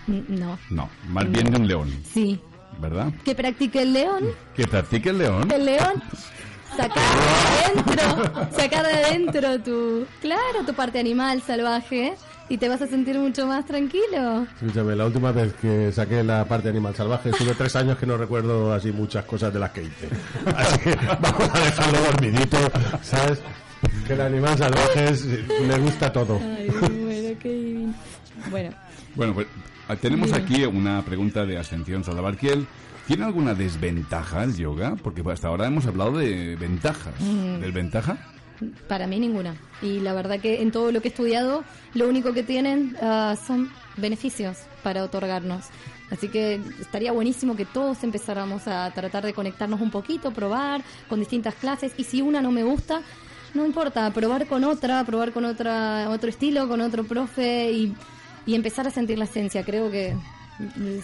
No, 0.07 0.57
No, 0.69 0.89
más 1.09 1.29
bien 1.31 1.49
de 1.51 1.57
un 1.57 1.67
león, 1.67 1.91
sí. 2.13 2.39
¿verdad? 2.79 3.11
Que 3.23 3.33
practique 3.35 3.81
el 3.81 3.93
león, 3.93 4.23
Que 4.55 4.67
practique 4.67 5.09
el 5.09 5.17
león. 5.19 5.51
el 5.51 5.65
león. 5.65 6.03
Sacar 6.75 6.91
de 6.93 7.79
adentro, 7.79 8.49
sacar 8.57 8.85
de 8.85 8.93
adentro 8.93 9.59
tu, 9.61 10.05
claro, 10.21 10.65
tu 10.65 10.73
parte 10.73 10.99
animal 10.99 11.41
salvaje 11.41 12.13
y 12.49 12.57
te 12.57 12.67
vas 12.67 12.81
a 12.81 12.87
sentir 12.87 13.17
mucho 13.17 13.47
más 13.47 13.65
tranquilo. 13.65 14.45
Escúchame, 14.61 14.93
la 14.95 15.05
última 15.05 15.31
vez 15.31 15.53
que 15.53 15.91
saqué 15.93 16.21
la 16.23 16.43
parte 16.45 16.67
animal 16.69 16.93
salvaje, 16.93 17.29
estuve 17.29 17.53
tres 17.53 17.75
años 17.77 17.97
que 17.97 18.05
no 18.05 18.17
recuerdo 18.17 18.73
así 18.73 18.91
muchas 18.91 19.23
cosas 19.23 19.53
de 19.53 19.59
las 19.59 19.71
que 19.71 19.83
hice. 19.83 20.09
Así 20.53 20.77
que 20.79 20.95
vamos 20.95 21.49
a 21.53 21.59
dejarlo 21.59 21.99
dormidito, 22.01 22.57
¿sabes? 23.01 23.39
Que 24.05 24.13
el 24.13 24.21
animal 24.21 24.57
salvaje 24.57 25.05
es- 25.11 25.25
me 25.25 25.77
gusta 25.79 26.11
todo. 26.11 26.39
Ay, 26.43 26.67
bueno, 26.69 27.39
qué 27.41 27.49
divino. 27.49 27.93
Bueno, 28.51 28.71
Bueno, 29.15 29.33
pues 29.33 29.47
tenemos 30.01 30.31
Dime. 30.31 30.43
aquí 30.43 30.63
una 30.65 31.03
pregunta 31.03 31.45
de 31.45 31.57
Ascensión 31.57 32.03
Salabarquiel. 32.03 32.67
¿Tiene 33.07 33.25
alguna 33.25 33.53
desventaja 33.53 34.43
el 34.43 34.55
yoga? 34.55 34.95
Porque 34.95 35.23
hasta 35.31 35.47
ahora 35.47 35.67
hemos 35.67 35.85
hablado 35.85 36.17
de 36.17 36.55
ventajas. 36.55 37.13
Mm. 37.19 37.59
¿Desventaja? 37.59 38.17
para 38.87 39.07
mí 39.07 39.19
ninguna. 39.19 39.55
Y 39.81 39.99
la 39.99 40.13
verdad 40.13 40.39
que 40.39 40.61
en 40.61 40.71
todo 40.71 40.91
lo 40.91 41.01
que 41.01 41.09
he 41.09 41.11
estudiado, 41.11 41.63
lo 41.93 42.07
único 42.07 42.33
que 42.33 42.43
tienen 42.43 42.95
ah, 43.01 43.35
son 43.45 43.69
beneficios 43.97 44.57
para 44.83 45.03
otorgarnos. 45.03 45.65
Así 46.11 46.27
que 46.29 46.61
estaría 46.79 47.11
buenísimo 47.11 47.55
que 47.55 47.65
todos 47.65 48.03
empezáramos 48.03 48.67
a 48.67 48.91
tratar 48.91 49.25
de 49.25 49.33
conectarnos 49.33 49.81
un 49.81 49.89
poquito, 49.89 50.31
probar 50.31 50.81
con 51.09 51.19
distintas 51.19 51.55
clases. 51.55 51.93
Y 51.97 52.03
si 52.03 52.21
una 52.21 52.41
no 52.41 52.51
me 52.51 52.63
gusta, 52.63 53.01
no 53.53 53.65
importa, 53.65 54.11
probar 54.11 54.45
con 54.47 54.63
otra, 54.63 55.03
probar 55.03 55.31
con 55.31 55.45
otra, 55.45 56.09
otro 56.09 56.29
estilo, 56.29 56.67
con 56.67 56.81
otro 56.81 57.03
profe 57.05 57.71
y, 57.71 57.95
y 58.45 58.55
empezar 58.55 58.87
a 58.87 58.91
sentir 58.91 59.17
la 59.17 59.25
esencia. 59.25 59.63
Creo 59.63 59.91
que 59.91 60.15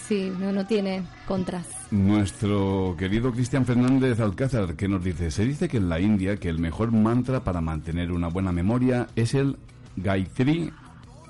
sí, 0.08 0.32
no, 0.40 0.52
no 0.52 0.66
tiene 0.66 1.04
contras. 1.28 1.68
Nuestro 1.92 2.96
querido 2.98 3.32
Cristian 3.32 3.66
Fernández 3.66 4.20
Alcázar, 4.20 4.76
que 4.76 4.88
nos 4.88 5.04
dice, 5.04 5.32
se 5.32 5.46
dice 5.46 5.68
que 5.68 5.78
en 5.78 5.90
la 5.90 6.00
India 6.00 6.38
que 6.38 6.50
el 6.50 6.60
mejor 6.60 6.92
mantra 6.92 7.44
para 7.44 7.62
mantener 7.62 8.12
una 8.12 8.28
buena 8.28 8.52
memoria 8.52 9.08
es 9.16 9.34
el 9.34 9.58
Gayatri 9.98 10.72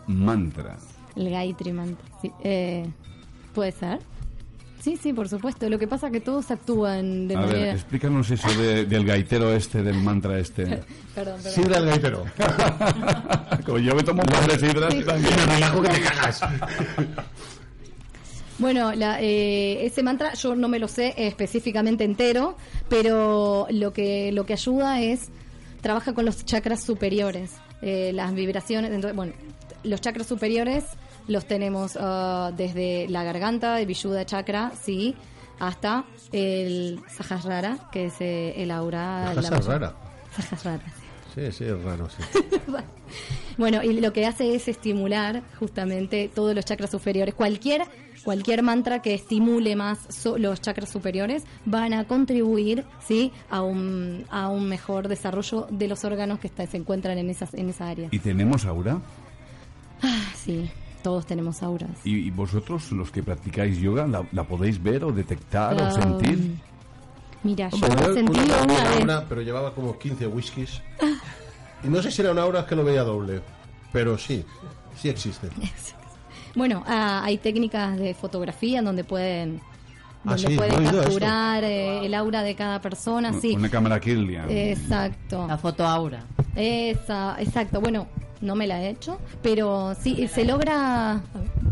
Mantra. 0.08 0.78
El 1.16 1.30
Gayatri 1.30 1.74
Mantra. 1.74 2.06
Sí, 2.22 2.32
eh, 2.44 2.86
¿Puede 3.54 3.72
ser? 3.72 4.00
Sí, 4.82 4.98
sí, 4.98 5.14
por 5.14 5.30
supuesto. 5.30 5.70
Lo 5.70 5.78
que 5.78 5.88
pasa 5.88 6.08
es 6.08 6.14
que 6.14 6.22
todos 6.22 6.50
actúan 6.50 7.28
de 7.28 7.36
A 7.36 7.42
ver, 7.42 7.48
manera... 7.50 7.74
explícanos 7.74 8.32
eso 8.32 8.48
de- 8.60 8.86
del 8.86 9.06
gaitero 9.06 9.54
este, 9.54 9.84
del 9.84 9.96
mantra 9.98 10.40
este. 10.40 10.64
Perdón, 11.16 11.40
perdón. 11.42 11.52
Sidra 11.54 11.78
el 11.78 11.86
gaitero. 11.86 12.26
Como 13.66 13.78
yo 13.78 13.94
me 13.96 14.02
tomo 14.04 14.22
un 14.24 14.28
par 14.30 14.48
de 14.52 14.58
sidras 14.68 14.94
Sí. 14.94 15.04
también. 15.04 15.36
Me 15.36 15.46
relajo 15.54 15.82
que 15.84 15.90
te 15.90 16.02
cagas. 16.02 16.42
Bueno, 18.58 18.94
la, 18.94 19.20
eh, 19.22 19.86
ese 19.86 20.04
mantra 20.04 20.34
yo 20.36 20.56
no 20.56 20.68
me 20.68 20.78
lo 20.78 20.88
sé 20.88 21.14
específicamente 21.18 22.04
entero, 22.04 22.56
pero 22.90 23.66
lo 23.72 23.92
que, 23.92 24.32
lo 24.32 24.46
que 24.46 24.54
ayuda 24.54 25.02
es, 25.02 25.30
trabaja 25.82 26.14
con 26.14 26.26
los 26.26 26.46
chakras 26.46 26.84
superiores, 26.84 27.52
eh, 27.82 28.12
las 28.14 28.34
vibraciones, 28.36 28.92
entonces, 28.92 29.16
bueno, 29.16 29.34
los 29.84 30.00
chakras 30.00 30.28
superiores 30.28 30.84
los 31.28 31.46
tenemos 31.46 31.98
ah, 32.00 32.52
desde 32.56 33.08
la 33.10 33.24
garganta, 33.24 33.80
el 33.80 33.86
Vishuddha 33.88 34.26
chakra, 34.26 34.72
sí, 34.82 35.16
hasta 35.60 36.06
el 36.32 37.00
Sahasrara, 37.08 37.90
que 37.92 38.06
es 38.06 38.14
eh, 38.20 38.54
el 38.62 38.72
aura... 38.72 39.34
Sahasrara. 39.42 39.94
Sahasrara, 40.36 40.84
sí. 40.86 41.02
Sí, 41.36 41.52
sí, 41.52 41.64
es 41.66 41.82
raro, 41.84 42.10
sí. 42.10 42.24
Bueno, 43.58 43.84
y 43.84 44.00
lo 44.00 44.12
que 44.14 44.26
hace 44.26 44.56
es 44.56 44.68
estimular 44.68 45.44
justamente 45.60 46.30
todos 46.34 46.56
los 46.56 46.64
chakras 46.66 46.90
superiores. 46.90 47.36
Cualquier, 47.36 47.84
cualquier 48.24 48.64
mantra 48.64 49.02
que 49.02 49.14
estimule 49.14 49.76
más 49.76 50.00
so- 50.10 50.38
los 50.38 50.62
chakras 50.62 50.90
superiores 50.90 51.44
van 51.66 51.94
a 51.94 52.06
contribuir 52.06 52.86
¿sí? 53.06 53.32
a, 53.50 53.62
un, 53.62 54.26
a 54.32 54.48
un 54.50 54.68
mejor 54.68 55.10
desarrollo 55.10 55.68
de 55.70 55.88
los 55.90 56.04
órganos 56.06 56.40
que 56.40 56.48
está- 56.48 56.66
se 56.66 56.78
encuentran 56.78 57.18
en, 57.18 57.30
esas, 57.30 57.54
en 57.54 57.70
esa 57.70 57.90
área. 57.90 58.08
¿Y 58.12 58.20
tenemos 58.20 58.66
aura? 58.66 59.00
Ah, 60.02 60.32
sí, 60.36 60.72
todos 61.02 61.26
tenemos 61.26 61.62
auras. 61.64 61.90
¿Y, 62.04 62.16
y 62.16 62.32
vosotros, 62.32 62.92
los 62.92 63.12
que 63.12 63.24
practicáis 63.24 63.78
yoga, 63.80 64.08
la, 64.08 64.24
la 64.32 64.44
podéis 64.44 64.82
ver 64.82 65.04
o 65.04 65.12
detectar 65.12 65.74
o 65.82 65.92
sentir? 65.92 66.56
Mira, 67.44 67.70
yo 67.70 67.76
Hombre, 67.88 68.06
yo 68.08 68.14
sentí 68.14 68.40
una, 68.40 68.44
una 68.44 68.64
una 68.64 68.74
vez. 68.90 69.02
aura, 69.02 69.26
pero 69.28 69.42
llevaba 69.42 69.74
como 69.74 69.98
15 69.98 70.28
whiskies. 70.28 70.82
Y 71.84 71.88
no 71.88 72.02
sé 72.02 72.12
si 72.12 72.22
era 72.22 72.32
una 72.32 72.44
aura 72.44 72.60
es 72.62 72.66
que 72.68 72.76
lo 72.76 72.84
veía 72.84 73.04
doble. 73.04 73.42
Pero 73.92 74.18
sí, 74.18 74.46
sí 74.96 75.10
existe. 75.10 75.50
Bueno, 76.54 76.84
ah, 76.86 77.22
hay 77.24 77.38
técnicas 77.38 77.98
de 77.98 78.14
fotografía 78.14 78.80
en 78.80 78.86
donde 78.86 79.06
pueden, 79.06 79.62
Ah, 80.24 80.36
donde 80.36 80.48
sí, 80.50 80.58
oído 80.60 80.80
esto. 80.82 81.02
capturar 81.02 81.64
eh, 81.64 82.06
el 82.06 82.14
aura 82.14 82.44
de 82.44 82.56
cada 82.56 82.80
persona. 82.80 83.34
Sí. 83.34 83.56
Una 83.56 83.70
cámara 83.70 84.00
Kirlian. 84.00 84.50
Exacto. 84.50 85.48
La 85.48 85.58
foto 85.58 85.86
aura. 85.86 86.24
Esa, 86.56 87.36
exacto. 87.40 87.82
Bueno, 87.82 88.08
no 88.42 88.56
me 88.56 88.68
la 88.68 88.82
he 88.82 88.90
hecho, 88.90 89.20
pero 89.42 89.96
sí, 90.00 90.28
se 90.28 90.46
logra... 90.46 91.22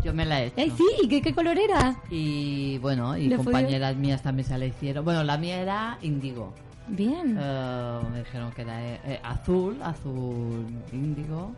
Yo 0.02 0.14
me 0.14 0.24
la 0.24 0.42
he 0.42 0.46
hecho. 0.46 0.54
¡Ay, 0.58 0.72
sí! 0.76 0.84
¿Y 1.02 1.08
qué, 1.08 1.20
qué 1.20 1.34
color 1.34 1.58
era? 1.58 1.96
Y 2.10 2.78
bueno, 2.78 3.16
y 3.16 3.28
¿Le 3.28 3.36
fue 3.36 3.44
compañeras 3.44 3.96
mías 3.96 4.22
también 4.22 4.48
se 4.48 4.56
la 4.56 4.66
hicieron. 4.66 5.04
Bueno, 5.04 5.22
la 5.22 5.36
mía 5.36 5.60
era 5.60 5.98
índigo. 6.02 6.52
Bien. 6.88 7.36
Eh, 7.40 8.00
me 8.12 8.18
dijeron 8.20 8.50
que 8.52 8.62
era 8.62 8.82
eh, 8.82 9.20
azul, 9.22 9.80
azul 9.82 10.66
índigo. 10.92 11.52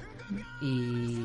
Y, 0.60 1.18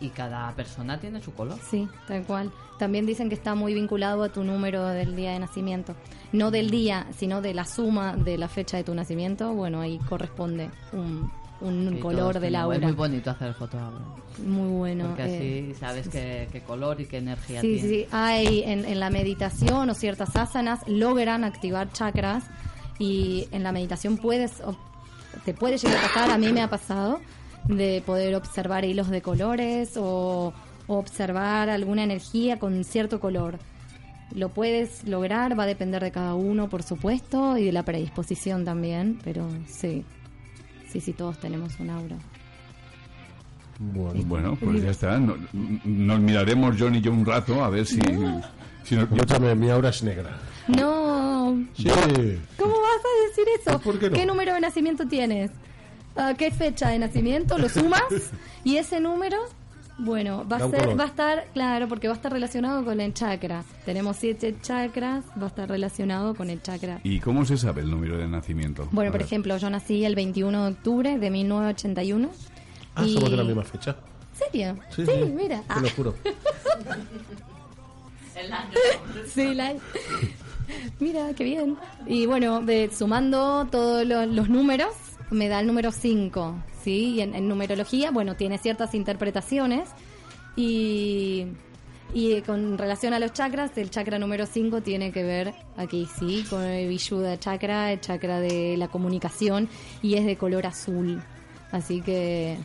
y 0.00 0.08
cada 0.14 0.52
persona 0.52 0.98
tiene 0.98 1.22
su 1.22 1.32
color. 1.32 1.58
Sí, 1.70 1.88
tal 2.08 2.22
cual. 2.24 2.52
También 2.78 3.06
dicen 3.06 3.28
que 3.28 3.34
está 3.34 3.54
muy 3.54 3.74
vinculado 3.74 4.22
a 4.24 4.28
tu 4.28 4.44
número 4.44 4.86
del 4.88 5.14
día 5.16 5.32
de 5.32 5.38
nacimiento. 5.38 5.94
No 6.32 6.50
del 6.50 6.70
día, 6.70 7.06
sino 7.16 7.40
de 7.40 7.54
la 7.54 7.64
suma 7.64 8.16
de 8.16 8.38
la 8.38 8.48
fecha 8.48 8.76
de 8.76 8.84
tu 8.84 8.94
nacimiento. 8.94 9.52
Bueno, 9.52 9.80
ahí 9.80 9.98
corresponde 10.08 10.70
un, 10.92 11.30
un 11.60 11.90
Sí, 11.94 12.00
color 12.00 12.40
del 12.40 12.56
aura. 12.56 12.76
Es 12.78 12.82
muy 12.82 12.92
bonito 12.92 13.30
hacer 13.30 13.48
el 13.48 13.54
fotoálbum. 13.54 14.02
Muy 14.46 14.68
bueno. 14.76 15.06
Porque 15.08 15.22
eh, 15.24 15.66
así 15.70 15.74
sabes 15.78 16.08
qué, 16.08 16.48
qué 16.50 16.60
color 16.62 17.00
y 17.00 17.06
qué 17.06 17.18
energía 17.18 17.60
Sí, 17.60 17.74
tiene. 17.74 17.88
sí, 17.88 18.06
hay 18.10 18.62
en, 18.64 18.84
en 18.84 18.98
la 18.98 19.08
meditación 19.10 19.88
o 19.90 19.94
ciertas 19.94 20.34
asanas 20.34 20.80
logran 20.88 21.44
activar 21.44 21.92
chakras 21.92 22.42
y 22.98 23.46
en 23.52 23.62
la 23.62 23.70
meditación 23.70 24.16
puedes, 24.16 24.60
te 25.44 25.54
puede 25.54 25.78
llegar 25.78 25.98
a 25.98 26.08
pasar, 26.08 26.30
a 26.30 26.38
mí 26.38 26.52
me 26.52 26.62
ha 26.62 26.68
pasado, 26.70 27.20
de 27.68 28.02
poder 28.04 28.34
observar 28.34 28.84
hilos 28.84 29.08
de 29.10 29.22
colores 29.22 29.96
o, 29.96 30.52
o 30.86 30.96
observar 30.96 31.70
alguna 31.70 32.02
energía 32.04 32.58
con 32.58 32.84
cierto 32.84 33.20
color. 33.20 33.58
Lo 34.34 34.48
puedes 34.48 35.04
lograr, 35.06 35.58
va 35.58 35.64
a 35.64 35.66
depender 35.66 36.02
de 36.02 36.10
cada 36.10 36.34
uno, 36.34 36.68
por 36.68 36.82
supuesto, 36.82 37.56
y 37.58 37.64
de 37.66 37.72
la 37.72 37.84
predisposición 37.84 38.64
también, 38.64 39.18
pero 39.22 39.46
sí, 39.68 40.04
sí, 40.88 41.00
sí, 41.00 41.12
todos 41.12 41.38
tenemos 41.38 41.78
un 41.78 41.90
aura. 41.90 42.16
Bueno, 43.78 44.22
Bueno, 44.26 44.56
pues 44.60 44.82
ya 44.82 44.90
está. 44.90 45.18
No- 45.18 45.36
Nos 45.84 46.20
miraremos 46.20 46.76
John 46.78 46.94
y 46.94 47.00
yo 47.00 47.12
un 47.12 47.26
rato 47.26 47.62
a 47.64 47.68
ver 47.70 47.86
si... 47.86 48.00
si 48.84 48.94
nos- 48.96 49.10
Escúchame, 49.10 49.54
mi 49.54 49.68
aura 49.70 49.88
es 49.90 50.02
negra. 50.02 50.36
No, 50.68 51.56
Sí. 51.76 51.84
¿Cómo 52.58 52.72
vas 52.72 53.00
a 53.04 53.28
decir 53.28 53.44
eso? 53.60 53.78
¿Por 53.80 53.98
qué 53.98 54.10
no? 54.10 54.32
número 54.32 54.54
de 54.54 54.60
nacimiento 54.60 55.06
tienes? 55.06 55.50
¿A 56.16 56.34
¿Qué 56.34 56.50
fecha 56.50 56.88
de 56.90 56.98
nacimiento? 56.98 57.58
¿Lo 57.58 57.68
sumas? 57.68 58.02
y 58.64 58.76
ese 58.76 59.00
número, 59.00 59.36
bueno, 59.98 60.46
va 60.48 60.56
a, 60.58 60.70
ser, 60.70 60.98
va 60.98 61.04
a 61.04 61.06
estar, 61.08 61.46
claro, 61.52 61.88
porque 61.88 62.06
va 62.08 62.14
a 62.14 62.16
estar 62.16 62.32
relacionado 62.32 62.84
con 62.84 63.00
el 63.00 63.12
chakra. 63.14 63.64
Tenemos 63.84 64.16
siete 64.16 64.54
chakras, 64.62 65.24
va 65.40 65.44
a 65.44 65.48
estar 65.48 65.68
relacionado 65.68 66.34
con 66.34 66.50
el 66.50 66.62
chakra. 66.62 67.00
¿Y 67.02 67.18
cómo 67.20 67.44
se 67.44 67.56
sabe 67.56 67.82
el 67.82 67.90
número 67.90 68.16
de 68.16 68.28
nacimiento? 68.28 68.88
Bueno, 68.92 69.08
A 69.10 69.12
por 69.12 69.20
ver. 69.20 69.26
ejemplo, 69.26 69.56
yo 69.56 69.68
nací 69.70 70.04
el 70.04 70.14
21 70.14 70.64
de 70.66 70.70
octubre 70.72 71.18
de 71.18 71.30
1981. 71.30 72.30
Ah, 72.94 73.04
y- 73.04 73.14
somos 73.14 73.30
de 73.30 73.36
la 73.36 73.44
misma 73.44 73.64
fecha. 73.64 73.96
¿Serio? 74.32 74.76
Sí, 74.94 75.04
sí, 75.06 75.12
mira. 75.36 75.62
Te 75.62 75.80
lo 75.80 75.90
juro. 75.90 76.14
Sí, 79.32 79.54
la... 79.54 79.74
Mira, 80.98 81.32
qué 81.36 81.44
bien. 81.44 81.76
Y 82.06 82.26
bueno, 82.26 82.60
de, 82.62 82.90
sumando 82.92 83.66
todos 83.70 84.04
lo- 84.06 84.26
los 84.26 84.48
números, 84.48 84.92
me 85.30 85.48
da 85.48 85.60
el 85.60 85.66
número 85.66 85.92
5, 85.92 86.54
¿sí? 86.82 87.14
Y 87.16 87.20
en, 87.20 87.48
numerología, 87.48 88.10
bueno, 88.10 88.36
tiene 88.36 88.58
ciertas 88.58 88.94
interpretaciones. 88.94 89.88
Y, 90.56 91.46
y 92.12 92.40
con 92.42 92.78
relación 92.78 93.14
a 93.14 93.18
los 93.18 93.32
chakras, 93.32 93.76
el 93.76 93.90
chakra 93.90 94.18
número 94.18 94.46
5 94.46 94.82
tiene 94.82 95.10
que 95.12 95.22
ver, 95.22 95.54
aquí 95.76 96.06
sí, 96.18 96.44
con 96.48 96.62
el 96.62 96.88
Vishuddha 96.88 97.38
chakra, 97.38 97.92
el 97.92 98.00
chakra 98.00 98.40
de 98.40 98.76
la 98.76 98.88
comunicación, 98.88 99.68
y 100.02 100.14
es 100.14 100.24
de 100.24 100.36
color 100.36 100.66
azul. 100.66 101.22
Así 101.72 102.00
que, 102.00 102.56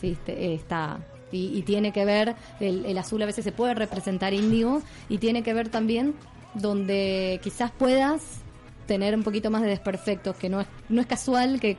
sí, 0.00 0.16
está... 0.26 0.98
Y, 1.30 1.58
y 1.58 1.62
tiene 1.62 1.92
que 1.92 2.06
ver, 2.06 2.36
el, 2.58 2.86
el 2.86 2.96
azul 2.96 3.20
a 3.20 3.26
veces 3.26 3.44
se 3.44 3.52
puede 3.52 3.74
representar 3.74 4.32
índigo, 4.32 4.82
y 5.10 5.18
tiene 5.18 5.42
que 5.42 5.52
ver 5.52 5.68
también 5.68 6.14
donde 6.54 7.38
quizás 7.42 7.70
puedas 7.70 8.40
tener 8.86 9.14
un 9.14 9.22
poquito 9.22 9.50
más 9.50 9.62
de 9.62 9.68
desperfectos, 9.68 10.34
que 10.36 10.48
no 10.48 10.62
es, 10.62 10.66
no 10.88 11.00
es 11.00 11.06
casual 11.06 11.60
que 11.60 11.76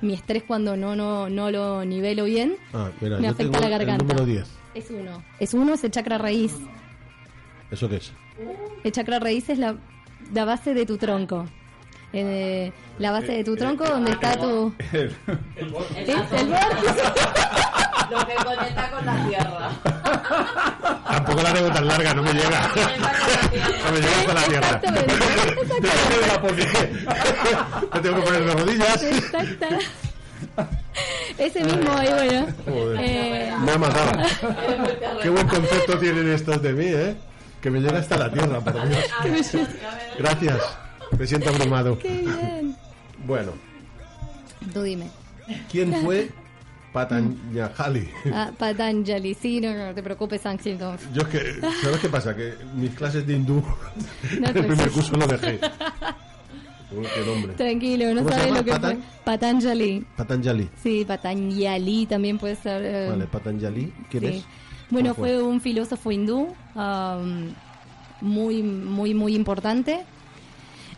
mi 0.00 0.14
estrés 0.14 0.42
cuando 0.44 0.76
no, 0.76 0.94
no, 0.96 1.28
no 1.28 1.50
lo 1.50 1.84
nivelo 1.84 2.24
bien, 2.24 2.56
Ah, 2.72 2.90
mira, 3.00 3.18
me 3.18 3.28
afecta 3.28 3.58
tengo 3.58 3.64
la 3.64 3.78
garganta. 3.78 4.02
el 4.02 4.08
número 4.08 4.24
10. 4.26 4.48
Es 4.74 4.90
uno. 4.90 5.22
Es 5.40 5.54
uno, 5.54 5.74
es 5.74 5.84
el 5.84 5.90
chakra 5.90 6.18
raíz. 6.18 6.54
¿Eso 7.70 7.88
qué 7.88 7.96
es? 7.96 8.12
El 8.84 8.92
chakra 8.92 9.18
raíz 9.18 9.48
es 9.50 9.58
la, 9.58 9.76
la 10.32 10.44
base 10.44 10.72
de 10.74 10.86
tu 10.86 10.96
tronco. 10.98 11.46
Eh, 12.12 12.72
la 12.98 13.10
base 13.10 13.32
de 13.32 13.44
tu 13.44 13.54
tronco 13.56 13.84
donde 13.84 14.12
está 14.12 14.36
tu... 14.38 14.72
El, 14.92 15.14
el 15.56 15.68
vórtice. 15.70 16.06
Lo 18.10 18.26
que 18.26 18.34
conecta 18.42 18.90
con 18.90 19.04
la 19.04 19.28
tierra. 19.28 19.70
Tampoco 21.08 21.42
la 21.42 21.52
tengo 21.52 21.70
tan 21.72 21.86
larga, 21.86 22.14
no 22.14 22.22
me 22.22 22.32
llega. 22.32 22.70
No 23.84 23.92
me 23.94 24.00
llega 24.00 24.24
con 24.26 24.34
la 24.34 24.42
tierra. 24.42 24.68
Exactamente. 24.82 26.26
la 26.26 26.40
porque 26.40 26.66
me 27.94 28.00
tengo 28.00 28.16
que 28.16 28.22
poner 28.22 28.44
de 28.44 28.52
rodillas. 28.54 29.02
Exacto. 29.02 29.66
Ese 31.38 31.64
mismo 31.64 31.92
ahí, 31.96 32.12
bueno. 32.12 32.46
Joder. 32.66 33.00
Eh, 33.00 33.52
Me 33.64 33.72
ha 33.72 33.78
matado. 33.78 34.12
Qué 35.22 35.30
buen 35.30 35.46
concepto 35.48 35.98
tienen 35.98 36.30
estos 36.32 36.60
de 36.62 36.72
mí, 36.72 36.86
¿eh? 36.86 37.16
Que 37.62 37.70
me 37.70 37.80
llega 37.80 37.98
hasta 37.98 38.18
la 38.18 38.30
tierra, 38.30 38.60
por 38.60 38.74
Dios. 38.88 39.04
Gracias. 40.18 40.58
Me 41.18 41.26
siento 41.26 41.48
abrumado. 41.50 41.98
qué 41.98 42.08
bien. 42.08 42.76
Bueno, 43.24 43.52
Tú 44.72 44.82
dime. 44.82 45.08
¿quién 45.70 45.94
fue 46.04 46.28
Patanjali? 47.06 48.08
Ah, 48.32 48.50
Patanjali, 48.56 49.34
sí, 49.34 49.60
no, 49.60 49.72
no 49.74 49.94
te 49.94 50.02
preocupes, 50.02 50.44
Ángel. 50.46 50.78
no. 50.78 50.96
Yo 51.14 51.22
es 51.22 51.28
que, 51.28 51.60
¿sabes 51.82 51.98
qué 52.00 52.08
pasa? 52.08 52.34
Que 52.34 52.54
mis 52.74 52.90
clases 52.94 53.26
de 53.26 53.34
hindú, 53.34 53.62
No 54.40 54.46
el 54.54 54.66
primer 54.66 54.90
curso 54.90 55.16
lo 55.16 55.26
dejé. 55.26 55.60
Uy, 56.90 57.06
qué 57.14 57.26
nombre. 57.26 57.52
Tranquilo, 57.54 58.14
no 58.14 58.22
¿Cómo 58.22 58.30
se 58.30 58.34
sabes 58.38 58.54
lo 58.54 58.64
que 58.64 58.70
¿Patan? 58.72 58.96
fue. 58.96 59.04
Patanjali. 59.24 60.06
Patanjali. 60.16 60.68
Sí, 60.82 61.04
Patanjali 61.06 62.06
también 62.06 62.38
puede 62.38 62.56
ser. 62.56 62.82
eh, 62.84 63.08
Vale, 63.10 63.26
Patanjali. 63.26 63.92
¿Quién 64.10 64.22
sí. 64.22 64.28
es? 64.38 64.44
Bueno, 64.90 65.14
¿Cómo 65.14 65.26
fue? 65.26 65.34
fue 65.34 65.42
un 65.42 65.60
filósofo 65.60 66.10
hindú 66.10 66.48
um, 66.74 67.52
muy, 68.22 68.62
muy, 68.62 69.12
muy 69.12 69.34
importante, 69.34 70.00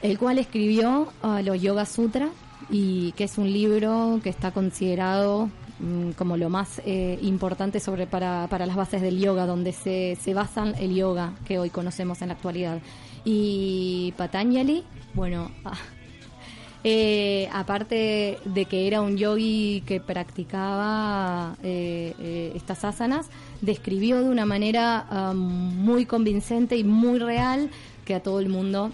el 0.00 0.16
cual 0.16 0.38
escribió 0.38 1.12
uh, 1.24 1.42
los 1.42 1.60
Yoga 1.60 1.84
Sutra 1.86 2.28
y 2.70 3.10
que 3.12 3.24
es 3.24 3.36
un 3.36 3.52
libro 3.52 4.20
que 4.22 4.30
está 4.30 4.52
considerado 4.52 5.46
mm, 5.46 5.50
como 6.16 6.36
lo 6.36 6.48
más 6.48 6.80
eh, 6.84 7.18
importante 7.22 7.80
sobre 7.80 8.06
para, 8.06 8.46
para 8.48 8.66
las 8.66 8.76
bases 8.76 9.02
del 9.02 9.18
yoga, 9.18 9.46
donde 9.46 9.72
se, 9.72 10.16
se 10.20 10.34
basa 10.34 10.64
el 10.78 10.94
yoga 10.94 11.32
que 11.46 11.58
hoy 11.58 11.70
conocemos 11.70 12.22
en 12.22 12.28
la 12.28 12.34
actualidad. 12.34 12.80
Y 13.24 14.12
Patanjali, 14.16 14.84
bueno, 15.14 15.50
ah, 15.64 15.76
eh, 16.82 17.46
aparte 17.52 18.38
de 18.44 18.64
que 18.64 18.86
era 18.86 19.02
un 19.02 19.18
yogi 19.18 19.82
que 19.84 20.00
practicaba 20.00 21.56
eh, 21.62 22.14
eh, 22.18 22.52
estas 22.54 22.84
asanas, 22.84 23.28
describió 23.60 24.22
de 24.22 24.30
una 24.30 24.46
manera 24.46 25.06
ah, 25.10 25.34
muy 25.34 26.06
convincente 26.06 26.76
y 26.76 26.84
muy 26.84 27.18
real 27.18 27.70
que 28.06 28.14
a 28.14 28.22
todo 28.22 28.40
el 28.40 28.48
mundo, 28.48 28.90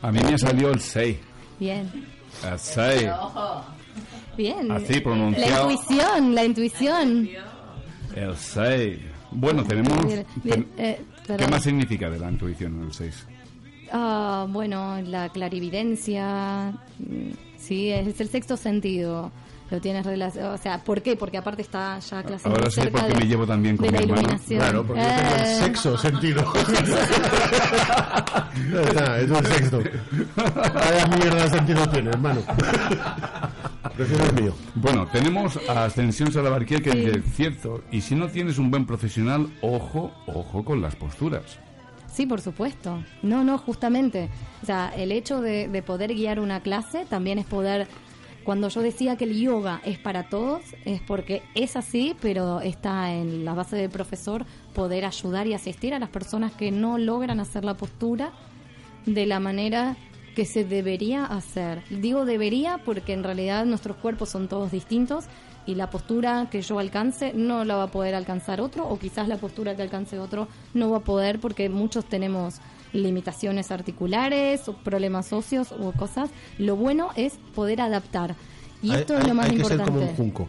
A 0.00 0.12
mí 0.12 0.20
me 0.22 0.38
salió 0.38 0.70
el 0.70 0.80
6. 0.80 1.16
bien, 1.58 1.90
El 2.48 2.58
6. 2.58 3.10
Bien. 4.36 4.70
Así 4.72 4.94
La 4.94 5.02
pronunciado. 5.02 5.70
intuición, 5.70 6.34
la 6.34 6.44
intuición. 6.44 7.28
El 8.14 8.36
6. 8.36 8.98
Bueno, 9.32 9.64
tenemos... 9.64 10.04
Bien, 10.06 10.26
bien, 10.42 10.66
eh, 10.78 11.00
¿Qué 11.36 11.46
más 11.48 11.62
significa 11.62 12.08
de 12.10 12.18
la 12.18 12.30
intuición 12.30 12.82
el 12.84 12.92
6? 12.92 13.26
Ah, 13.92 14.46
bueno, 14.48 15.00
la 15.02 15.28
clarividencia, 15.30 16.72
mm, 16.98 17.30
sí, 17.56 17.90
es 17.90 18.20
el 18.20 18.28
sexto 18.28 18.56
sentido. 18.56 19.30
Lo 19.70 19.80
tienes 19.80 20.04
relacionado, 20.04 20.54
o 20.54 20.58
sea, 20.58 20.78
¿por 20.84 21.00
qué? 21.00 21.16
Porque 21.16 21.38
aparte 21.38 21.62
está 21.62 21.98
ya 21.98 22.22
clasificado 22.22 22.54
Ahora 22.56 22.70
sé 22.70 22.86
por 22.90 23.00
qué 23.06 23.08
de, 23.08 23.14
me 23.20 23.26
llevo 23.26 23.46
tan 23.46 23.62
bien 23.62 23.76
con 23.78 23.86
mi 23.86 23.92
la 23.92 23.98
hermano. 24.00 24.20
iluminación. 24.20 24.60
Claro, 24.60 24.86
porque 24.86 25.02
yo 25.02 25.08
tengo 25.08 25.34
el 25.34 25.40
Eh, 25.40 25.54
sexo 25.64 25.98
sentido. 25.98 26.44
Nah, 28.94 29.16
es 29.18 29.30
un 29.30 29.44
sexto. 29.46 29.78
Vaya 30.36 31.06
mierda 31.08 31.42
de 31.44 31.50
sentido 31.50 31.88
tiene, 31.88 32.10
hermano. 32.10 32.40
Prefiero 33.96 34.24
el 34.24 34.42
mío. 34.42 34.54
Bueno, 34.74 35.06
tenemos 35.06 35.56
a 35.68 35.84
Ascensión 35.84 36.32
Salabarquía 36.32 36.80
que 36.80 36.90
Sí. 36.90 36.98
dice, 36.98 37.22
cierto, 37.34 37.82
y 37.92 38.00
si 38.00 38.14
no 38.16 38.28
tienes 38.28 38.58
un 38.58 38.70
buen 38.70 38.86
profesional, 38.86 39.48
ojo, 39.62 40.10
ojo 40.26 40.64
con 40.64 40.82
las 40.82 40.96
posturas. 40.96 41.58
Sí, 42.12 42.26
por 42.26 42.40
supuesto. 42.40 43.02
No, 43.22 43.44
no, 43.44 43.58
justamente. 43.58 44.28
O 44.62 44.66
sea, 44.66 44.92
el 44.96 45.12
hecho 45.12 45.40
de, 45.40 45.68
de 45.68 45.82
poder 45.82 46.14
guiar 46.14 46.40
una 46.40 46.60
clase 46.60 47.04
también 47.08 47.38
es 47.38 47.46
poder... 47.46 47.86
Cuando 48.44 48.68
yo 48.68 48.82
decía 48.82 49.16
que 49.16 49.24
el 49.24 49.40
yoga 49.40 49.80
es 49.86 49.98
para 49.98 50.24
todos, 50.28 50.60
es 50.84 51.00
porque 51.00 51.42
es 51.54 51.76
así, 51.76 52.14
pero 52.20 52.60
está 52.60 53.14
en 53.14 53.44
la 53.44 53.54
base 53.54 53.74
del 53.76 53.88
profesor 53.88 54.44
poder 54.74 55.06
ayudar 55.06 55.46
y 55.46 55.54
asistir 55.54 55.94
a 55.94 55.98
las 55.98 56.10
personas 56.10 56.52
que 56.52 56.70
no 56.70 56.98
logran 56.98 57.40
hacer 57.40 57.64
la 57.64 57.72
postura 57.74 58.32
de 59.06 59.24
la 59.24 59.40
manera 59.40 59.96
que 60.34 60.44
se 60.44 60.64
debería 60.64 61.24
hacer. 61.24 61.82
Digo 61.90 62.24
debería 62.24 62.78
porque 62.84 63.12
en 63.12 63.22
realidad 63.24 63.64
nuestros 63.66 63.96
cuerpos 63.96 64.28
son 64.30 64.48
todos 64.48 64.70
distintos 64.72 65.26
y 65.66 65.76
la 65.76 65.88
postura 65.90 66.48
que 66.50 66.60
yo 66.60 66.78
alcance 66.78 67.32
no 67.34 67.64
la 67.64 67.76
va 67.76 67.84
a 67.84 67.90
poder 67.90 68.14
alcanzar 68.14 68.60
otro 68.60 68.86
o 68.88 68.98
quizás 68.98 69.28
la 69.28 69.36
postura 69.38 69.74
que 69.76 69.82
alcance 69.82 70.18
otro 70.18 70.48
no 70.74 70.90
va 70.90 70.98
a 70.98 71.04
poder 71.04 71.38
porque 71.40 71.68
muchos 71.68 72.04
tenemos 72.04 72.56
limitaciones 72.92 73.70
articulares 73.70 74.68
o 74.68 74.74
problemas 74.74 75.32
óseos 75.32 75.72
o 75.72 75.92
cosas. 75.92 76.30
Lo 76.58 76.76
bueno 76.76 77.10
es 77.16 77.34
poder 77.54 77.80
adaptar. 77.80 78.34
Y 78.82 78.90
Hay- 78.90 79.00
esto 79.00 79.16
es 79.18 79.26
lo 79.26 79.34
más 79.34 79.46
hay 79.50 79.56
que 79.56 79.64
ser 79.64 79.72
importante. 79.80 79.92
como 80.00 80.10
un 80.10 80.16
junco. 80.16 80.48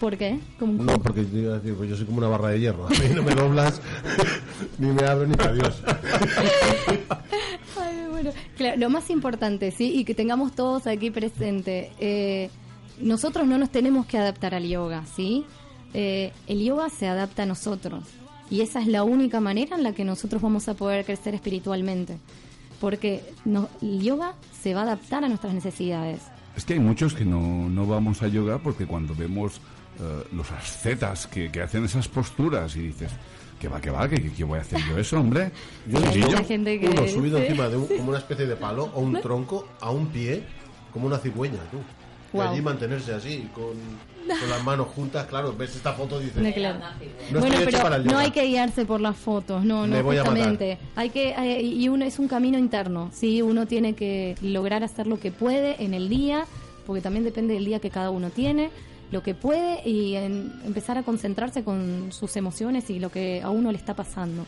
¿Por 0.00 0.16
qué? 0.16 0.38
No, 0.60 1.00
porque 1.00 1.22
te 1.22 1.38
iba 1.38 1.54
a 1.54 1.58
decir, 1.58 1.74
pues 1.74 1.90
yo 1.90 1.96
soy 1.96 2.06
como 2.06 2.18
una 2.18 2.28
barra 2.28 2.48
de 2.50 2.60
hierro. 2.60 2.86
A 2.86 2.90
mí 2.90 2.96
no 3.14 3.22
me 3.22 3.34
doblas, 3.34 3.80
ni 4.78 4.88
me 4.88 5.04
abro, 5.04 5.26
ni 5.26 5.34
adiós. 5.34 5.82
Ay, 7.80 8.06
bueno, 8.10 8.30
claro, 8.56 8.76
lo 8.78 8.90
más 8.90 9.10
importante, 9.10 9.70
sí, 9.70 9.92
y 9.94 10.04
que 10.04 10.14
tengamos 10.14 10.54
todos 10.54 10.86
aquí 10.86 11.10
presente, 11.10 11.92
eh, 11.98 12.50
nosotros 12.98 13.46
no 13.46 13.58
nos 13.58 13.70
tenemos 13.70 14.06
que 14.06 14.18
adaptar 14.18 14.54
al 14.54 14.66
yoga, 14.66 15.04
sí. 15.06 15.44
Eh, 15.94 16.32
el 16.46 16.62
yoga 16.62 16.90
se 16.90 17.08
adapta 17.08 17.44
a 17.44 17.46
nosotros 17.46 18.04
y 18.50 18.60
esa 18.60 18.80
es 18.80 18.86
la 18.86 19.02
única 19.02 19.40
manera 19.40 19.76
en 19.76 19.82
la 19.82 19.92
que 19.92 20.04
nosotros 20.04 20.42
vamos 20.42 20.68
a 20.68 20.74
poder 20.74 21.04
crecer 21.04 21.34
espiritualmente, 21.34 22.18
porque 22.80 23.22
no, 23.44 23.68
el 23.82 24.02
yoga 24.02 24.34
se 24.60 24.74
va 24.74 24.80
a 24.80 24.84
adaptar 24.84 25.24
a 25.24 25.28
nuestras 25.28 25.54
necesidades. 25.54 26.22
Es 26.56 26.64
que 26.64 26.74
hay 26.74 26.80
muchos 26.80 27.14
que 27.14 27.24
no, 27.24 27.68
no 27.68 27.86
vamos 27.86 28.22
a 28.22 28.28
yoga 28.28 28.58
porque 28.58 28.86
cuando 28.86 29.14
vemos 29.14 29.60
eh, 30.00 30.24
los 30.32 30.50
ascetas 30.52 31.26
que, 31.26 31.50
que 31.50 31.60
hacen 31.62 31.84
esas 31.84 32.08
posturas 32.08 32.74
y 32.76 32.80
dices, 32.88 33.10
que 33.60 33.68
va, 33.68 33.80
que 33.80 33.90
va, 33.90 34.08
que, 34.08 34.30
que 34.32 34.44
voy 34.44 34.58
a 34.58 34.62
hacer 34.62 34.80
yo 34.88 34.98
eso, 34.98 35.20
hombre. 35.20 35.52
Yo 35.86 35.98
he 35.98 36.44
gente 36.44 36.80
que 36.80 36.88
uno 36.88 37.02
subido 37.08 37.38
encima 37.38 37.68
de 37.68 37.76
un- 37.76 37.86
como 37.98 38.08
una 38.10 38.18
especie 38.18 38.46
de 38.46 38.56
palo 38.56 38.90
o 38.94 39.00
un 39.00 39.20
tronco 39.20 39.68
a 39.80 39.90
un 39.90 40.06
pie, 40.08 40.44
como 40.92 41.06
una 41.06 41.18
cigüeña, 41.18 41.58
tú. 41.70 41.78
Y 42.32 42.38
allí 42.40 42.60
mantenerse 42.60 43.14
así, 43.14 43.48
con, 43.54 43.72
con 44.26 44.50
las 44.50 44.62
manos 44.64 44.88
juntas, 44.88 45.26
claro, 45.26 45.54
ves 45.56 45.74
esta 45.76 45.92
foto 45.92 46.20
y 46.20 46.26
dices, 46.26 46.42
No, 46.42 46.52
claro. 46.52 46.78
no 47.32 47.40
bueno, 47.40 47.56
para 47.82 47.98
no 47.98 48.18
hay 48.18 48.30
que 48.30 48.44
guiarse 48.44 48.84
por 48.84 49.00
las 49.00 49.16
fotos, 49.16 49.64
no, 49.64 49.86
no, 49.86 50.02
justamente. 50.02 50.78
Hay 50.96 51.10
que 51.10 51.30
eh, 51.30 51.62
y 51.62 51.88
uno 51.88 52.04
es 52.04 52.18
un 52.18 52.28
camino 52.28 52.58
interno, 52.58 53.10
sí, 53.12 53.42
uno 53.42 53.66
tiene 53.66 53.94
que 53.94 54.34
lograr 54.42 54.82
hacer 54.84 55.06
lo 55.06 55.18
que 55.20 55.30
puede 55.30 55.82
en 55.82 55.94
el 55.94 56.08
día, 56.08 56.44
porque 56.86 57.00
también 57.02 57.24
depende 57.24 57.54
del 57.54 57.64
día 57.64 57.78
que 57.80 57.90
cada 57.90 58.10
uno 58.10 58.30
tiene, 58.30 58.70
lo 59.12 59.22
que 59.22 59.34
puede 59.34 59.88
y 59.88 60.14
en- 60.16 60.52
empezar 60.64 60.98
a 60.98 61.02
concentrarse 61.04 61.62
con 61.62 62.08
sus 62.10 62.36
emociones 62.36 62.90
y 62.90 62.98
lo 62.98 63.10
que 63.10 63.40
a 63.42 63.50
uno 63.50 63.70
le 63.70 63.78
está 63.78 63.94
pasando. 63.94 64.44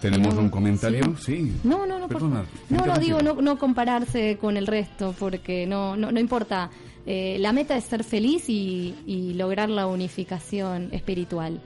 Tenemos 0.00 0.34
No, 0.34 0.40
un 0.42 0.50
comentario, 0.50 1.16
sí. 1.18 1.52
No, 1.64 1.86
no, 1.86 1.98
no, 1.98 2.06
Perdona, 2.06 2.44
he 2.70 2.74
no, 2.74 2.84
no 2.84 2.98
digo 2.98 3.22
no, 3.22 3.34
no 3.40 3.58
compararse 3.58 4.36
con 4.38 4.56
el 4.58 4.66
resto, 4.66 5.14
porque 5.18 5.66
no, 5.66 5.96
no, 5.96 6.12
no 6.12 6.20
importa. 6.20 6.70
Eh, 7.06 7.36
la 7.40 7.52
meta 7.52 7.76
es 7.76 7.84
ser 7.84 8.02
feliz 8.04 8.48
y, 8.48 8.94
y 9.06 9.34
lograr 9.34 9.68
la 9.70 9.86
unificación 9.86 10.88
espiritual. 10.92 11.60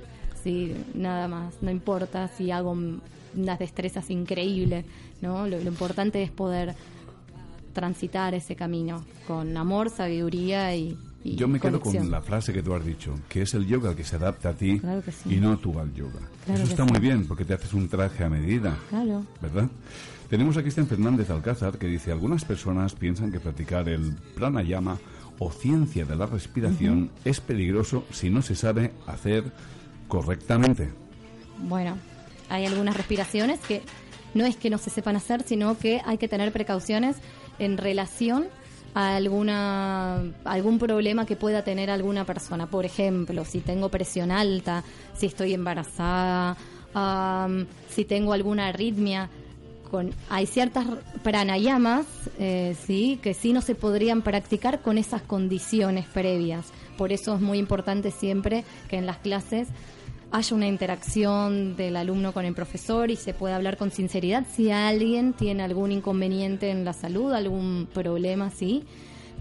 Sí, 0.45 0.73
nada 0.95 1.29
más. 1.29 1.55
No 1.63 1.71
importa 1.71 2.29
si 2.29 2.51
hago 2.51 2.73
unas 2.73 3.59
destrezas 3.59 4.11
increíbles, 4.11 4.85
¿no? 5.23 5.47
Lo, 5.47 5.59
lo 5.59 5.69
importante 5.71 6.23
es 6.23 6.31
poder 6.31 6.75
transitar 7.73 8.35
ese 8.35 8.57
camino 8.57 9.05
con 9.27 9.57
amor, 9.57 9.91
sabiduría 9.91 10.75
y, 10.75 10.97
y 11.23 11.37
Yo 11.37 11.47
me 11.47 11.61
quedo 11.61 11.81
con 11.81 12.11
la 12.11 12.21
frase 12.21 12.53
que 12.53 12.63
tú 12.63 12.75
has 12.75 12.85
dicho, 12.85 13.15
que 13.29 13.43
es 13.43 13.55
el 13.55 13.67
yoga 13.67 13.91
el 13.91 13.97
que 13.97 14.05
se 14.05 14.17
adapta 14.17 14.49
a 14.51 14.55
ti 14.55 14.81
Claro 14.81 15.03
que 15.03 15.13
sí. 15.13 15.35
y 15.35 15.37
no 15.41 15.57
tú 15.59 15.79
al 15.79 15.95
yoga. 15.95 16.21
Claro 16.45 16.63
Eso 16.63 16.71
está 16.73 16.85
sí. 16.85 16.91
muy 16.93 17.01
bien 17.01 17.27
porque 17.29 17.45
te 17.45 17.55
haces 17.55 17.73
un 17.73 17.89
traje 17.89 18.25
a 18.25 18.29
medida, 18.29 18.77
Claro. 18.89 19.25
¿verdad? 19.41 19.69
Tenemos 20.29 20.57
a 20.57 20.63
Cristian 20.63 20.87
Fernández 20.87 21.29
Alcázar 21.31 21.77
que 21.79 21.87
dice, 21.87 22.11
algunas 22.13 22.45
personas 22.45 22.95
piensan 22.95 23.31
que 23.33 23.41
practicar 23.41 23.89
el 23.89 24.15
pranayama 24.35 24.99
o 25.41 25.51
ciencia 25.51 26.05
de 26.05 26.15
la 26.15 26.27
respiración 26.27 27.11
es 27.25 27.41
peligroso 27.41 28.05
si 28.13 28.31
no 28.31 28.43
se 28.43 28.55
sabe 28.55 28.93
hacer 29.07 29.43
correctamente. 30.07 30.91
Bueno, 31.59 31.97
hay 32.51 32.67
algunas 32.67 32.97
respiraciones 32.97 33.59
que 33.61 33.83
no 34.35 34.45
es 34.45 34.57
que 34.57 34.71
no 34.71 34.79
se 34.79 34.91
sepan 34.91 35.17
hacer, 35.17 35.43
sino 35.43 35.77
que 35.79 36.03
hay 36.05 36.19
que 36.19 36.29
tener 36.29 36.53
precauciones 36.53 37.17
en 37.59 37.79
relación 37.79 38.49
a 38.95 39.17
alguna 39.17 40.23
algún 40.45 40.79
problema 40.79 41.25
que 41.25 41.37
pueda 41.37 41.65
tener 41.65 41.91
alguna 41.91 42.27
persona. 42.27 42.67
Por 42.67 42.85
ejemplo, 42.85 43.45
si 43.47 43.61
tengo 43.61 43.89
presión 43.89 44.31
alta, 44.31 44.85
si 45.17 45.27
estoy 45.27 45.55
embarazada, 45.55 46.57
si 47.89 48.05
tengo 48.05 48.35
alguna 48.35 48.69
arritmia. 48.69 49.31
Con, 49.91 50.13
hay 50.29 50.47
ciertas 50.47 50.87
pranayamas, 51.23 52.07
eh, 52.39 52.77
sí, 52.87 53.19
que 53.23 53.35
sí 53.35 53.53
no 53.53 53.61
se 53.61 53.75
podrían 53.75 54.23
practicar 54.23 54.81
con 54.83 54.99
esas 54.99 55.23
condiciones 55.23 56.07
previas. 56.07 56.67
Por 56.97 57.13
eso 57.13 57.35
es 57.35 57.41
muy 57.41 57.59
importante 57.59 58.11
siempre 58.11 58.65
que 58.89 58.97
en 58.97 59.07
las 59.07 59.19
clases 59.19 59.69
haya 60.33 60.57
una 60.57 60.69
interacción 60.69 61.77
del 61.77 61.97
alumno 61.97 62.33
con 62.33 62.45
el 62.45 62.55
profesor 62.55 63.11
y 63.11 63.17
se 63.17 63.35
pueda 63.35 63.57
hablar 63.57 63.77
con 63.77 63.91
sinceridad 63.91 64.47
si 64.55 64.71
alguien 64.71 65.33
tiene 65.33 65.63
algún 65.63 65.91
inconveniente 65.91 66.71
en 66.71 66.85
la 66.85 66.93
salud, 66.93 67.33
algún 67.33 67.89
problema, 67.93 68.51
sí, 68.51 68.85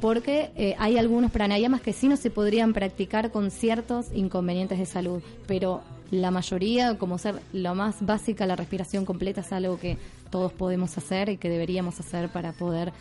porque 0.02 0.52
eh, 0.56 0.76
hay 0.80 0.98
algunos 0.98 1.32
pranayamas 1.32 1.82
que 1.82 1.94
sí 1.94 2.08
no 2.08 2.16
se 2.18 2.30
podrían 2.30 2.74
practicar 2.74 3.32
con 3.32 3.52
ciertos 3.52 4.08
inconvenientes 4.14 4.80
de 4.80 4.86
salud, 4.86 5.22
pero 5.48 5.82
la 6.12 6.32
mayoría, 6.32 6.98
como 6.98 7.18
ser 7.18 7.40
lo 7.54 7.76
más 7.76 8.06
básica, 8.06 8.46
la 8.46 8.56
respiración 8.56 9.06
completa 9.06 9.42
es 9.42 9.52
algo 9.52 9.80
que 9.80 9.98
todos 10.32 10.52
podemos 10.54 10.98
hacer 10.98 11.30
y 11.30 11.38
que 11.38 11.50
deberíamos 11.50 12.00
hacer 12.00 12.30
para 12.30 12.52
poder 12.54 12.92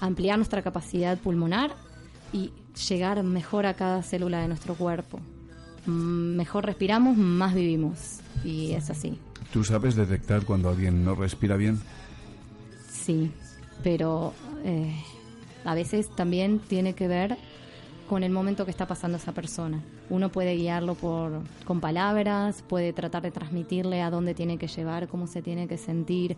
ampliar 0.00 0.38
nuestra 0.38 0.62
capacidad 0.62 1.18
pulmonar 1.18 1.74
y 2.32 2.52
llegar 2.88 3.22
mejor 3.22 3.66
a 3.66 3.74
cada 3.74 4.02
célula 4.02 4.40
de 4.40 4.48
nuestro 4.48 4.74
cuerpo. 4.74 5.20
Mm, 5.86 6.36
Mejor 6.36 6.66
respiramos, 6.66 7.16
más 7.16 7.54
vivimos. 7.54 8.20
Y 8.44 8.72
es 8.72 8.90
así. 8.90 9.18
¿Tú 9.52 9.64
sabes 9.64 9.94
detectar 9.96 10.44
cuando 10.44 10.68
alguien 10.68 11.04
no 11.04 11.14
respira 11.14 11.56
bien? 11.56 11.80
Sí, 12.90 13.30
pero 13.82 14.32
eh, 14.64 14.94
a 15.66 15.74
veces 15.74 16.08
también 16.08 16.60
tiene 16.60 16.94
que 16.94 17.08
ver 17.08 17.36
con 18.08 18.22
el 18.22 18.30
momento 18.30 18.64
que 18.64 18.70
está 18.70 18.86
pasando 18.86 19.18
esa 19.18 19.32
persona. 19.32 19.82
Uno 20.10 20.30
puede 20.30 20.54
guiarlo 20.54 20.94
por 20.94 21.42
con 21.64 21.80
palabras, 21.80 22.62
puede 22.62 22.92
tratar 22.92 23.22
de 23.22 23.32
transmitirle 23.32 24.00
a 24.00 24.10
dónde 24.10 24.34
tiene 24.34 24.58
que 24.58 24.68
llevar, 24.68 25.08
cómo 25.08 25.26
se 25.26 25.42
tiene 25.42 25.66
que 25.66 25.76
sentir, 25.76 26.36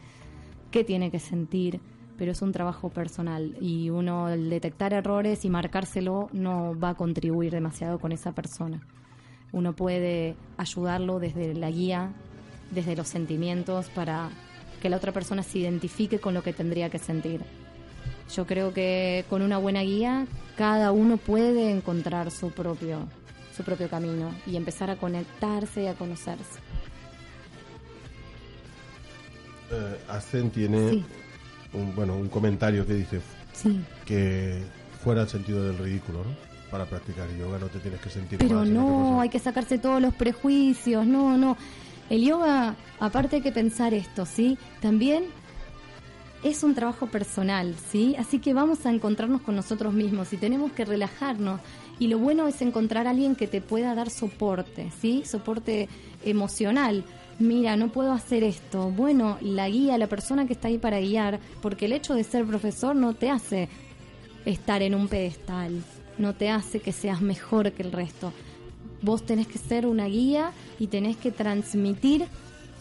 qué 0.70 0.82
tiene 0.82 1.10
que 1.10 1.18
sentir, 1.18 1.80
pero 2.16 2.32
es 2.32 2.40
un 2.40 2.52
trabajo 2.52 2.88
personal 2.88 3.54
y 3.60 3.90
uno 3.90 4.28
detectar 4.28 4.94
errores 4.94 5.44
y 5.44 5.50
marcárselo 5.50 6.30
no 6.32 6.78
va 6.78 6.90
a 6.90 6.94
contribuir 6.94 7.52
demasiado 7.52 7.98
con 7.98 8.12
esa 8.12 8.32
persona. 8.32 8.80
Uno 9.52 9.74
puede 9.74 10.36
ayudarlo 10.56 11.20
desde 11.20 11.54
la 11.54 11.70
guía, 11.70 12.12
desde 12.70 12.96
los 12.96 13.08
sentimientos 13.08 13.88
para 13.90 14.30
que 14.80 14.88
la 14.88 14.96
otra 14.96 15.12
persona 15.12 15.42
se 15.42 15.58
identifique 15.58 16.18
con 16.18 16.32
lo 16.32 16.42
que 16.42 16.52
tendría 16.52 16.88
que 16.88 16.98
sentir. 16.98 17.42
Yo 18.34 18.46
creo 18.46 18.72
que 18.74 19.24
con 19.30 19.42
una 19.42 19.58
buena 19.58 19.82
guía 19.82 20.26
cada 20.56 20.92
uno 20.92 21.16
puede 21.16 21.70
encontrar 21.70 22.30
su 22.30 22.50
propio 22.50 23.06
su 23.56 23.64
propio 23.64 23.88
camino 23.88 24.32
y 24.46 24.54
empezar 24.56 24.88
a 24.88 24.96
conectarse 24.96 25.82
y 25.82 25.86
a 25.88 25.94
conocerse. 25.94 26.60
Eh, 29.70 30.50
tiene 30.54 30.90
Sí. 30.90 31.04
un, 31.72 31.94
bueno, 31.94 32.14
un 32.16 32.28
comentario 32.28 32.86
que 32.86 32.94
dice 32.94 33.20
Sí. 33.52 33.80
que 34.06 34.62
fuera 35.02 35.22
el 35.22 35.28
sentido 35.28 35.64
del 35.64 35.76
ridículo, 35.76 36.20
¿no? 36.20 36.30
Para 36.70 36.84
practicar 36.86 37.28
yoga 37.36 37.58
no 37.58 37.66
te 37.66 37.78
tienes 37.80 38.00
que 38.00 38.10
sentir 38.10 38.38
Pero 38.38 38.56
mal, 38.56 38.72
no, 38.72 39.20
hay 39.20 39.28
que 39.28 39.38
sacarse 39.38 39.78
todos 39.78 40.00
los 40.00 40.14
prejuicios, 40.14 41.04
no, 41.06 41.36
no. 41.36 41.56
El 42.10 42.24
yoga, 42.24 42.76
aparte 43.00 43.36
hay 43.36 43.42
que 43.42 43.52
pensar 43.52 43.92
esto, 43.92 44.24
¿sí? 44.24 44.56
También 44.80 45.24
es 46.42 46.62
un 46.62 46.74
trabajo 46.74 47.06
personal, 47.06 47.74
¿sí? 47.90 48.14
Así 48.18 48.38
que 48.38 48.54
vamos 48.54 48.86
a 48.86 48.90
encontrarnos 48.90 49.42
con 49.42 49.56
nosotros 49.56 49.92
mismos 49.92 50.32
y 50.32 50.36
tenemos 50.36 50.72
que 50.72 50.84
relajarnos. 50.84 51.60
Y 51.98 52.06
lo 52.06 52.18
bueno 52.18 52.46
es 52.46 52.62
encontrar 52.62 53.06
a 53.06 53.10
alguien 53.10 53.34
que 53.34 53.48
te 53.48 53.60
pueda 53.60 53.94
dar 53.94 54.10
soporte, 54.10 54.90
¿sí? 55.00 55.22
Soporte 55.24 55.88
emocional. 56.24 57.04
Mira, 57.40 57.76
no 57.76 57.88
puedo 57.88 58.12
hacer 58.12 58.44
esto. 58.44 58.90
Bueno, 58.90 59.38
la 59.40 59.68
guía, 59.68 59.98
la 59.98 60.06
persona 60.06 60.46
que 60.46 60.52
está 60.52 60.68
ahí 60.68 60.78
para 60.78 61.00
guiar, 61.00 61.40
porque 61.60 61.86
el 61.86 61.92
hecho 61.92 62.14
de 62.14 62.24
ser 62.24 62.44
profesor 62.44 62.94
no 62.94 63.14
te 63.14 63.30
hace 63.30 63.68
estar 64.44 64.82
en 64.82 64.94
un 64.94 65.08
pedestal, 65.08 65.82
no 66.18 66.34
te 66.34 66.50
hace 66.50 66.80
que 66.80 66.92
seas 66.92 67.20
mejor 67.20 67.72
que 67.72 67.82
el 67.82 67.92
resto. 67.92 68.32
Vos 69.02 69.24
tenés 69.24 69.46
que 69.46 69.58
ser 69.58 69.86
una 69.86 70.06
guía 70.06 70.52
y 70.78 70.88
tenés 70.88 71.16
que 71.16 71.30
transmitir 71.30 72.26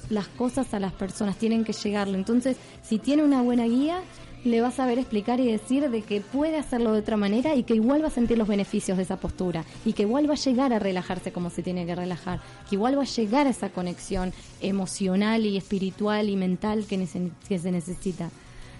las 0.10 0.28
cosas 0.28 0.74
a 0.74 0.80
las 0.80 0.94
personas, 0.94 1.38
tienen 1.38 1.64
que 1.64 1.74
llegarle. 1.74 2.18
Entonces, 2.18 2.58
si 2.82 3.00
tiene 3.00 3.24
una 3.24 3.42
buena 3.42 3.66
guía, 3.66 4.02
le 4.44 4.62
vas 4.62 4.74
a 4.76 4.78
saber 4.78 5.00
explicar 5.00 5.40
y 5.40 5.52
decir 5.52 5.90
de 5.90 6.02
que 6.02 6.22
puede 6.22 6.58
hacerlo 6.58 6.94
de 6.94 7.00
otra 7.00 7.18
manera 7.18 7.56
y 7.56 7.64
que 7.64 7.76
igual 7.76 8.04
va 8.04 8.08
a 8.08 8.12
sentir 8.12 8.38
los 8.38 8.48
beneficios 8.48 8.98
de 8.98 9.04
esa 9.04 9.18
postura 9.18 9.66
y 9.86 9.94
que 9.94 10.04
igual 10.04 10.30
va 10.30 10.34
a 10.34 10.38
llegar 10.38 10.74
a 10.74 10.80
relajarse 10.80 11.32
como 11.32 11.50
se 11.50 11.64
tiene 11.64 11.86
que 11.86 11.96
relajar, 11.96 12.40
que 12.70 12.76
igual 12.76 12.98
va 12.98 13.04
a 13.04 13.06
llegar 13.06 13.48
a 13.48 13.50
esa 13.50 13.70
conexión 13.70 14.34
emocional 14.62 15.46
y 15.46 15.58
espiritual 15.58 16.30
y 16.30 16.36
mental 16.36 16.86
que, 16.86 17.06
se 17.06 17.72
necesita. 17.72 18.30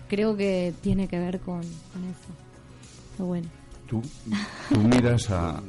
creo 0.08 0.38
que 0.38 0.74
tiene 0.82 1.08
que 1.08 1.20
ver 1.20 1.40
con, 1.40 1.62
eso. 1.62 3.24
Bueno. 3.24 3.48
Tú, 3.88 4.02
miras 4.78 5.30
a 5.30 5.62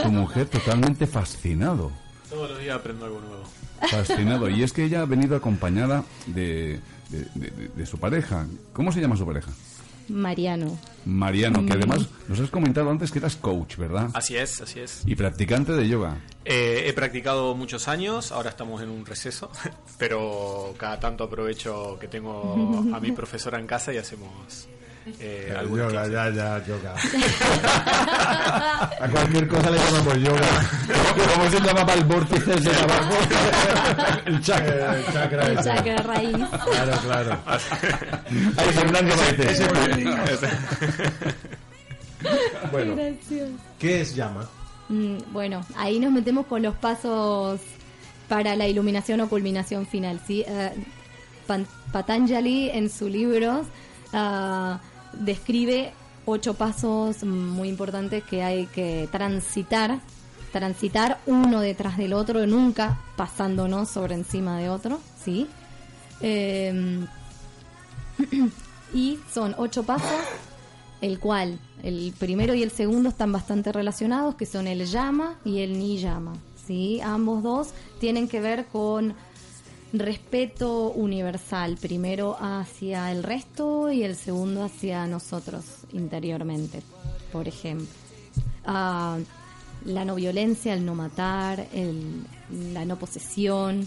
tu 0.00 0.10
mujer 0.10 0.48
totalmente 0.48 1.06
fascinado. 1.06 1.90
Todos 2.30 2.50
los 2.50 2.60
días 2.60 2.76
aprendo 2.76 3.04
algo 3.06 3.20
nuevo. 3.20 3.44
Fascinado. 3.90 4.48
Y 4.48 4.62
es 4.62 4.72
que 4.72 4.84
ella 4.84 5.02
ha 5.02 5.06
venido 5.06 5.36
acompañada 5.36 6.04
de, 6.26 6.80
de, 7.10 7.18
de- 7.34 7.50
de- 7.50 7.68
de 7.68 7.86
su 7.86 7.98
pareja. 7.98 8.46
¿Cómo 8.72 8.90
se 8.92 9.00
llama 9.00 9.16
su 9.16 9.26
pareja? 9.26 9.50
Mariano. 10.08 10.78
Mariano, 11.04 11.60
que 11.66 11.74
Mm. 11.74 11.78
además 11.78 12.06
nos 12.28 12.38
has 12.40 12.50
comentado 12.50 12.90
antes 12.90 13.10
que 13.10 13.18
eras 13.18 13.34
coach, 13.36 13.76
¿verdad? 13.76 14.08
Así 14.14 14.36
es, 14.36 14.60
así 14.60 14.78
es. 14.80 15.02
Y 15.04 15.16
practicante 15.16 15.72
de 15.72 15.88
yoga. 15.88 16.18
Eh, 16.44 16.84
he 16.86 16.92
practicado 16.92 17.54
muchos 17.56 17.88
años, 17.88 18.30
ahora 18.30 18.50
estamos 18.50 18.80
en 18.82 18.88
un 18.90 19.04
receso, 19.04 19.50
pero 19.98 20.74
cada 20.78 21.00
tanto 21.00 21.24
aprovecho 21.24 21.98
que 22.00 22.06
tengo 22.08 22.84
a 22.94 23.00
mi 23.00 23.10
profesora 23.12 23.58
en 23.58 23.66
casa 23.66 23.92
y 23.92 23.96
hacemos 23.98 24.68
eh, 25.20 25.46
El 25.50 25.56
algunas 25.56 25.92
yoga, 25.92 26.08
ya, 26.08 26.30
ya, 26.30 26.64
yoga. 26.66 26.94
A 29.00 29.08
cualquier 29.08 29.46
cosa 29.48 29.70
le 29.70 29.78
llamamos 29.78 30.16
yoga. 30.18 30.40
¿Cómo 31.34 31.50
se 31.50 31.60
llamaba 31.60 31.94
el 31.94 32.04
vórtice 32.04 32.54
de 32.56 32.76
abajo? 32.76 33.14
El 34.26 34.40
chakra. 34.40 34.96
El 34.96 35.04
chakra, 35.12 35.46
El 35.46 35.58
chakra 35.62 35.96
raíz. 35.98 36.36
Claro, 36.36 36.92
claro. 37.04 37.38
Ahí 37.46 37.58
fue- 38.72 38.86
Qué 42.20 42.28
Bueno. 42.72 42.96
¿qué 43.78 44.00
es 44.00 44.14
llama? 44.14 44.48
Mm, 44.88 45.18
bueno, 45.32 45.60
ahí 45.76 45.98
nos 45.98 46.12
metemos 46.12 46.46
con 46.46 46.62
los 46.62 46.74
pasos 46.76 47.60
para 48.28 48.54
la 48.56 48.66
iluminación 48.66 49.20
o 49.20 49.28
culminación 49.28 49.86
final. 49.86 50.20
¿sí? 50.26 50.44
Eh, 50.46 50.72
Pan- 51.46 51.66
Patanjali 51.92 52.70
en 52.70 52.90
su 52.90 53.08
libro 53.08 53.64
ah, 54.12 54.80
describe 55.20 55.92
ocho 56.24 56.54
pasos 56.54 57.24
muy 57.24 57.68
importantes 57.68 58.24
que 58.24 58.42
hay 58.42 58.66
que 58.66 59.08
transitar, 59.10 60.00
transitar 60.52 61.18
uno 61.26 61.60
detrás 61.60 61.96
del 61.96 62.12
otro, 62.12 62.46
nunca 62.46 63.00
pasándonos 63.16 63.88
sobre 63.88 64.14
encima 64.14 64.58
de 64.58 64.68
otro, 64.68 65.00
¿sí? 65.22 65.46
Eh, 66.20 67.06
y 68.94 69.18
son 69.32 69.54
ocho 69.58 69.82
pasos, 69.82 70.10
el 71.00 71.18
cual 71.18 71.58
el 71.82 72.12
primero 72.18 72.54
y 72.54 72.62
el 72.62 72.70
segundo 72.70 73.08
están 73.08 73.32
bastante 73.32 73.72
relacionados, 73.72 74.34
que 74.34 74.46
son 74.46 74.66
el 74.66 74.86
llama 74.86 75.36
y 75.44 75.60
el 75.60 75.78
ni 75.78 75.98
llama. 75.98 76.32
¿sí? 76.66 77.00
Ambos 77.00 77.42
dos 77.42 77.68
tienen 78.00 78.28
que 78.28 78.40
ver 78.40 78.66
con 78.66 79.14
respeto 79.98 80.90
universal, 80.90 81.76
primero 81.80 82.36
hacia 82.40 83.12
el 83.12 83.22
resto 83.22 83.90
y 83.90 84.02
el 84.02 84.16
segundo 84.16 84.64
hacia 84.64 85.06
nosotros 85.06 85.64
interiormente, 85.92 86.82
por 87.32 87.48
ejemplo. 87.48 87.86
Ah, 88.64 89.18
la 89.84 90.04
no 90.04 90.14
violencia, 90.16 90.74
el 90.74 90.84
no 90.84 90.94
matar, 90.94 91.66
la 92.72 92.84
no 92.84 92.98
posesión, 92.98 93.86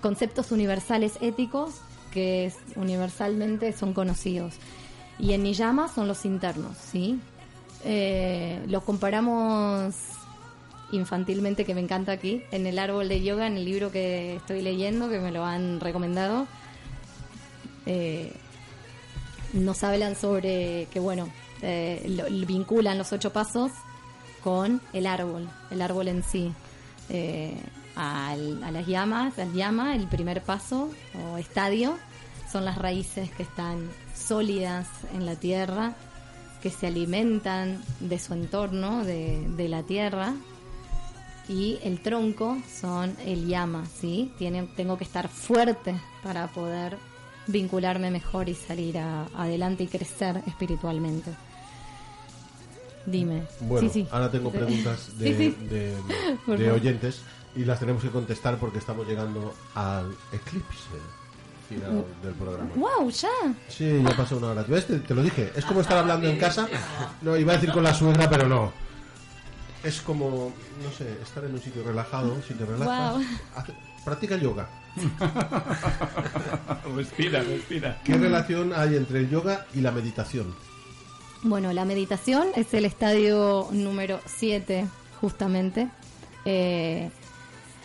conceptos 0.00 0.50
universales 0.50 1.18
éticos 1.20 1.74
que 2.12 2.52
universalmente 2.76 3.72
son 3.72 3.92
conocidos. 3.92 4.54
Y 5.18 5.32
en 5.32 5.44
Niyama 5.44 5.88
son 5.88 6.08
los 6.08 6.24
internos, 6.24 6.76
¿sí? 6.76 7.20
Eh, 7.84 8.64
los 8.66 8.82
comparamos 8.82 9.94
infantilmente, 10.92 11.64
que 11.64 11.74
me 11.74 11.80
encanta 11.80 12.12
aquí, 12.12 12.42
en 12.50 12.66
el 12.66 12.78
árbol 12.78 13.08
de 13.08 13.22
yoga, 13.22 13.46
en 13.46 13.56
el 13.56 13.64
libro 13.64 13.90
que 13.90 14.36
estoy 14.36 14.62
leyendo, 14.62 15.08
que 15.08 15.18
me 15.18 15.30
lo 15.30 15.44
han 15.44 15.80
recomendado. 15.80 16.46
Eh, 17.86 18.32
nos 19.52 19.82
hablan 19.82 20.14
sobre 20.14 20.86
que, 20.92 21.00
bueno, 21.00 21.28
eh, 21.62 22.22
vinculan 22.46 22.98
los 22.98 23.12
ocho 23.12 23.32
pasos 23.32 23.72
con 24.42 24.80
el 24.92 25.06
árbol, 25.06 25.48
el 25.70 25.82
árbol 25.82 26.08
en 26.08 26.22
sí. 26.22 26.52
Eh, 27.08 27.54
a 27.96 28.34
las 28.36 28.86
llamas, 28.86 29.38
al 29.38 29.52
llama, 29.52 29.94
el 29.94 30.06
primer 30.06 30.42
paso 30.42 30.90
o 31.22 31.36
estadio 31.36 31.98
son 32.50 32.64
las 32.64 32.78
raíces 32.78 33.30
que 33.32 33.42
están 33.42 33.90
sólidas 34.14 34.88
en 35.12 35.26
la 35.26 35.34
tierra, 35.34 35.94
que 36.62 36.70
se 36.70 36.86
alimentan 36.86 37.82
de 37.98 38.18
su 38.18 38.32
entorno, 38.32 39.04
de 39.04 39.66
la 39.68 39.82
tierra. 39.82 40.34
Y 41.50 41.78
el 41.82 42.00
tronco 42.00 42.58
son 42.80 43.16
el 43.26 43.46
llama, 43.48 43.84
¿sí? 44.00 44.30
Tiene, 44.38 44.68
tengo 44.76 44.96
que 44.96 45.02
estar 45.04 45.28
fuerte 45.28 46.00
para 46.22 46.46
poder 46.46 46.96
vincularme 47.48 48.10
mejor 48.12 48.48
y 48.48 48.54
salir 48.54 48.98
a- 48.98 49.26
adelante 49.36 49.82
y 49.82 49.88
crecer 49.88 50.40
espiritualmente. 50.46 51.32
Dime. 53.06 53.42
Bueno, 53.60 53.88
Sí, 53.88 54.02
sí. 54.02 54.08
ahora 54.12 54.30
tengo 54.30 54.52
preguntas 54.52 55.18
de, 55.18 55.26
Sí, 55.36 55.56
sí. 55.58 55.66
de- 56.54 56.70
oyentes 56.72 57.22
y 57.56 57.64
las 57.64 57.80
tenemos 57.80 58.02
que 58.02 58.10
contestar 58.10 58.56
porque 58.58 58.78
estamos 58.78 59.06
llegando 59.08 59.52
al 59.74 60.14
eclipse 60.32 60.98
final 61.68 62.04
del 62.22 62.34
programa. 62.34 62.70
¡Wow! 62.76 63.10
¡Ya! 63.10 63.28
Sí, 63.68 64.02
ya 64.06 64.16
pasó 64.16 64.36
una 64.36 64.48
hora. 64.48 64.62
¿Ves? 64.62 64.86
Te, 64.86 64.98
te 65.00 65.14
lo 65.14 65.22
dije. 65.22 65.50
Es 65.56 65.64
como 65.64 65.80
estar 65.80 65.98
hablando 65.98 66.28
en 66.28 66.36
casa. 66.38 66.68
No, 67.22 67.36
iba 67.36 67.52
a 67.52 67.56
decir 67.56 67.72
con 67.72 67.82
la 67.82 67.94
suegra, 67.94 68.28
pero 68.30 68.46
no. 68.48 68.72
Es 69.82 70.00
como, 70.02 70.52
no 70.82 70.90
sé, 70.96 71.10
estar 71.22 71.42
en 71.44 71.54
un 71.54 71.60
sitio 71.62 71.82
relajado, 71.82 72.36
si 72.46 72.52
te 72.54 72.66
relajas. 72.66 73.24
Hace- 73.56 73.72
practica 74.04 74.36
yoga. 74.36 74.68
respira, 76.96 77.42
respira. 77.42 78.00
¿Qué 78.04 78.14
relación 78.14 78.72
hay 78.74 78.96
entre 78.96 79.20
el 79.20 79.30
yoga 79.30 79.66
y 79.74 79.80
la 79.80 79.90
meditación? 79.92 80.54
Bueno, 81.42 81.72
la 81.72 81.84
meditación 81.84 82.48
es 82.56 82.72
el 82.74 82.84
estadio 82.84 83.68
número 83.72 84.20
7, 84.26 84.86
justamente. 85.20 85.88
Eh, 86.44 87.10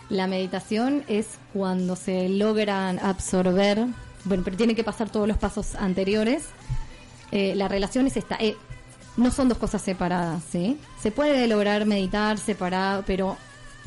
la 0.10 0.28
meditación 0.28 1.04
es 1.08 1.28
cuando 1.54 1.96
se 1.96 2.30
logran 2.30 3.00
absorber, 3.00 3.86
bueno, 4.26 4.44
pero 4.44 4.58
tienen 4.58 4.76
que 4.76 4.84
pasar 4.84 5.10
todos 5.10 5.28
los 5.28 5.38
pasos 5.38 5.76
anteriores. 5.76 6.46
Eh, 7.32 7.54
la 7.56 7.68
relación 7.68 8.08
es 8.08 8.18
esta. 8.18 8.36
eh, 8.40 8.56
no 9.18 9.32
son 9.32 9.50
dos 9.50 9.58
cosas 9.58 9.82
separadas, 9.82 10.44
¿sí? 10.50 10.78
Se 11.02 11.12
puede 11.12 11.48
lograr 11.48 11.86
meditar 11.86 12.38
separado, 12.38 13.04
pero 13.06 13.38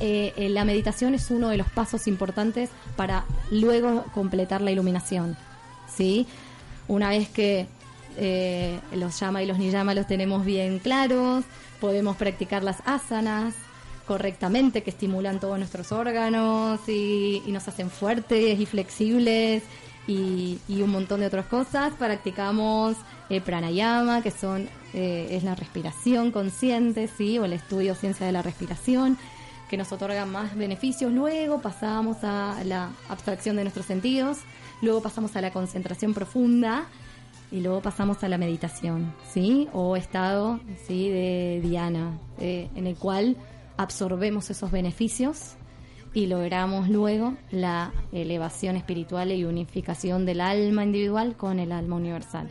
eh, 0.01 0.33
eh, 0.37 0.49
la 0.49 0.65
meditación 0.65 1.15
es 1.15 1.31
uno 1.31 1.49
de 1.49 1.57
los 1.57 1.69
pasos 1.69 2.07
importantes 2.07 2.71
para 2.97 3.25
luego 3.51 4.05
completar 4.15 4.61
la 4.61 4.71
iluminación, 4.71 5.37
¿sí? 5.93 6.27
Una 6.87 7.11
vez 7.11 7.29
que 7.29 7.67
eh, 8.17 8.81
los 8.93 9.19
llama 9.21 9.43
y 9.43 9.47
los 9.47 9.59
niyama 9.59 9.95
los 9.95 10.07
tenemos 10.07 10.45
bien 10.45 10.79
claros, 10.79 11.45
podemos 11.81 12.17
practicar 12.17 12.65
las 12.65 12.79
asanas 12.87 13.55
correctamente 14.07 14.83
que 14.83 14.91
estimulan 14.91 15.39
todos 15.39 15.59
nuestros 15.59 15.93
órganos 15.93 16.81
y, 16.89 17.43
nos 17.49 17.69
hacen 17.69 17.91
fuertes 17.91 18.59
y 18.59 18.65
flexibles 18.65 19.63
y, 20.07 20.59
y 20.67 20.81
un 20.81 20.91
montón 20.91 21.21
de 21.21 21.27
otras 21.27 21.45
cosas. 21.47 21.93
Practicamos 21.99 22.97
eh, 23.31 23.43
pranayama, 23.43 24.23
que 24.23 24.31
son 24.31 24.69
eh, 24.95 25.29
es 25.33 25.45
la 25.45 25.55
respiración 25.55 26.31
consciente, 26.31 27.09
sí, 27.09 27.39
o 27.39 27.45
el 27.45 27.53
estudio 27.53 27.95
ciencia 27.95 28.27
de 28.27 28.33
la 28.33 28.43
respiración, 28.43 29.19
que 29.69 29.77
nos 29.77 29.93
otorga 29.93 30.25
más 30.27 30.57
beneficios. 30.57 31.13
Luego 31.13 31.61
pasamos 31.61 32.25
a 32.25 32.63
la 32.65 32.91
abstracción 33.09 33.57
de 33.57 33.63
nuestros 33.65 33.87
sentidos, 33.87 34.39
luego 34.81 35.03
pasamos 35.03 35.37
a 35.37 35.41
la 35.41 35.53
concentración 35.53 36.15
profunda 36.15 36.87
y 37.51 37.61
luego 37.61 37.81
pasamos 37.81 38.23
a 38.25 38.29
la 38.29 38.39
meditación, 38.39 39.13
¿sí? 39.31 39.69
O 39.73 39.97
estado, 39.97 40.61
¿sí? 40.87 41.09
De 41.09 41.61
diana, 41.63 42.19
eh, 42.39 42.69
en 42.75 42.87
el 42.87 42.97
cual 42.97 43.37
absorbemos 43.77 44.51
esos 44.51 44.71
beneficios 44.71 45.55
y 46.15 46.27
logramos 46.27 46.89
luego 46.89 47.37
la 47.51 47.93
elevación 48.13 48.77
espiritual 48.77 49.33
y 49.33 49.45
unificación 49.45 50.27
del 50.27 50.41
alma 50.41 50.85
individual 50.85 51.37
con 51.37 51.59
el 51.59 51.73
alma 51.73 51.97
universal. 51.97 52.51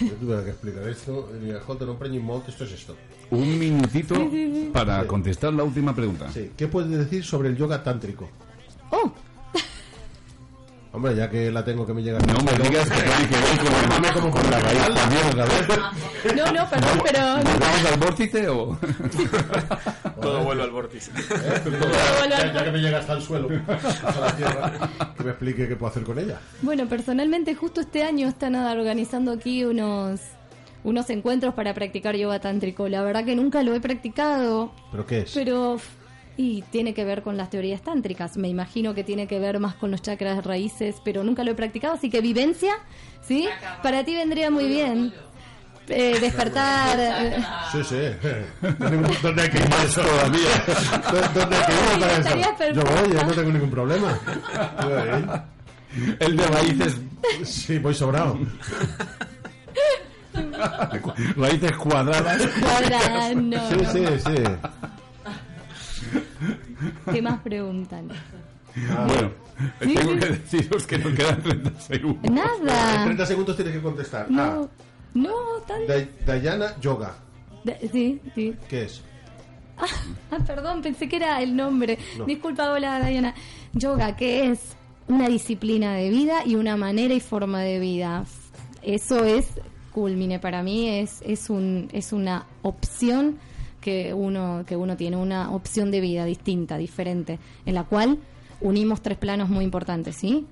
Yo 0.00 0.12
tuve 0.20 0.44
que 0.44 0.50
explicar 0.50 0.88
esto. 0.88 1.30
escolta, 1.56 1.84
no 1.84 1.98
preñis 1.98 2.22
molt, 2.22 2.48
esto 2.48 2.64
es 2.64 2.72
esto. 2.72 2.94
Un 3.30 3.58
minutito 3.58 4.14
Sí, 4.14 4.28
sí, 4.30 4.52
sí. 4.54 4.70
para 4.72 5.06
contestar 5.06 5.52
la 5.52 5.64
última 5.64 5.94
pregunta. 5.94 6.30
Sí. 6.32 6.50
¿Qué 6.56 6.68
puedes 6.68 6.90
decir 6.90 7.24
sobre 7.24 7.48
el 7.48 7.56
yoga 7.56 7.82
tántrico? 7.82 8.28
¡Oh! 8.90 9.12
Hombre, 10.94 11.16
ya 11.16 11.28
que 11.28 11.50
la 11.50 11.64
tengo 11.64 11.84
que 11.84 11.92
me 11.92 12.04
llega... 12.04 12.20
No 12.20 12.38
me 12.44 12.52
digas 12.52 12.88
que 12.88 13.02
tiene 13.02 13.28
que 13.28 13.34
ver 13.34 13.58
con 13.58 13.90
Dame 13.90 14.12
como 14.12 14.30
con 14.30 14.48
la 14.48 14.60
raíz 14.60 14.94
también, 14.94 15.26
otra 15.26 15.44
vez. 15.44 16.36
No, 16.36 16.52
no, 16.52 16.70
perdón, 16.70 17.02
pero... 17.04 17.18
¿Vamos 17.18 17.92
al 17.92 17.98
vórtice 17.98 18.48
o...? 18.48 18.78
Todo 20.22 20.44
vuelve 20.44 20.62
al 20.62 20.70
vórtice. 20.70 21.10
Ya, 22.30 22.52
ya 22.52 22.64
que 22.64 22.70
me 22.70 22.78
llega 22.78 22.98
hasta 22.98 23.14
el 23.14 23.22
suelo, 23.22 23.48
hasta 23.66 24.20
la 24.20 24.36
tierra, 24.36 24.88
que 25.16 25.24
me 25.24 25.30
explique 25.30 25.66
qué 25.66 25.74
puedo 25.74 25.90
hacer 25.90 26.04
con 26.04 26.16
ella. 26.16 26.38
Bueno, 26.62 26.86
personalmente 26.88 27.56
justo 27.56 27.80
este 27.80 28.04
año 28.04 28.28
están 28.28 28.54
organizando 28.54 29.32
aquí 29.32 29.64
unos 29.64 30.20
unos 30.84 31.10
encuentros 31.10 31.54
para 31.54 31.74
practicar 31.74 32.14
yoga 32.14 32.38
tántrico. 32.38 32.88
La 32.88 33.02
verdad 33.02 33.24
que 33.24 33.34
nunca 33.34 33.64
lo 33.64 33.74
he 33.74 33.80
practicado, 33.80 34.70
¿Pero 34.92 35.06
qué 35.06 35.20
es? 35.22 35.32
pero 35.34 35.78
Y 36.36 36.62
tiene 36.62 36.94
que 36.94 37.04
ver 37.04 37.22
con 37.22 37.36
las 37.36 37.48
teorías 37.50 37.82
tántricas. 37.82 38.36
Me 38.36 38.48
imagino 38.48 38.92
que 38.94 39.04
tiene 39.04 39.28
que 39.28 39.38
ver 39.38 39.60
más 39.60 39.74
con 39.76 39.90
los 39.92 40.02
chakras 40.02 40.44
raíces, 40.44 40.96
pero 41.04 41.22
nunca 41.22 41.44
lo 41.44 41.52
he 41.52 41.54
practicado, 41.54 41.94
así 41.94 42.10
que 42.10 42.20
vivencia, 42.20 42.74
¿sí? 43.26 43.48
Para 43.82 44.04
ti 44.04 44.14
vendría 44.14 44.50
muy 44.50 44.66
bien. 44.66 45.12
Eh, 45.86 46.18
despertar. 46.18 46.98
eh, 46.98 47.36
Sí, 47.70 47.84
sí. 47.84 47.96
¿Dónde 49.22 49.42
hay 49.42 49.50
que 49.50 49.58
ir 49.58 49.68
todavía? 49.94 50.64
¿Dónde 51.34 51.56
hay 51.56 51.62
que 51.66 51.72
ir 51.72 52.00
para 52.00 52.12
Estaría 52.16 52.44
eso? 52.46 52.56
perfecto. 52.56 52.74
Yo 52.74 52.84
voy, 53.02 53.12
yo 53.14 53.24
no 53.24 53.32
tengo 53.32 53.52
ningún 53.52 53.70
problema. 53.70 54.18
El 56.18 56.36
de 56.36 56.46
raíces. 56.46 56.96
Sí, 57.44 57.78
voy 57.78 57.94
sobrado. 57.94 58.38
raíces 61.36 61.72
cuadradas. 61.76 62.42
Cuadradas, 62.60 63.36
no, 63.36 63.68
Sí, 63.68 63.76
sí, 63.92 64.04
sí. 64.24 64.42
¿Qué 67.12 67.22
más 67.22 67.40
preguntan? 67.40 68.08
Bueno, 69.06 69.30
tengo 69.78 70.18
que 70.18 70.26
deciros 70.26 70.86
que 70.86 70.98
nos 70.98 71.12
quedan 71.14 71.42
30 71.42 71.80
segundos. 71.80 72.24
En 72.24 72.34
Nada. 72.34 73.04
30 73.04 73.26
segundos 73.26 73.56
tienes 73.56 73.74
que 73.74 73.80
contestar. 73.82 74.30
No, 74.30 74.68
no, 75.14 75.30
Ah, 75.68 75.74
bien. 75.76 75.86
Day- 75.88 76.10
Dayana 76.26 76.78
Yoga. 76.80 77.14
De- 77.62 77.88
Sí, 77.92 78.20
sí. 78.34 78.54
¿Qué 78.68 78.82
es? 78.84 79.00
Ah, 79.78 80.38
perdón, 80.46 80.82
pensé 80.82 81.08
que 81.08 81.16
era 81.16 81.40
el 81.42 81.54
nombre. 81.56 81.98
No. 82.18 82.24
Disculpa, 82.26 82.70
hola, 82.72 83.00
Diana. 83.08 83.34
Yoga, 83.72 84.16
que 84.16 84.50
es 84.50 84.60
una 85.08 85.28
disciplina 85.28 85.94
de 85.94 86.10
vida 86.10 86.44
y 86.44 86.54
una 86.56 86.76
manera 86.76 87.14
y 87.14 87.20
forma 87.20 87.60
de 87.62 87.78
vida. 87.78 88.24
Eso 88.82 89.24
es 89.24 89.46
culmine 89.92 90.38
para 90.40 90.62
mí, 90.64 90.88
es, 90.88 91.22
es, 91.24 91.48
un, 91.50 91.88
es 91.92 92.12
una 92.12 92.46
opción 92.62 93.38
que 93.84 94.14
uno, 94.14 94.64
que 94.66 94.76
uno 94.76 94.96
tiene, 94.96 95.18
una 95.18 95.50
opción 95.50 95.90
de 95.90 96.00
vida 96.00 96.24
distinta, 96.24 96.78
diferente, 96.78 97.38
en 97.66 97.74
la 97.74 97.84
cual 97.84 98.18
unimos 98.62 99.02
tres 99.02 99.18
planos 99.18 99.50
muy 99.50 99.62
importantes, 99.62 100.16
¿sí? 100.16 100.46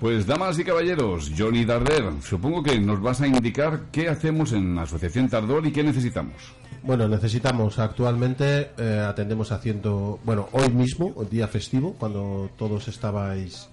Pues 0.00 0.26
damas 0.26 0.58
y 0.58 0.64
caballeros, 0.64 1.32
Johnny 1.36 1.64
Darder, 1.64 2.04
supongo 2.20 2.62
que 2.62 2.78
nos 2.78 3.00
vas 3.00 3.22
a 3.22 3.26
indicar 3.26 3.86
qué 3.90 4.10
hacemos 4.10 4.52
en 4.52 4.74
la 4.74 4.82
Asociación 4.82 5.30
Tardor 5.30 5.66
y 5.66 5.72
qué 5.72 5.82
necesitamos. 5.82 6.34
Bueno, 6.82 7.08
necesitamos 7.08 7.78
actualmente, 7.78 8.72
eh, 8.76 9.06
atendemos 9.08 9.50
haciendo, 9.50 10.20
bueno, 10.22 10.50
hoy 10.52 10.68
mismo, 10.68 11.14
el 11.22 11.30
día 11.30 11.48
festivo, 11.48 11.94
cuando 11.98 12.50
todos 12.58 12.86
estabais 12.88 13.70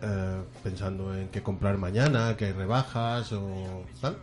eh, 0.00 0.40
pensando 0.62 1.14
en 1.14 1.28
qué 1.28 1.42
comprar 1.42 1.76
mañana, 1.76 2.34
que 2.34 2.46
hay 2.46 2.52
rebajas 2.52 3.30
o 3.32 3.84
tal. 4.00 4.16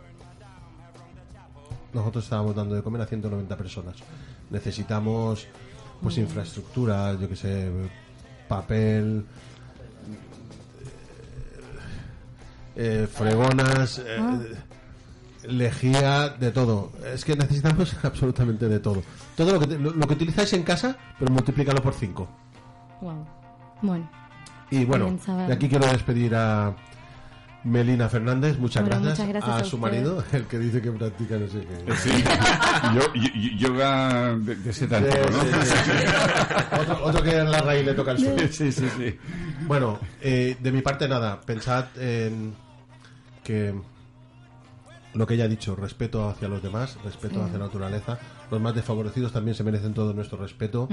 Nosotros 1.92 2.24
estábamos 2.24 2.54
dando 2.54 2.74
de 2.74 2.82
comer 2.82 3.02
a 3.02 3.06
190 3.06 3.56
personas. 3.56 3.96
Necesitamos, 4.50 5.46
pues, 6.02 6.18
infraestructura, 6.18 7.14
yo 7.14 7.28
que 7.28 7.36
sé, 7.36 7.70
papel, 8.48 9.24
eh, 12.76 13.08
fregonas, 13.12 13.98
eh, 13.98 14.16
Ah. 14.18 14.38
lejía, 15.48 16.28
de 16.30 16.50
todo. 16.52 16.92
Es 17.14 17.24
que 17.24 17.34
necesitamos 17.36 17.94
absolutamente 18.04 18.68
de 18.68 18.78
todo. 18.78 19.02
Todo 19.36 19.52
lo 19.52 19.60
que, 19.60 19.78
lo, 19.78 19.90
lo 19.92 20.06
que 20.06 20.14
utilizáis 20.14 20.52
en 20.52 20.62
casa, 20.62 20.96
pero 21.18 21.32
multiplícalo 21.32 21.82
por 21.82 21.94
5. 21.94 22.28
Wow. 23.00 23.26
Bueno, 23.82 24.10
Y 24.70 24.84
bueno, 24.84 25.16
de 25.46 25.52
aquí 25.52 25.68
quiero 25.68 25.86
despedir 25.86 26.34
a 26.34 26.74
Melina 27.64 28.08
Fernández. 28.08 28.58
Muchas 28.58 28.82
Bueno, 28.84 29.00
gracias. 29.02 29.18
muchas 29.18 29.28
gracias 29.28 29.54
a, 29.54 29.56
a 29.58 29.64
su 29.64 29.76
usted. 29.76 29.78
marido, 29.90 30.24
el 30.32 30.44
que 30.46 30.58
dice 30.58 30.80
que 30.80 30.90
practica 30.92 31.36
no 31.36 31.46
sé 31.48 31.60
qué. 31.60 31.96
Sí. 31.96 32.10
Yo- 32.94 33.14
yo- 33.14 33.68
yoga 33.68 34.34
de, 34.36 34.56
de 34.56 34.70
ese 34.70 34.84
Sí, 34.84 34.86
tántrico, 34.90 35.30
¿no? 35.30 35.40
sí, 35.42 35.48
sí, 35.62 35.76
sí. 35.84 35.92
otro, 36.80 37.04
otro 37.04 37.22
que 37.22 37.36
en 37.38 37.50
la 37.50 37.60
raíz 37.60 37.84
le 37.84 37.94
toca 37.94 38.12
el 38.12 38.18
suelo. 38.18 38.38
Sí, 38.50 38.72
sí, 38.72 38.88
sí. 38.96 39.18
Bueno, 39.66 39.98
eh, 40.20 40.56
de 40.60 40.72
mi 40.72 40.80
parte 40.82 41.06
nada, 41.08 41.40
pensad 41.40 41.84
en 41.98 42.54
que 43.44 43.74
lo 45.12 45.26
que 45.26 45.34
ella 45.34 45.44
ha 45.44 45.48
dicho, 45.48 45.74
respeto 45.74 46.28
hacia 46.28 46.46
los 46.48 46.62
demás, 46.62 46.96
respeto 47.04 47.42
hacia 47.42 47.58
la 47.58 47.64
naturaleza, 47.66 48.18
los 48.50 48.60
más 48.60 48.74
desfavorecidos 48.74 49.32
también 49.32 49.54
se 49.56 49.64
merecen 49.64 49.92
todo 49.92 50.12
nuestro 50.14 50.38
respeto 50.38 50.88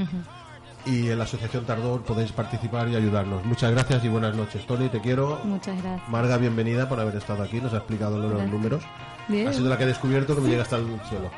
y 0.88 1.10
en 1.10 1.18
la 1.18 1.26
Asociación 1.26 1.66
Tardor 1.66 2.02
podéis 2.04 2.32
participar 2.32 2.88
y 2.90 2.96
ayudarnos. 2.96 3.44
Muchas 3.46 3.72
gracias 3.72 4.04
y 4.06 4.08
buenas 4.08 4.36
noches. 4.36 4.66
Tony, 4.66 4.90
te 4.90 5.00
quiero. 5.02 5.40
muchas 5.44 5.82
gracias. 5.82 6.10
Marga, 6.10 6.38
bienvenida 6.38 6.88
por 6.88 7.00
haber 7.00 7.16
estado 7.16 7.44
aquí, 7.44 7.60
nos 7.60 7.74
ha 7.74 7.78
explicado 7.78 8.18
los 8.18 8.30
Gracias. 8.32 8.52
números. 8.52 8.84
Bien. 9.28 9.48
Ha 9.48 9.54
sido 9.54 9.68
la 9.70 9.78
que 9.78 9.84
he 9.84 9.88
descubierto 9.88 10.36
que 10.36 10.42
me 10.42 10.50
llega 10.50 10.62
hasta 10.64 10.78
el 10.78 10.86
suelo. 11.10 11.30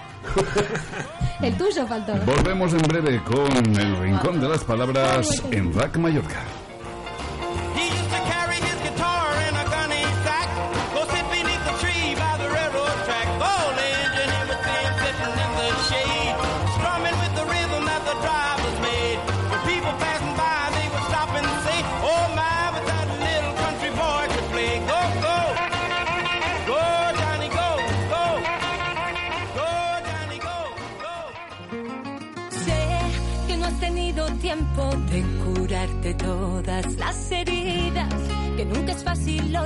El 1.41 1.57
tuyo 1.57 1.87
faltó. 1.87 2.13
Volvemos 2.25 2.73
en 2.73 2.81
breve 2.81 3.21
con 3.23 3.51
el 3.77 3.95
Rincón 3.97 4.39
de 4.41 4.49
las 4.49 4.63
Palabras 4.63 5.41
en 5.51 5.73
Rack 5.73 5.97
Mallorca. 5.97 6.43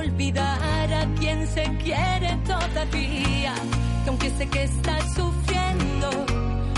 Olvidar 0.04 0.92
a 0.92 1.06
quien 1.18 1.46
se 1.46 1.64
quiere 1.82 2.36
todavía, 2.46 3.54
que 4.02 4.08
aunque 4.08 4.30
sé 4.30 4.46
que 4.48 4.64
estás 4.64 5.02
sufriendo, 5.14 6.10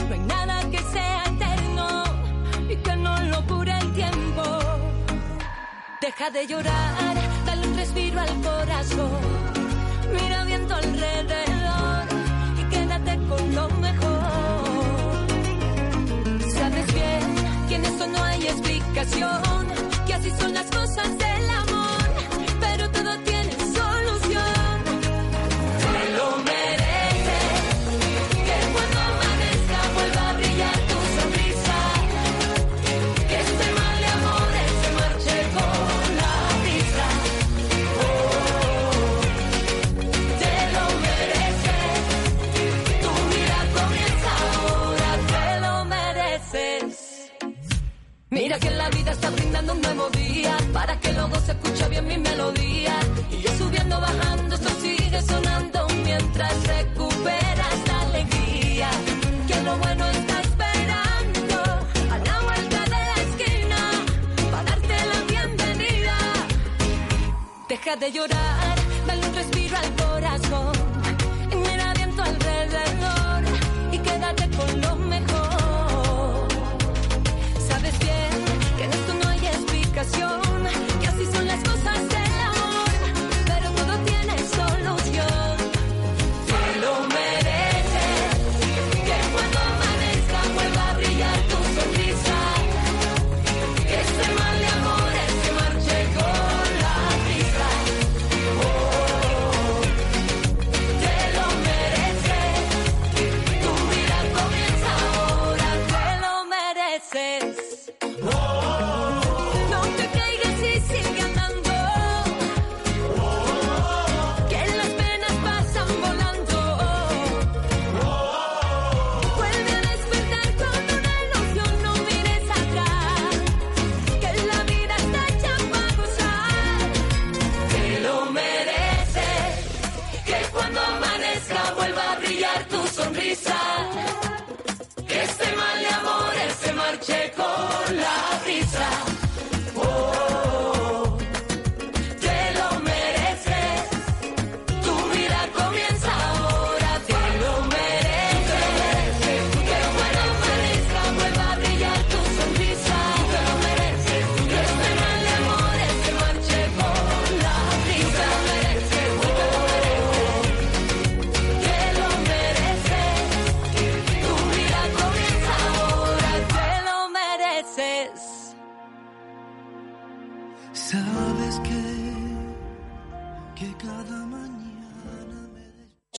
no 0.08 0.14
hay 0.14 0.20
nada 0.20 0.60
que 0.70 0.78
sea 0.78 1.22
eterno 1.24 2.04
y 2.68 2.76
que 2.76 2.96
no 2.96 3.14
lo 3.32 3.46
cure 3.46 3.72
el 3.78 3.92
tiempo. 3.92 4.42
Deja 6.00 6.30
de 6.30 6.46
llorar, 6.46 7.14
dale 7.46 7.68
un 7.68 7.76
respiro 7.76 8.20
al 8.20 8.34
corazón, 8.42 9.20
mira 10.12 10.44
bien 10.44 10.66
tu 10.68 10.74
alrededor 10.74 12.04
y 12.60 12.62
quédate 12.72 13.12
con 13.28 13.54
lo 13.54 13.68
mejor. 13.86 15.26
Sabes 16.54 16.86
bien 16.94 17.24
que 17.68 17.74
en 17.76 17.84
eso 17.84 18.06
no 18.06 18.22
hay 18.22 18.46
explicación, 18.46 19.66
que 20.06 20.14
así 20.14 20.30
son 20.38 20.54
las 20.54 20.66
cosas 20.66 21.08
del 21.18 21.35
vida 49.06 49.12
está 49.12 49.30
brindando 49.30 49.72
un 49.72 49.80
nuevo 49.82 50.10
día 50.10 50.56
para 50.72 50.98
que 50.98 51.12
luego 51.12 51.36
se 51.40 51.52
escuche 51.52 51.88
bien 51.88 52.06
mi 52.06 52.18
melodía. 52.18 52.98
Y 53.30 53.40
yo 53.40 53.50
subiendo, 53.56 54.00
bajando, 54.00 54.54
esto 54.54 54.70
sigue 54.80 55.22
sonando 55.22 55.86
mientras 56.04 56.54
recuperas 56.66 57.76
la 57.86 58.00
alegría. 58.00 58.90
Que 59.46 59.62
lo 59.62 59.76
bueno 59.78 60.06
está 60.06 60.40
esperando 60.40 61.54
a 62.14 62.18
la 62.18 62.40
vuelta 62.48 62.80
de 62.94 63.00
la 63.10 63.16
esquina 63.26 63.80
para 64.50 64.64
darte 64.70 64.96
la 65.12 65.20
bienvenida. 65.32 66.16
Deja 67.68 67.96
de 67.96 68.12
llorar, 68.12 68.76